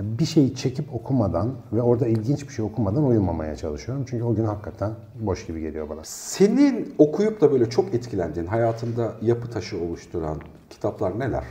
Bir 0.00 0.24
şeyi 0.24 0.54
çekip 0.54 0.94
okumadan 0.94 1.54
ve 1.72 1.82
orada 1.82 2.06
ilginç 2.06 2.48
bir 2.48 2.52
şey 2.52 2.64
okumadan 2.64 3.06
uyumamaya 3.06 3.56
çalışıyorum. 3.56 4.04
Çünkü 4.08 4.24
o 4.24 4.34
gün 4.34 4.44
hakikaten 4.44 4.92
boş 5.20 5.46
gibi 5.46 5.60
geliyor 5.60 5.88
bana. 5.88 6.00
Senin 6.04 6.94
okuyup 6.98 7.40
da 7.40 7.52
böyle 7.52 7.70
çok 7.70 7.94
etkilendiğin, 7.94 8.46
hayatında 8.46 9.12
yapı 9.22 9.50
taşı 9.50 9.80
oluşturan 9.80 10.38
kitaplar 10.70 11.18
neler? 11.18 11.44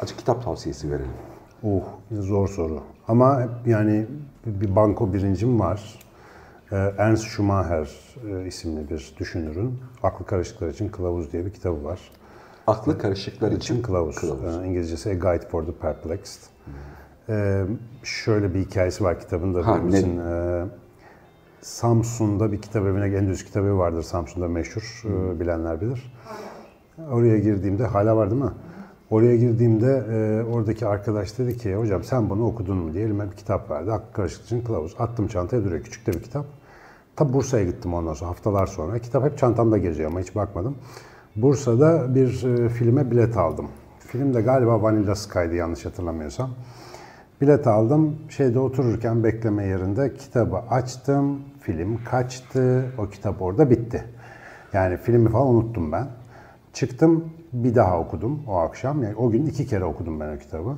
Açık 0.00 0.18
kitap 0.18 0.44
tavsiyesi 0.44 0.90
verelim. 0.90 1.10
Oh, 1.62 1.82
zor 2.12 2.48
soru. 2.48 2.80
Ama 3.08 3.48
yani 3.66 4.06
bir 4.46 4.76
banko 4.76 5.12
birincim 5.12 5.60
var. 5.60 5.98
Ee, 6.72 6.76
Ernst 6.98 7.24
Schumacher 7.24 7.88
e, 8.30 8.46
isimli 8.46 8.90
bir 8.90 9.14
düşünürün 9.18 9.78
Aklı 10.02 10.26
Karışıklar 10.26 10.68
için 10.68 10.88
Kılavuz 10.88 11.32
diye 11.32 11.46
bir 11.46 11.50
kitabı 11.50 11.84
var. 11.84 12.00
Aklı 12.66 12.98
Karışıklar 12.98 13.48
için, 13.48 13.58
için 13.58 13.82
Kılavuz. 13.82 14.16
kılavuz. 14.16 14.56
Ee, 14.56 14.66
İngilizcesi 14.66 15.10
A 15.10 15.14
Guide 15.14 15.48
for 15.48 15.64
the 15.66 15.72
Perplexed. 15.72 16.40
Ee, 17.28 17.64
şöyle 18.02 18.54
bir 18.54 18.60
hikayesi 18.60 19.04
var 19.04 19.20
kitabında 19.20 19.66
ha, 19.66 19.76
benim 19.76 19.88
için. 19.88 20.18
Ee, 20.18 20.64
Samsun'da 21.62 22.52
bir 22.52 22.62
kitap 22.62 22.86
evine, 22.86 23.16
Endüstri 23.16 23.46
kitabı 23.46 23.78
vardır 23.78 24.02
Samsun'da 24.02 24.48
meşhur, 24.48 25.00
hmm. 25.02 25.40
bilenler 25.40 25.80
bilir. 25.80 26.12
Oraya 27.12 27.38
girdiğimde, 27.38 27.86
hala 27.86 28.16
var 28.16 28.30
değil 28.30 28.42
mi? 28.42 28.50
Oraya 29.10 29.36
girdiğimde 29.36 30.04
e, 30.10 30.42
oradaki 30.50 30.86
arkadaş 30.86 31.38
dedi 31.38 31.58
ki, 31.58 31.74
hocam 31.74 32.04
sen 32.04 32.30
bunu 32.30 32.46
okudun 32.46 32.76
mu 32.76 32.94
diye 32.94 33.04
elime 33.04 33.30
bir 33.30 33.36
kitap 33.36 33.70
verdi. 33.70 33.90
Hakkı 33.90 34.12
Karışık 34.12 34.44
için 34.44 34.62
Kılavuz. 34.62 34.94
Attım 34.98 35.28
çantaya 35.28 35.64
duruyor, 35.64 35.82
küçük 35.82 36.06
de 36.06 36.12
bir 36.12 36.22
kitap. 36.22 36.44
Tabi 37.16 37.32
Bursa'ya 37.32 37.64
gittim 37.64 37.94
ondan 37.94 38.14
sonra, 38.14 38.30
haftalar 38.30 38.66
sonra. 38.66 38.98
Kitap 38.98 39.24
hep 39.24 39.38
çantamda 39.38 39.78
geziyor 39.78 40.10
ama 40.10 40.20
hiç 40.20 40.36
bakmadım. 40.36 40.76
Bursa'da 41.36 42.14
bir 42.14 42.44
e, 42.44 42.68
filme 42.68 43.10
bilet 43.10 43.36
aldım. 43.36 43.68
Film 43.98 44.34
de 44.34 44.40
galiba 44.40 44.82
Vanilla 44.82 45.14
Sky'dı 45.14 45.54
yanlış 45.54 45.86
hatırlamıyorsam. 45.86 46.50
Bilet 47.40 47.66
aldım. 47.66 48.16
Şeyde 48.28 48.58
otururken 48.58 49.24
bekleme 49.24 49.66
yerinde 49.66 50.14
kitabı 50.14 50.56
açtım. 50.56 51.40
Film 51.60 52.04
kaçtı. 52.04 52.84
O 52.98 53.06
kitap 53.06 53.42
orada 53.42 53.70
bitti. 53.70 54.04
Yani 54.72 54.96
filmi 54.96 55.28
falan 55.28 55.46
unuttum 55.46 55.92
ben. 55.92 56.06
Çıktım 56.72 57.24
bir 57.52 57.74
daha 57.74 58.00
okudum 58.00 58.42
o 58.48 58.56
akşam. 58.56 59.02
Yani 59.02 59.14
o 59.16 59.30
gün 59.30 59.46
iki 59.46 59.66
kere 59.66 59.84
okudum 59.84 60.20
ben 60.20 60.36
o 60.36 60.38
kitabı. 60.38 60.76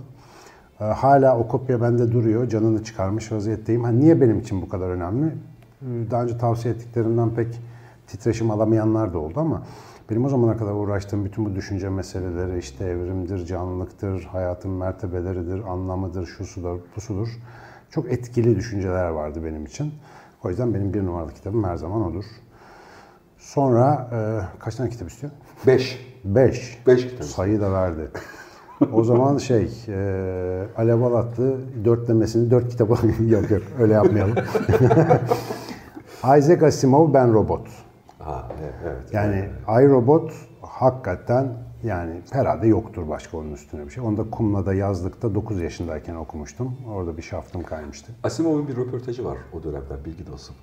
Ee, 0.80 0.84
hala 0.84 1.38
o 1.38 1.48
kopya 1.48 1.80
bende 1.80 2.12
duruyor. 2.12 2.48
Canını 2.48 2.84
çıkarmış 2.84 3.32
vaziyetteyim. 3.32 3.84
Ha, 3.84 3.90
niye 3.90 4.20
benim 4.20 4.38
için 4.38 4.62
bu 4.62 4.68
kadar 4.68 4.88
önemli? 4.88 5.26
Ee, 5.26 6.10
daha 6.10 6.22
önce 6.22 6.38
tavsiye 6.38 6.74
ettiklerimden 6.74 7.30
pek 7.30 7.60
titreşim 8.06 8.50
alamayanlar 8.50 9.14
da 9.14 9.18
oldu 9.18 9.40
ama 9.40 9.62
benim 10.10 10.24
o 10.24 10.28
zamana 10.28 10.56
kadar 10.56 10.72
uğraştığım 10.72 11.24
bütün 11.24 11.44
bu 11.44 11.54
düşünce 11.54 11.88
meseleleri 11.88 12.58
işte 12.58 12.84
evrimdir, 12.84 13.46
canlılıktır, 13.46 14.22
hayatın 14.22 14.70
mertebeleridir, 14.70 15.64
anlamıdır, 15.64 16.26
şusudur, 16.26 16.80
pusudur. 16.94 17.28
Çok 17.90 18.12
etkili 18.12 18.56
düşünceler 18.56 19.08
vardı 19.08 19.40
benim 19.44 19.64
için. 19.64 19.94
O 20.44 20.48
yüzden 20.48 20.74
benim 20.74 20.94
bir 20.94 21.06
numaralı 21.06 21.32
kitabım 21.32 21.64
her 21.64 21.76
zaman 21.76 22.04
odur. 22.04 22.24
Sonra 23.38 24.10
e, 24.12 24.18
kaç 24.58 24.74
tane 24.74 24.90
kitap 24.90 25.10
istiyor? 25.10 25.32
Beş. 25.66 26.06
Beş. 26.24 26.82
Beş 26.86 27.08
kitap. 27.08 27.26
Sayı 27.26 27.60
da 27.60 27.72
verdi. 27.72 28.10
o 28.92 29.04
zaman 29.04 29.38
şey, 29.38 29.70
e, 29.88 30.64
Alev 30.76 31.02
Alatlı 31.02 31.56
dörtlemesini 31.84 32.50
dört 32.50 32.68
kitaba 32.68 32.98
yok 33.28 33.50
yok 33.50 33.62
öyle 33.78 33.92
yapmayalım. 33.92 34.34
Isaac 36.38 36.62
Asimov 36.62 37.14
Ben 37.14 37.34
Robot. 37.34 37.85
Evet. 38.86 39.12
Yani 39.12 39.36
evet. 39.36 39.84
iRobot 39.84 40.32
hakikaten 40.62 41.48
yani 41.82 42.22
herhalde 42.30 42.66
yoktur 42.66 43.08
başka 43.08 43.36
onun 43.36 43.52
üstüne 43.52 43.86
bir 43.86 43.90
şey. 43.90 44.04
Onu 44.04 44.16
da 44.16 44.30
Kumla'da 44.30 44.74
yazlıkta 44.74 45.34
9 45.34 45.60
yaşındayken 45.60 46.14
okumuştum. 46.14 46.76
Orada 46.88 47.16
bir 47.16 47.22
şaftım 47.22 47.62
kaymıştı. 47.62 48.12
Asimov'un 48.24 48.68
bir 48.68 48.76
röportajı 48.76 49.24
var 49.24 49.38
o 49.52 49.62
dönemden 49.62 50.04
bilgi 50.04 50.26
de 50.26 50.32
olsun. 50.32 50.56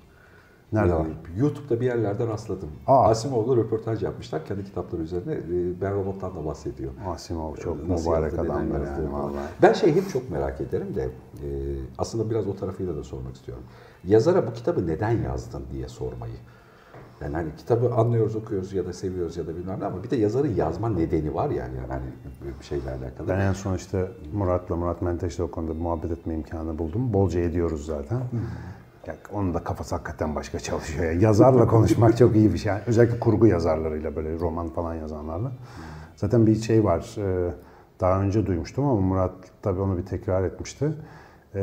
Nerede 0.73 0.89
yani, 0.89 0.99
var? 0.99 1.07
YouTube'da 1.38 1.81
bir 1.81 1.86
yerlerde 1.86 2.27
rastladım. 2.27 2.69
Aa. 2.88 3.09
Asimov'la 3.09 3.55
röportaj 3.55 4.03
yapmışlar. 4.03 4.45
Kendi 4.45 4.63
kitapları 4.63 5.01
üzerine 5.01 5.33
e, 5.33 5.81
Ben 5.81 5.95
Robot'tan 5.95 6.36
da 6.36 6.45
bahsediyor. 6.45 6.91
Asimov 7.07 7.55
çok 7.55 7.77
e, 7.77 7.89
Nasıl 7.89 8.09
mübarek 8.09 8.33
adamlar 8.33 8.79
yani 8.79 9.13
vallahi. 9.13 9.45
Ben 9.61 9.74
şey 9.74 9.95
hep 9.95 10.09
çok 10.09 10.32
merak 10.32 10.61
ederim 10.61 10.95
de 10.95 11.03
e, 11.03 11.47
aslında 11.97 12.30
biraz 12.30 12.47
o 12.47 12.55
tarafıyla 12.55 12.95
da 12.95 13.03
sormak 13.03 13.36
istiyorum. 13.36 13.63
Yazara 14.03 14.47
bu 14.47 14.53
kitabı 14.53 14.88
neden 14.88 15.11
yazdın 15.11 15.63
diye 15.71 15.88
sormayı. 15.88 16.36
Yani 17.24 17.36
hani 17.36 17.49
kitabı 17.57 17.93
anlıyoruz, 17.93 18.36
okuyoruz 18.36 18.74
ya 18.74 18.86
da 18.86 18.93
seviyoruz 18.93 19.38
ya 19.38 19.47
da 19.47 19.55
bilmem 19.55 19.80
ne 19.80 19.86
ama 19.86 20.03
bir 20.03 20.09
de 20.09 20.15
yazarın 20.15 20.55
yazma 20.55 20.89
nedeni 20.89 21.34
var 21.34 21.49
yani, 21.49 21.76
yani 21.78 21.88
hani 21.89 22.03
bir 22.59 22.65
şeyle 22.65 22.89
alakalı. 22.91 23.28
Ben 23.28 23.39
en 23.39 23.53
son 23.53 23.76
işte 23.76 24.07
Murat'la, 24.34 24.76
Murat 24.76 25.01
Menteş'le 25.01 25.39
o 25.39 25.51
konuda 25.51 25.74
muhabbet 25.74 26.11
etme 26.11 26.34
imkanı 26.34 26.78
buldum. 26.78 27.13
Bolca 27.13 27.39
ediyoruz 27.39 27.86
zaten. 27.86 28.19
Ya 29.07 29.15
onun 29.34 29.53
da 29.53 29.59
kafası 29.63 29.95
hakikaten 29.95 30.36
başka 30.36 30.59
çalışıyor. 30.59 31.05
Ya. 31.05 31.11
Yazarla 31.11 31.67
konuşmak 31.67 32.17
çok 32.17 32.36
iyi 32.36 32.53
bir 32.53 32.57
şey. 32.57 32.69
Yani 32.71 32.82
özellikle 32.88 33.19
kurgu 33.19 33.47
yazarlarıyla 33.47 34.15
böyle 34.15 34.39
roman 34.39 34.69
falan 34.69 34.93
yazanlarla. 34.93 35.51
Zaten 36.15 36.45
bir 36.47 36.55
şey 36.55 36.84
var. 36.84 37.15
e, 37.17 37.53
Daha 37.99 38.21
önce 38.21 38.45
duymuştum 38.45 38.86
ama 38.86 39.01
Murat 39.01 39.32
tabii 39.61 39.82
onu 39.82 39.97
bir 39.97 40.05
tekrar 40.05 40.43
etmişti. 40.43 40.93
E, 41.56 41.62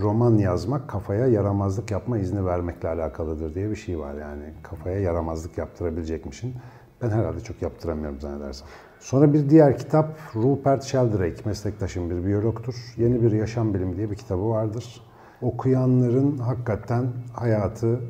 Roman 0.00 0.38
yazmak 0.38 0.88
kafaya 0.88 1.26
yaramazlık 1.26 1.90
yapma 1.90 2.18
izni 2.18 2.46
vermekle 2.46 2.88
alakalıdır 2.88 3.54
diye 3.54 3.70
bir 3.70 3.76
şey 3.76 3.98
var 3.98 4.14
yani. 4.14 4.44
Kafaya 4.62 5.00
yaramazlık 5.00 5.58
yaptırabilecekmişin. 5.58 6.54
Ben 7.02 7.10
herhalde 7.10 7.40
çok 7.40 7.62
yaptıramıyorum 7.62 8.20
zannedersem. 8.20 8.68
Sonra 9.00 9.32
bir 9.32 9.50
diğer 9.50 9.78
kitap 9.78 10.18
Rupert 10.34 10.84
Sheldrake, 10.84 11.42
meslektaşım 11.44 12.10
bir 12.10 12.26
biyologtur. 12.26 12.74
Yeni 12.96 13.22
bir 13.22 13.32
yaşam 13.32 13.74
bilimi 13.74 13.96
diye 13.96 14.10
bir 14.10 14.16
kitabı 14.16 14.48
vardır. 14.48 15.02
Okuyanların 15.42 16.38
hakikaten 16.38 17.06
hayatı 17.34 18.00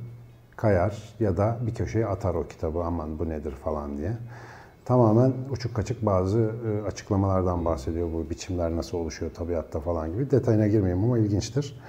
kayar 0.57 1.15
ya 1.21 1.37
da 1.37 1.59
bir 1.67 1.75
köşeye 1.75 2.07
atar 2.07 2.35
o 2.35 2.47
kitabı 2.47 2.85
aman 2.85 3.19
bu 3.19 3.29
nedir 3.29 3.53
falan 3.53 3.99
diye. 3.99 4.13
Tamamen 4.89 5.33
uçuk 5.51 5.75
kaçık 5.75 6.07
bazı 6.07 6.39
e, 6.39 6.87
açıklamalardan 6.87 7.65
bahsediyor 7.65 8.13
bu 8.13 8.31
biçimler 8.31 8.77
nasıl 8.77 8.99
oluşuyor 8.99 9.33
tabiatta 9.35 9.81
falan 9.81 10.13
gibi. 10.13 10.31
Detayına 10.31 10.67
girmeyeyim 10.67 11.05
ama 11.05 11.19
ilginçtir. 11.19 11.81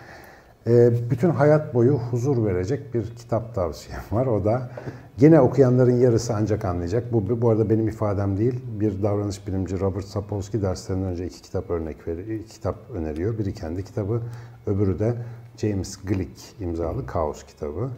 E, 0.67 0.91
bütün 1.09 1.29
hayat 1.29 1.73
boyu 1.73 1.93
huzur 1.93 2.45
verecek 2.45 2.93
bir 2.93 3.15
kitap 3.15 3.55
tavsiyem 3.55 4.01
var. 4.11 4.25
O 4.25 4.45
da 4.45 4.69
gene 5.17 5.41
okuyanların 5.41 5.99
yarısı 5.99 6.35
ancak 6.35 6.65
anlayacak. 6.65 7.13
Bu 7.13 7.41
bu 7.41 7.49
arada 7.49 7.69
benim 7.69 7.87
ifadem 7.87 8.37
değil. 8.37 8.61
Bir 8.79 9.03
davranış 9.03 9.47
bilimci 9.47 9.79
Robert 9.79 10.05
Sapolsky 10.05 10.63
derslerinden 10.63 11.07
önce 11.07 11.25
iki 11.25 11.41
kitap 11.41 11.69
örnek 11.69 12.07
veriyor, 12.07 12.43
kitap 12.43 12.75
öneriyor. 12.93 13.37
Biri 13.37 13.53
kendi 13.53 13.83
kitabı, 13.83 14.21
öbürü 14.67 14.99
de 14.99 15.15
James 15.57 15.97
Glick 15.97 16.41
imzalı 16.59 17.05
Kaos 17.05 17.43
kitabı. 17.43 17.89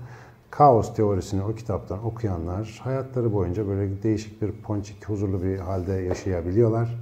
Kaos 0.51 0.93
teorisini 0.95 1.43
o 1.43 1.55
kitaptan 1.55 2.05
okuyanlar 2.05 2.79
hayatları 2.83 3.33
boyunca 3.33 3.67
böyle 3.67 4.03
değişik 4.03 4.41
bir 4.41 4.51
ponçik, 4.51 5.09
huzurlu 5.09 5.43
bir 5.43 5.57
halde 5.59 5.93
yaşayabiliyorlar. 5.93 6.99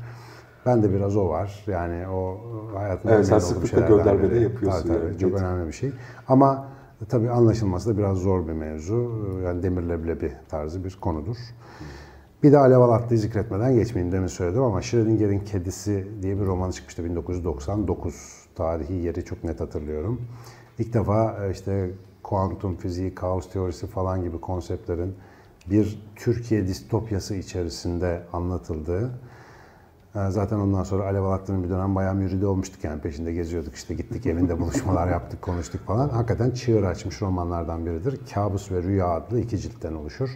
Ben 0.65 0.83
de 0.83 0.93
biraz 0.93 1.17
o 1.17 1.29
var. 1.29 1.63
Yani 1.67 2.07
o 2.07 2.37
hayatımda 2.77 3.15
Evet, 3.15 3.25
sen 3.25 3.39
sıklıkla 3.39 3.67
şeylerden 3.67 3.97
gönderme 3.97 4.23
de 4.23 4.31
biri. 4.31 4.43
yapıyorsun 4.43 4.87
Tabii, 4.87 4.97
tabii, 4.97 5.05
yani. 5.07 5.17
çok 5.17 5.31
Evet. 5.31 5.41
önemli 5.41 5.67
bir 5.67 5.71
şey. 5.71 5.91
Ama 6.27 6.67
tabii 7.09 7.29
anlaşılması 7.29 7.89
da 7.89 7.97
biraz 7.97 8.17
zor 8.17 8.47
bir 8.47 8.53
mevzu. 8.53 9.11
Yani 9.45 9.63
demir 9.63 9.81
leblebi 9.83 10.31
tarzı 10.49 10.83
bir 10.83 10.97
konudur. 11.01 11.37
Bir 12.43 12.51
de 12.51 12.57
Alev 12.57 12.77
Alatlı'yı 12.79 13.19
zikretmeden 13.19 13.73
geçmeyeyim 13.75 14.11
demin 14.15 14.27
söyledim 14.27 14.63
ama 14.63 14.81
Schrödinger'in 14.81 15.39
Kedisi 15.39 16.07
diye 16.21 16.39
bir 16.39 16.45
romanı 16.45 16.73
çıkmıştı 16.73 17.03
1999. 17.05 18.45
Tarihi 18.55 18.93
yeri 18.93 19.25
çok 19.25 19.43
net 19.43 19.59
hatırlıyorum. 19.61 20.21
İlk 20.79 20.93
defa 20.93 21.45
e, 21.45 21.51
işte 21.51 21.91
kuantum 22.30 22.75
fiziği, 22.75 23.15
kaos 23.15 23.49
teorisi 23.49 23.88
falan 23.88 24.23
gibi 24.23 24.41
konseptlerin 24.41 25.15
bir 25.69 25.99
Türkiye 26.15 26.67
distopyası 26.67 27.36
içerisinde 27.36 28.23
anlatıldığı 28.34 29.11
ee, 30.15 30.30
Zaten 30.30 30.59
ondan 30.59 30.84
sonra 30.84 31.03
Alev 31.03 31.23
Alatlı'nın 31.23 31.63
bir 31.63 31.69
dönem 31.69 31.95
bayağı 31.95 32.15
müridi 32.15 32.45
olmuştuk 32.45 32.84
yani 32.84 33.01
peşinde 33.01 33.34
geziyorduk 33.34 33.75
işte 33.75 33.93
gittik 33.93 34.25
evinde 34.25 34.59
buluşmalar 34.61 35.07
yaptık 35.07 35.41
konuştuk 35.41 35.82
falan. 35.82 36.09
Hakikaten 36.09 36.51
çığır 36.51 36.84
açmış 36.84 37.21
romanlardan 37.21 37.86
biridir. 37.86 38.19
Kabus 38.34 38.71
ve 38.71 38.84
Rüya 38.84 39.09
adlı 39.09 39.39
iki 39.39 39.59
ciltten 39.59 39.93
oluşur. 39.93 40.30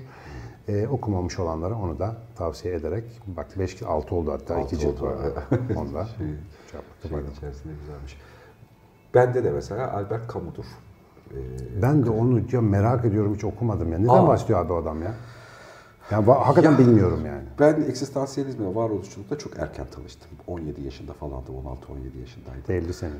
Ee, 0.67 0.87
okumamış 0.87 1.39
olanlara 1.39 1.75
onu 1.75 1.99
da 1.99 2.15
tavsiye 2.35 2.73
ederek 2.73 3.03
bak 3.27 3.47
5 3.59 3.83
6 3.83 4.15
oldu 4.15 4.31
hatta 4.31 4.55
Altı 4.55 4.75
iki 4.75 4.79
cilt 4.79 5.01
oldu, 5.01 5.05
var. 5.05 5.23
Onda. 5.75 6.05
Şey, 6.05 6.27
Şey 7.09 7.19
içerisinde 7.37 7.73
güzelmiş. 7.81 8.17
Bende 9.13 9.43
de 9.43 9.51
mesela 9.51 9.93
Albert 9.93 10.33
Camus'dur. 10.33 10.65
Ee, 11.33 11.81
Ben 11.81 12.05
de 12.05 12.09
onu 12.09 12.41
ya 12.51 12.61
merak 12.61 13.05
ediyorum 13.05 13.35
hiç 13.35 13.43
okumadım 13.43 13.91
ya. 13.91 13.97
Neden 13.99 14.09
Aa. 14.09 14.27
başlıyor 14.27 14.65
abi 14.65 14.73
adam 14.73 15.01
ya? 15.01 15.11
Yani 16.11 16.25
hakikaten 16.31 16.77
bilmiyorum 16.77 17.25
yani. 17.25 17.43
Ben 17.59 17.81
eksistansiyelizmle 17.89 18.75
varoluşçulukla 18.75 19.37
çok 19.37 19.59
erken 19.59 19.85
tanıştım. 19.95 20.31
17 20.47 20.81
yaşında 20.81 21.13
falandım, 21.13 21.53
16-17 21.55 22.19
yaşındaydım. 22.19 22.63
Belli 22.69 22.93
senin. 22.93 23.19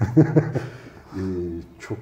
Ee, 1.14 1.20
çok 1.78 1.98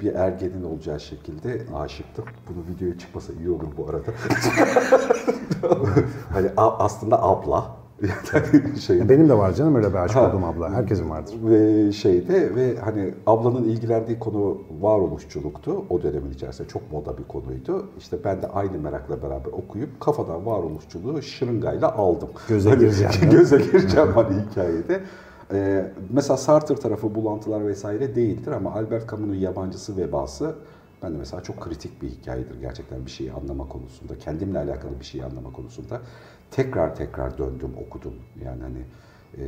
bir 0.00 0.14
ergenin 0.14 0.64
olacağı 0.64 1.00
şekilde 1.00 1.62
aşıktım. 1.76 2.24
Bunu 2.48 2.74
videoya 2.74 2.98
çıkmasa 2.98 3.32
iyi 3.32 3.50
olur 3.50 3.68
bu 3.76 3.88
arada. 3.90 4.10
hani 6.32 6.50
aslında 6.56 7.22
abla. 7.22 7.76
şey, 8.80 9.08
benim 9.08 9.28
de 9.28 9.38
var 9.38 9.52
canım 9.52 9.74
öyle 9.74 9.90
bir 9.90 9.94
aşık 9.98 10.16
Ha. 10.16 10.28
olduğum 10.28 10.46
abla. 10.46 10.70
Herkesin 10.72 11.10
vardır. 11.10 11.34
ve 11.44 11.92
şeyde 11.92 12.54
ve 12.54 12.76
hani 12.76 13.14
ablanın 13.26 13.64
ilgilendiği 13.64 14.18
konu 14.18 14.58
varoluşçuluktu. 14.80 15.84
O 15.90 16.02
dönemin 16.02 16.30
içerisinde 16.30 16.68
çok 16.68 16.92
moda 16.92 17.18
bir 17.18 17.24
konuydu. 17.24 17.86
İşte 17.98 18.16
ben 18.24 18.42
de 18.42 18.48
aynı 18.48 18.78
merakla 18.78 19.22
beraber 19.22 19.50
okuyup 19.52 20.00
kafadan 20.00 20.46
varoluşçuluğu 20.46 21.22
şırıngayla 21.22 21.92
aldım. 21.92 22.28
Göze 22.48 22.70
Hani 22.70 22.78
gireceğim. 22.78 23.12
göze 23.30 23.56
gireceğim 23.56 24.08
hani 24.14 24.36
hikayede. 24.50 25.00
Ee, 25.52 25.90
mesela 26.12 26.36
Sartre 26.36 26.74
tarafı 26.74 27.14
bulantılar 27.14 27.66
vesaire 27.66 28.14
değildir 28.14 28.52
ama 28.52 28.72
Albert 28.72 29.10
Camus'un 29.10 29.34
yabancısı 29.34 29.96
vebası 29.96 30.54
ben 31.04 31.14
de 31.14 31.18
mesela 31.18 31.42
çok 31.42 31.60
kritik 31.60 32.02
bir 32.02 32.08
hikayedir 32.08 32.60
gerçekten 32.60 33.06
bir 33.06 33.10
şeyi 33.10 33.32
anlama 33.32 33.68
konusunda, 33.68 34.18
kendimle 34.18 34.58
alakalı 34.58 35.00
bir 35.00 35.04
şeyi 35.04 35.24
anlama 35.24 35.52
konusunda. 35.52 36.00
Tekrar 36.50 36.96
tekrar 36.96 37.38
döndüm, 37.38 37.70
okudum. 37.86 38.14
Yani 38.44 38.62
hani 38.62 38.78
e, 39.38 39.44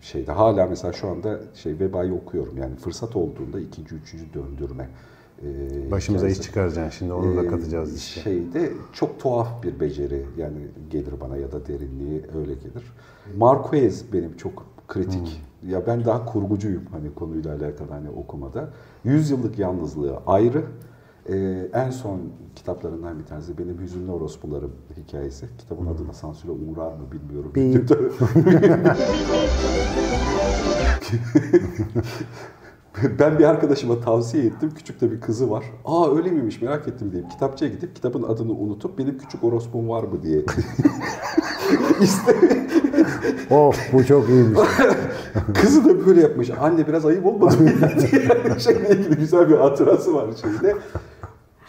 şeyde 0.00 0.32
hala 0.32 0.66
mesela 0.66 0.92
şu 0.92 1.08
anda 1.08 1.40
şey 1.54 1.78
vebayı 1.78 2.14
okuyorum. 2.14 2.58
Yani 2.58 2.76
fırsat 2.76 3.16
olduğunda 3.16 3.60
ikinci, 3.60 3.94
üçüncü 3.94 4.24
döndürme. 4.34 4.88
e, 5.42 5.90
Başımıza 5.90 6.28
iş 6.28 6.40
çıkaracaksın 6.40 6.98
şimdi 6.98 7.12
onu 7.12 7.36
da 7.36 7.48
katacağız 7.48 7.96
işte. 7.96 8.20
Şeyde 8.20 8.72
çok 8.92 9.20
tuhaf 9.20 9.62
bir 9.62 9.80
beceri 9.80 10.26
yani 10.36 10.58
gelir 10.90 11.20
bana 11.20 11.36
ya 11.36 11.52
da 11.52 11.66
derinliği 11.66 12.22
öyle 12.38 12.54
gelir. 12.54 12.92
Marquez 13.36 14.12
benim 14.12 14.36
çok 14.36 14.66
kritik. 14.88 15.42
Hmm. 15.60 15.70
Ya 15.70 15.86
ben 15.86 16.04
daha 16.04 16.24
kurgucuyum 16.24 16.84
hani 16.92 17.14
konuyla 17.14 17.54
alakalı 17.56 17.90
hani 17.90 18.10
okumada. 18.10 18.68
Yüzyıllık 19.04 19.58
yalnızlığı 19.58 20.18
ayrı. 20.26 20.64
Ee, 21.28 21.68
en 21.72 21.90
son 21.90 22.20
kitaplarından 22.56 23.18
bir 23.18 23.24
tanesi 23.24 23.58
benim 23.58 23.80
Hüzünlü 23.80 24.10
Orospularım 24.10 24.72
hikayesi. 24.96 25.46
Kitabın 25.58 25.86
adına 25.86 26.12
sansüre 26.12 26.52
uğrar 26.52 26.92
mı 26.92 27.12
bilmiyorum. 27.12 27.52
Hmm. 27.54 27.86
Ben 33.18 33.38
bir 33.38 33.44
arkadaşıma 33.44 34.00
tavsiye 34.00 34.44
ettim. 34.44 34.70
Küçük 34.74 35.00
de 35.00 35.12
bir 35.12 35.20
kızı 35.20 35.50
var. 35.50 35.64
Aa 35.84 36.16
öyle 36.16 36.30
miymiş 36.30 36.62
merak 36.62 36.88
ettim 36.88 37.12
deyip 37.12 37.30
kitapçıya 37.30 37.70
gidip 37.70 37.94
kitabın 37.94 38.22
adını 38.22 38.52
unutup 38.52 38.98
benim 38.98 39.18
küçük 39.18 39.44
orospum 39.44 39.88
var 39.88 40.02
mı 40.02 40.22
diye 40.22 40.38
Of 43.50 43.92
bu 43.92 44.04
çok 44.04 44.28
iyiymiş. 44.28 44.60
Kızı 45.54 45.84
da 45.84 46.06
böyle 46.06 46.20
yapmış. 46.20 46.50
Anne 46.50 46.86
biraz 46.86 47.06
ayıp 47.06 47.26
olmadı 47.26 47.56
mı? 47.60 47.70
şeyle 48.58 48.88
ilgili 48.90 49.16
güzel 49.16 49.48
bir 49.48 49.56
hatırası 49.56 50.14
var 50.14 50.26
şeyde. 50.42 50.76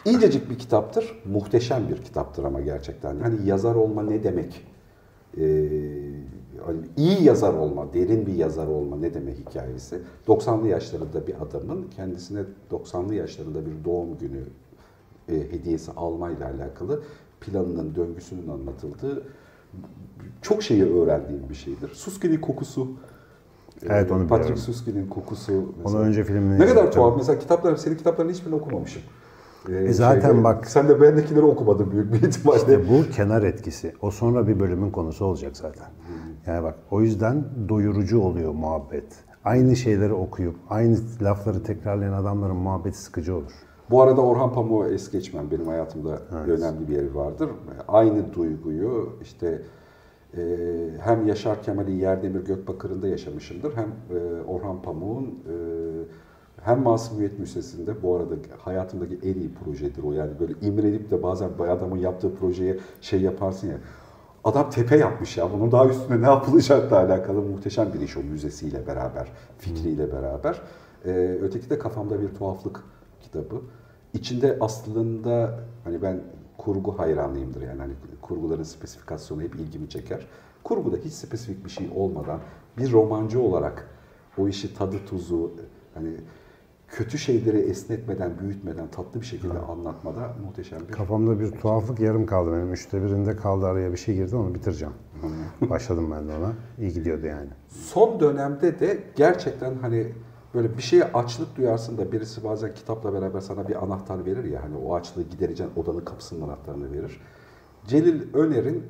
İncecik 0.05 0.49
bir 0.49 0.57
kitaptır. 0.57 1.21
Muhteşem 1.25 1.89
bir 1.89 2.03
kitaptır 2.03 2.43
ama 2.43 2.61
gerçekten. 2.61 3.19
Hani 3.19 3.47
yazar 3.47 3.75
olma 3.75 4.03
ne 4.03 4.23
demek? 4.23 4.65
Ee, 5.37 5.41
hani 6.65 6.79
iyi 6.97 7.23
yazar 7.23 7.53
olma, 7.53 7.93
derin 7.93 8.25
bir 8.25 8.33
yazar 8.33 8.67
olma 8.67 8.97
ne 8.97 9.13
demek 9.13 9.37
hikayesi. 9.37 9.99
90'lı 10.27 10.67
yaşlarında 10.67 11.27
bir 11.27 11.35
adamın 11.41 11.87
kendisine 11.95 12.39
90'lı 12.71 13.15
yaşlarında 13.15 13.65
bir 13.65 13.85
doğum 13.85 14.17
günü 14.17 14.43
e, 15.29 15.51
hediyesi 15.51 15.91
almayla 15.91 16.45
alakalı 16.45 17.01
planının, 17.41 17.95
döngüsünün 17.95 18.47
anlatıldığı 18.47 19.23
çok 20.41 20.63
şeyi 20.63 20.83
öğrendiğim 20.83 21.49
bir 21.49 21.55
şeydir. 21.55 21.89
Suskin'in 21.93 22.37
kokusu. 22.41 22.87
Evet, 23.89 24.11
e, 24.11 24.13
onu 24.13 24.27
Patrick 24.27 24.39
biliyorum. 24.39 24.57
Suskin'in 24.57 25.07
kokusu. 25.07 25.53
Onu 25.53 25.65
mesela. 25.83 25.99
önce 25.99 26.23
filmini 26.23 26.59
Ne 26.59 26.65
kadar 26.65 26.91
tuhaf. 26.91 27.17
Mesela 27.17 27.39
kitaplar, 27.39 27.75
senin 27.75 27.95
kitaplarının 27.95 28.33
hiçbirini 28.33 28.55
okumamışım. 28.55 29.01
Ee, 29.69 29.93
zaten 29.93 30.43
bak- 30.43 30.67
Sen 30.67 30.87
de 30.89 31.01
bendekileri 31.01 31.45
okumadın 31.45 31.91
büyük 31.91 32.13
bir 32.13 32.27
ihtimalle. 32.27 32.57
İşte 32.57 32.89
bu 32.89 33.09
kenar 33.11 33.43
etkisi. 33.43 33.93
O 34.01 34.11
sonra 34.11 34.47
bir 34.47 34.59
bölümün 34.59 34.91
konusu 34.91 35.25
olacak 35.25 35.57
zaten. 35.57 35.87
Yani 36.45 36.63
bak 36.63 36.75
o 36.91 37.01
yüzden 37.01 37.43
doyurucu 37.69 38.21
oluyor 38.21 38.53
muhabbet. 38.53 39.05
Aynı 39.45 39.75
şeyleri 39.75 40.13
okuyup 40.13 40.55
aynı 40.69 40.97
lafları 41.21 41.63
tekrarlayan 41.63 42.13
adamların 42.13 42.55
muhabbeti 42.55 42.97
sıkıcı 42.97 43.35
olur. 43.35 43.51
Bu 43.89 44.01
arada 44.01 44.21
Orhan 44.21 44.53
Pamuk'u 44.53 44.87
es 44.87 45.11
geçmem. 45.11 45.51
Benim 45.51 45.67
hayatımda 45.67 46.19
önemli 46.47 46.87
bir 46.87 46.93
yeri 46.95 47.15
vardır. 47.15 47.49
Aynı 47.87 48.33
duyguyu 48.33 49.09
işte 49.21 49.61
e, 50.37 50.41
hem 50.99 51.27
Yaşar 51.27 51.63
Kemal'i 51.63 51.91
Yerdemir 51.91 52.39
Gökbakır'ında 52.45 53.07
yaşamışımdır 53.07 53.73
hem 53.75 53.87
e, 54.17 54.41
Orhan 54.41 54.81
Pamuk'un 54.81 55.25
e, 55.25 55.53
hem 56.61 56.81
Masumiyet 56.81 57.39
Müzesi'nde 57.39 58.03
bu 58.03 58.15
arada 58.15 58.35
hayatımdaki 58.57 59.19
en 59.23 59.33
iyi 59.33 59.53
projedir 59.53 60.03
o 60.03 60.11
yani 60.11 60.31
böyle 60.39 60.53
imrenip 60.61 61.11
de 61.11 61.23
bazen 61.23 61.49
bir 61.59 61.67
adamın 61.67 61.97
yaptığı 61.97 62.35
projeye 62.35 62.77
şey 63.01 63.21
yaparsın 63.21 63.67
ya 63.67 63.77
adam 64.43 64.69
tepe 64.69 64.97
yapmış 64.97 65.37
ya 65.37 65.53
bunun 65.53 65.71
daha 65.71 65.87
üstüne 65.87 66.21
ne 66.21 66.25
yapılacakla 66.25 66.97
alakalı 66.97 67.41
muhteşem 67.41 67.93
bir 67.93 68.01
iş 68.01 68.17
o 68.17 68.19
müzesiyle 68.19 68.87
beraber 68.87 69.27
fikriyle 69.57 70.11
beraber. 70.11 70.61
Ee, 71.05 71.37
öteki 71.41 71.69
de 71.69 71.79
kafamda 71.79 72.21
bir 72.21 72.27
tuhaflık 72.27 72.83
kitabı. 73.21 73.55
İçinde 74.17 74.57
aslında 74.61 75.59
hani 75.83 76.01
ben 76.01 76.21
kurgu 76.57 76.99
hayranıyımdır 76.99 77.61
yani 77.61 77.79
hani 77.79 77.93
kurguların 78.21 78.63
spesifikasyonu 78.63 79.41
hep 79.41 79.55
ilgimi 79.55 79.89
çeker. 79.89 80.27
Kurguda 80.63 80.97
hiç 80.97 81.13
spesifik 81.13 81.65
bir 81.65 81.69
şey 81.69 81.89
olmadan 81.95 82.39
bir 82.77 82.91
romancı 82.91 83.41
olarak 83.41 83.87
o 84.37 84.47
işi 84.47 84.75
tadı 84.75 84.97
tuzu 85.05 85.51
hani 85.93 86.09
kötü 86.87 87.17
şeyleri 87.17 87.57
esnetmeden, 87.57 88.39
büyütmeden, 88.39 88.87
tatlı 88.87 89.21
bir 89.21 89.25
şekilde 89.25 89.53
evet. 89.53 89.69
anlatmada 89.69 90.33
muhteşem 90.45 90.79
bir... 90.87 90.93
Kafamda 90.93 91.39
bir 91.39 91.51
tuhaflık 91.51 91.99
yarım 91.99 92.25
kaldı 92.25 92.51
benim. 92.51 92.73
Üçte 92.73 93.03
birinde 93.03 93.35
kaldı 93.35 93.65
araya 93.65 93.91
bir 93.91 93.97
şey 93.97 94.15
girdi 94.15 94.35
onu 94.35 94.55
bitireceğim. 94.55 94.93
Başladım 95.61 96.11
ben 96.11 96.27
de 96.27 96.31
ona. 96.31 96.53
İyi 96.79 96.93
gidiyordu 96.93 97.25
yani. 97.25 97.49
Son 97.67 98.19
dönemde 98.19 98.79
de 98.79 99.03
gerçekten 99.15 99.73
hani 99.81 100.11
böyle 100.57 100.77
bir 100.77 100.81
şeye 100.81 101.03
açlık 101.03 101.55
duyarsın 101.55 101.97
da 101.97 102.11
birisi 102.11 102.43
bazen 102.43 102.73
kitapla 102.73 103.13
beraber 103.13 103.39
sana 103.39 103.67
bir 103.67 103.83
anahtar 103.83 104.25
verir 104.25 104.43
ya 104.43 104.63
hani 104.63 104.77
o 104.77 104.95
açlığı 104.95 105.23
gidereceğin 105.23 105.71
odanın 105.75 106.05
kapısının 106.05 106.41
anahtarını 106.41 106.91
verir. 106.91 107.21
Celil 107.87 108.33
Öner'in 108.33 108.83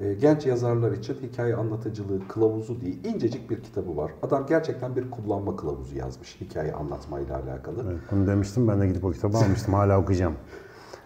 e, 0.00 0.14
genç 0.14 0.46
yazarlar 0.46 0.92
için 0.92 1.14
hikaye 1.14 1.56
anlatıcılığı 1.56 2.28
kılavuzu 2.28 2.80
diye 2.80 2.92
incecik 2.92 3.50
bir 3.50 3.62
kitabı 3.62 3.96
var. 3.96 4.10
Adam 4.22 4.46
gerçekten 4.46 4.96
bir 4.96 5.10
kullanma 5.10 5.56
kılavuzu 5.56 5.96
yazmış 5.96 6.40
hikaye 6.40 6.72
anlatmayla 6.72 7.42
alakalı. 7.42 7.84
Evet, 7.86 8.00
bunu 8.10 8.26
demiştim 8.26 8.68
ben 8.68 8.80
de 8.80 8.86
gidip 8.86 9.04
o 9.04 9.10
kitabı 9.10 9.36
almıştım 9.44 9.74
hala 9.74 10.00
okuyacağım. 10.00 10.34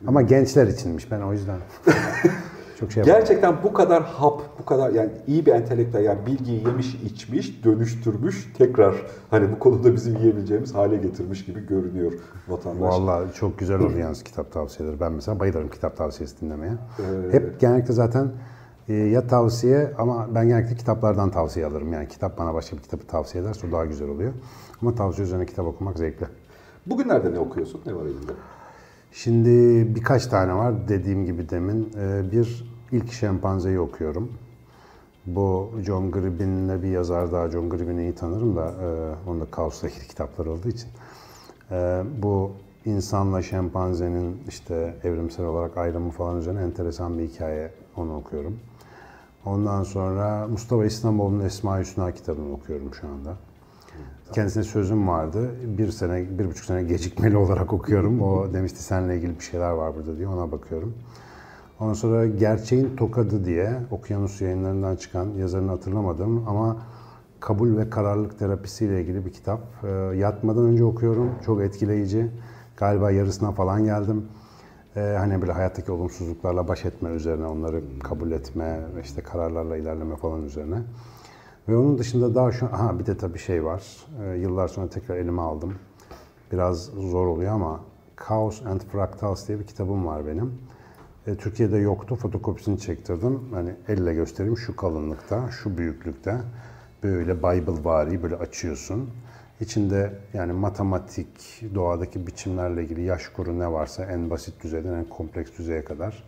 Ama 0.06 0.22
gençler 0.22 0.66
içinmiş 0.66 1.10
ben 1.10 1.20
o 1.20 1.32
yüzden. 1.32 1.58
Çok 2.80 2.92
şey 2.92 3.04
Gerçekten 3.04 3.54
bu 3.64 3.72
kadar 3.72 4.02
hap, 4.02 4.42
bu 4.58 4.64
kadar 4.64 4.90
yani 4.90 5.10
iyi 5.26 5.46
bir 5.46 5.52
entelektüel 5.52 6.04
yani 6.04 6.26
bilgiyi 6.26 6.66
yemiş, 6.66 6.94
içmiş, 6.94 7.64
dönüştürmüş, 7.64 8.52
tekrar 8.58 8.94
hani 9.30 9.52
bu 9.52 9.58
konuda 9.58 9.94
bizim 9.94 10.16
yiyebileceğimiz 10.16 10.74
hale 10.74 10.96
getirmiş 10.96 11.44
gibi 11.44 11.66
görünüyor 11.66 12.12
vatandaş. 12.48 12.80
Vallahi 12.80 13.34
çok 13.34 13.58
güzel 13.58 13.80
oldu 13.80 13.92
yalnız 13.98 14.22
kitap 14.22 14.52
tavsiyeleri. 14.52 15.00
Ben 15.00 15.12
mesela 15.12 15.40
bayılırım 15.40 15.68
kitap 15.70 15.96
tavsiyesi 15.96 16.40
dinlemeye. 16.40 16.72
Ee, 16.72 17.32
Hep 17.32 17.60
genellikle 17.60 17.94
zaten 17.94 18.32
e, 18.88 18.94
ya 18.94 19.26
tavsiye 19.26 19.92
ama 19.98 20.28
ben 20.34 20.48
genellikle 20.48 20.76
kitaplardan 20.76 21.30
tavsiye 21.30 21.66
alırım. 21.66 21.92
Yani 21.92 22.08
kitap 22.08 22.38
bana 22.38 22.54
başka 22.54 22.76
bir 22.76 22.82
kitabı 22.82 23.06
tavsiye 23.06 23.44
ederse 23.44 23.66
o 23.68 23.72
daha 23.72 23.84
güzel 23.84 24.08
oluyor. 24.08 24.32
Ama 24.82 24.94
tavsiye 24.94 25.26
üzerine 25.26 25.46
kitap 25.46 25.66
okumak 25.66 25.98
zevkli. 25.98 26.26
Bugünlerde 26.86 27.32
ne 27.32 27.38
okuyorsun? 27.38 27.80
Ne 27.86 27.94
var 27.94 28.02
elinde? 28.02 28.32
Şimdi 29.12 29.50
birkaç 29.94 30.26
tane 30.26 30.54
var 30.54 30.88
dediğim 30.88 31.24
gibi 31.24 31.48
demin. 31.48 31.92
E, 32.00 32.32
bir 32.32 32.69
ilk 32.92 33.12
şempanzeyi 33.12 33.80
okuyorum. 33.80 34.32
Bu 35.26 35.70
John 35.86 36.10
Gribbin'le 36.10 36.82
bir 36.82 36.88
yazar 36.88 37.32
daha. 37.32 37.48
John 37.48 37.70
Gribbin'i 37.70 38.02
iyi 38.02 38.14
tanırım 38.14 38.56
da 38.56 38.66
e, 38.66 39.30
onda 39.30 39.44
Kaos'la 39.50 39.88
ilgili 39.88 40.06
kitaplar 40.08 40.46
olduğu 40.46 40.68
için. 40.68 40.88
E, 41.70 42.02
bu 42.22 42.52
insanla 42.84 43.42
şempanzenin 43.42 44.42
işte 44.48 44.94
evrimsel 45.04 45.46
olarak 45.46 45.76
ayrımı 45.76 46.10
falan 46.10 46.38
üzerine 46.38 46.62
enteresan 46.62 47.18
bir 47.18 47.28
hikaye. 47.28 47.72
Onu 47.96 48.16
okuyorum. 48.16 48.58
Ondan 49.46 49.82
sonra 49.82 50.48
Mustafa 50.48 50.84
İstanbul'un 50.84 51.40
Esma 51.40 51.78
Hüsna 51.78 52.12
kitabını 52.12 52.52
okuyorum 52.52 52.94
şu 52.94 53.08
anda. 53.08 53.36
Kendisine 54.32 54.64
sözüm 54.64 55.08
vardı. 55.08 55.50
Bir 55.78 55.90
sene, 55.90 56.38
bir 56.38 56.46
buçuk 56.46 56.64
sene 56.64 56.82
gecikmeli 56.82 57.36
olarak 57.44 57.72
okuyorum. 57.72 58.22
O 58.22 58.52
demişti 58.52 58.82
seninle 58.82 59.16
ilgili 59.16 59.38
bir 59.38 59.44
şeyler 59.44 59.70
var 59.70 59.94
burada 59.94 60.16
diye 60.16 60.28
ona 60.28 60.52
bakıyorum. 60.52 60.94
Ondan 61.80 61.94
sonra 61.94 62.26
Gerçeğin 62.26 62.96
Tokadı 62.96 63.44
diye 63.44 63.72
Okyanus 63.90 64.40
yayınlarından 64.40 64.96
çıkan 64.96 65.28
yazarını 65.28 65.70
hatırlamadım 65.70 66.48
ama 66.48 66.76
kabul 67.40 67.76
ve 67.76 67.90
kararlılık 67.90 68.38
terapisiyle 68.38 69.00
ilgili 69.00 69.26
bir 69.26 69.32
kitap. 69.32 69.60
E, 69.84 69.88
yatmadan 70.16 70.64
önce 70.64 70.84
okuyorum. 70.84 71.30
Çok 71.46 71.62
etkileyici. 71.62 72.30
Galiba 72.76 73.10
yarısına 73.10 73.52
falan 73.52 73.84
geldim. 73.84 74.26
E, 74.96 75.00
hani 75.18 75.40
böyle 75.40 75.52
hayattaki 75.52 75.92
olumsuzluklarla 75.92 76.68
baş 76.68 76.84
etme 76.84 77.10
üzerine, 77.10 77.46
onları 77.46 77.82
kabul 78.02 78.30
etme, 78.30 78.80
işte 79.02 79.22
kararlarla 79.22 79.76
ilerleme 79.76 80.16
falan 80.16 80.42
üzerine. 80.42 80.78
Ve 81.68 81.76
onun 81.76 81.98
dışında 81.98 82.34
daha 82.34 82.52
şu 82.52 82.66
ha 82.66 82.98
bir 82.98 83.06
de 83.06 83.16
tabii 83.16 83.38
şey 83.38 83.64
var. 83.64 84.06
E, 84.24 84.36
yıllar 84.36 84.68
sonra 84.68 84.88
tekrar 84.88 85.16
elime 85.16 85.42
aldım. 85.42 85.74
Biraz 86.52 86.84
zor 86.84 87.26
oluyor 87.26 87.52
ama 87.52 87.80
Chaos 88.28 88.66
and 88.66 88.80
Fractals 88.80 89.48
diye 89.48 89.58
bir 89.58 89.66
kitabım 89.66 90.06
var 90.06 90.26
benim. 90.26 90.52
E, 91.30 91.36
Türkiye'de 91.36 91.76
yoktu. 91.76 92.16
Fotokopisini 92.16 92.78
çektirdim. 92.78 93.40
Hani 93.54 93.70
elle 93.88 94.14
göstereyim 94.14 94.56
şu 94.58 94.76
kalınlıkta, 94.76 95.50
şu 95.50 95.78
büyüklükte. 95.78 96.36
Böyle 97.02 97.38
Bible 97.38 97.84
vari 97.84 98.22
böyle 98.22 98.36
açıyorsun. 98.36 99.10
İçinde 99.60 100.12
yani 100.34 100.52
matematik, 100.52 101.62
doğadaki 101.74 102.26
biçimlerle 102.26 102.84
ilgili 102.84 103.02
yaş 103.02 103.28
kuru 103.28 103.58
ne 103.58 103.72
varsa 103.72 104.04
en 104.04 104.30
basit 104.30 104.62
düzeyden 104.62 104.94
en 104.94 105.04
kompleks 105.04 105.58
düzeye 105.58 105.84
kadar 105.84 106.24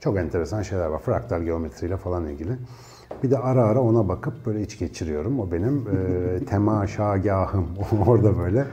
çok 0.00 0.18
enteresan 0.18 0.62
şeyler 0.62 0.86
var. 0.86 0.98
Fraktal 0.98 1.42
geometriyle 1.42 1.96
falan 1.96 2.26
ilgili. 2.26 2.52
Bir 3.22 3.30
de 3.30 3.38
ara 3.38 3.64
ara 3.64 3.80
ona 3.80 4.08
bakıp 4.08 4.46
böyle 4.46 4.62
iç 4.62 4.78
geçiriyorum. 4.78 5.40
O 5.40 5.52
benim 5.52 5.86
e, 5.88 6.44
temaşagahım. 6.46 7.66
Orada 8.06 8.38
böyle 8.38 8.64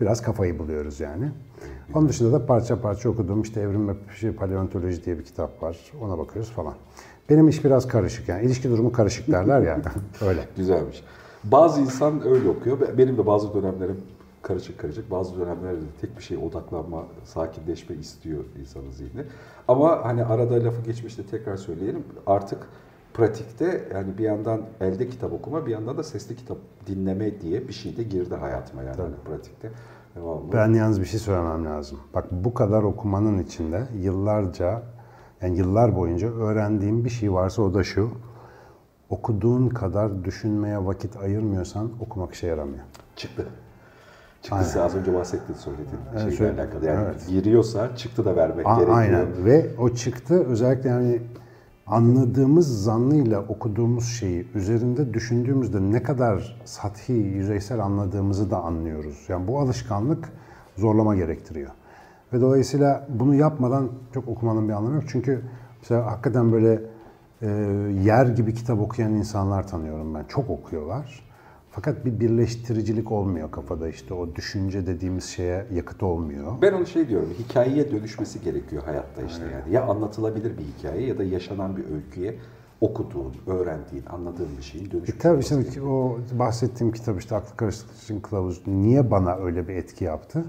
biraz 0.00 0.22
kafayı 0.22 0.58
buluyoruz 0.58 1.00
yani. 1.00 1.32
Onun 1.94 2.08
dışında 2.08 2.32
da 2.32 2.46
parça 2.46 2.80
parça 2.80 3.08
okuduğum 3.08 3.42
işte 3.42 3.60
Evrim 3.60 3.88
ve 3.88 3.92
şey, 4.20 4.32
Paleontoloji 4.32 5.04
diye 5.04 5.18
bir 5.18 5.24
kitap 5.24 5.62
var. 5.62 5.76
Ona 6.02 6.18
bakıyoruz 6.18 6.50
falan. 6.50 6.74
Benim 7.30 7.48
iş 7.48 7.64
biraz 7.64 7.88
karışık 7.88 8.28
yani. 8.28 8.44
ilişki 8.44 8.70
durumu 8.70 8.92
karışık 8.92 9.28
derler 9.28 9.60
ya. 9.60 9.82
öyle. 10.26 10.48
Güzelmiş. 10.56 11.04
Bazı 11.44 11.80
insan 11.80 12.26
öyle 12.26 12.48
okuyor. 12.48 12.98
Benim 12.98 13.18
de 13.18 13.26
bazı 13.26 13.54
dönemlerim 13.54 13.96
karışık 14.42 14.78
karışık. 14.78 15.10
Bazı 15.10 15.40
dönemlerde 15.40 15.80
tek 16.00 16.16
bir 16.16 16.22
şeye 16.22 16.38
odaklanma, 16.38 17.04
sakinleşme 17.24 17.96
istiyor 17.96 18.44
insanın 18.60 18.90
zihni. 18.90 19.22
Ama 19.68 20.04
hani 20.04 20.24
arada 20.24 20.64
lafı 20.64 20.82
geçmişte 20.82 21.22
tekrar 21.26 21.56
söyleyelim. 21.56 22.04
Artık 22.26 22.58
pratikte 23.14 23.88
yani 23.94 24.18
bir 24.18 24.24
yandan 24.24 24.62
elde 24.80 25.08
kitap 25.08 25.32
okuma, 25.32 25.66
bir 25.66 25.70
yandan 25.70 25.98
da 25.98 26.02
sesli 26.02 26.36
kitap 26.36 26.58
dinleme 26.86 27.40
diye 27.40 27.68
bir 27.68 27.72
şey 27.72 27.96
de 27.96 28.02
girdi 28.02 28.34
hayatıma 28.34 28.82
yani 28.82 28.96
hani 28.96 29.14
pratikte. 29.24 29.70
Devamlı. 30.18 30.52
Ben 30.52 30.72
yalnız 30.72 31.00
bir 31.00 31.06
şey 31.06 31.20
söylemem 31.20 31.64
lazım. 31.64 31.98
Bak 32.14 32.24
bu 32.30 32.54
kadar 32.54 32.82
okumanın 32.82 33.38
içinde 33.38 33.82
yıllarca, 34.00 34.82
yani 35.42 35.58
yıllar 35.58 35.96
boyunca 35.96 36.28
öğrendiğim 36.28 37.04
bir 37.04 37.10
şey 37.10 37.32
varsa 37.32 37.62
o 37.62 37.74
da 37.74 37.84
şu. 37.84 38.10
Okuduğun 39.10 39.68
kadar 39.68 40.24
düşünmeye 40.24 40.86
vakit 40.86 41.16
ayırmıyorsan 41.16 41.90
okumak 42.00 42.34
işe 42.34 42.46
yaramıyor. 42.46 42.84
Çıktı. 43.16 43.46
Çıktısı 44.42 44.82
az 44.82 44.94
önce 44.94 45.14
bahsettiğin 45.14 45.58
söylediğin 45.58 46.00
evet, 46.22 46.38
şeyle 46.38 46.52
alakalı. 46.52 46.86
Yani 46.86 47.04
evet. 47.04 47.26
giriyorsa 47.28 47.96
çıktı 47.96 48.24
da 48.24 48.36
vermek 48.36 48.66
A- 48.66 48.74
gerekiyor. 48.74 48.98
Aynen 48.98 49.44
ve 49.44 49.66
o 49.78 49.88
çıktı 49.88 50.44
özellikle 50.44 50.88
yani 50.88 51.22
anladığımız 51.90 52.82
zannıyla 52.84 53.40
okuduğumuz 53.40 54.08
şeyi 54.08 54.46
üzerinde 54.54 55.14
düşündüğümüzde 55.14 55.80
ne 55.80 56.02
kadar 56.02 56.60
sathi, 56.64 57.12
yüzeysel 57.12 57.80
anladığımızı 57.80 58.50
da 58.50 58.62
anlıyoruz. 58.62 59.24
Yani 59.28 59.48
bu 59.48 59.60
alışkanlık 59.60 60.32
zorlama 60.76 61.16
gerektiriyor. 61.16 61.70
Ve 62.32 62.40
dolayısıyla 62.40 63.06
bunu 63.08 63.34
yapmadan 63.34 63.88
çok 64.14 64.28
okumanın 64.28 64.68
bir 64.68 64.72
anlamı 64.72 64.94
yok. 64.94 65.04
Çünkü 65.08 65.42
mesela 65.80 66.06
hakikaten 66.06 66.52
böyle 66.52 66.82
e, 67.42 67.46
yer 68.04 68.26
gibi 68.26 68.54
kitap 68.54 68.80
okuyan 68.80 69.14
insanlar 69.14 69.68
tanıyorum 69.68 70.14
ben. 70.14 70.24
Çok 70.24 70.50
okuyorlar. 70.50 71.27
Fakat 71.78 72.04
bir 72.04 72.20
birleştiricilik 72.20 73.12
olmuyor 73.12 73.50
kafada 73.50 73.88
işte 73.88 74.14
o 74.14 74.34
düşünce 74.34 74.86
dediğimiz 74.86 75.24
şeye 75.24 75.66
yakıt 75.74 76.02
olmuyor. 76.02 76.52
Ben 76.62 76.72
onu 76.72 76.86
şey 76.86 77.08
diyorum, 77.08 77.28
hikayeye 77.38 77.90
dönüşmesi 77.90 78.40
gerekiyor 78.40 78.82
hayatta 78.84 79.22
işte 79.22 79.44
Aynen. 79.44 79.58
yani. 79.58 79.74
Ya 79.74 79.82
anlatılabilir 79.82 80.58
bir 80.58 80.62
hikaye 80.62 81.06
ya 81.06 81.18
da 81.18 81.24
yaşanan 81.24 81.76
bir 81.76 81.84
öyküye 81.94 82.34
okuduğun, 82.80 83.34
öğrendiğin, 83.46 84.04
anladığın 84.10 84.48
bir 84.58 84.62
şeyin 84.62 84.90
dönüşmesi. 84.90 85.18
E 85.18 85.18
tabii 85.18 85.44
şimdi 85.44 85.82
o 85.82 86.18
bahsettiğim 86.32 86.92
kitap 86.92 87.20
işte 87.20 87.36
Aklı 87.36 87.56
Karıştırmak 87.56 88.02
için 88.02 88.20
Kılavuz 88.20 88.66
niye 88.66 89.10
bana 89.10 89.36
öyle 89.36 89.68
bir 89.68 89.74
etki 89.74 90.04
yaptı? 90.04 90.44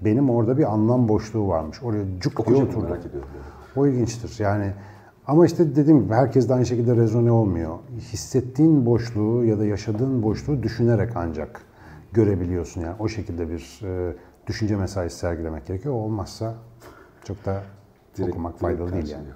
Benim 0.00 0.30
orada 0.30 0.58
bir 0.58 0.72
anlam 0.72 1.08
boşluğu 1.08 1.48
varmış. 1.48 1.82
Oraya 1.82 2.04
cuk 2.20 2.46
diye 2.46 2.62
oturdu. 2.62 2.82
merak 2.82 3.06
ediyorum. 3.06 3.28
O 3.76 3.86
ilginçtir. 3.86 4.44
Yani 4.44 4.72
ama 5.26 5.46
işte 5.46 5.76
dediğim 5.76 6.02
gibi 6.04 6.14
herkes 6.14 6.48
de 6.48 6.54
aynı 6.54 6.66
şekilde 6.66 6.96
rezone 6.96 7.30
olmuyor. 7.30 7.78
Hissettiğin 7.98 8.86
boşluğu 8.86 9.44
ya 9.44 9.58
da 9.58 9.64
yaşadığın 9.64 10.22
boşluğu 10.22 10.62
düşünerek 10.62 11.16
ancak 11.16 11.60
görebiliyorsun. 12.12 12.80
Yani 12.80 12.96
o 12.98 13.08
şekilde 13.08 13.48
bir 13.48 13.80
e, 13.84 14.16
düşünce 14.46 14.76
mesaisi 14.76 15.18
sergilemek 15.18 15.66
gerekiyor. 15.66 15.94
O 15.94 15.98
olmazsa 15.98 16.54
çok 17.24 17.44
da 17.44 17.62
direkt, 18.16 18.30
okumak 18.30 18.58
faydalı 18.58 18.92
değil 18.92 19.08
yani. 19.08 19.28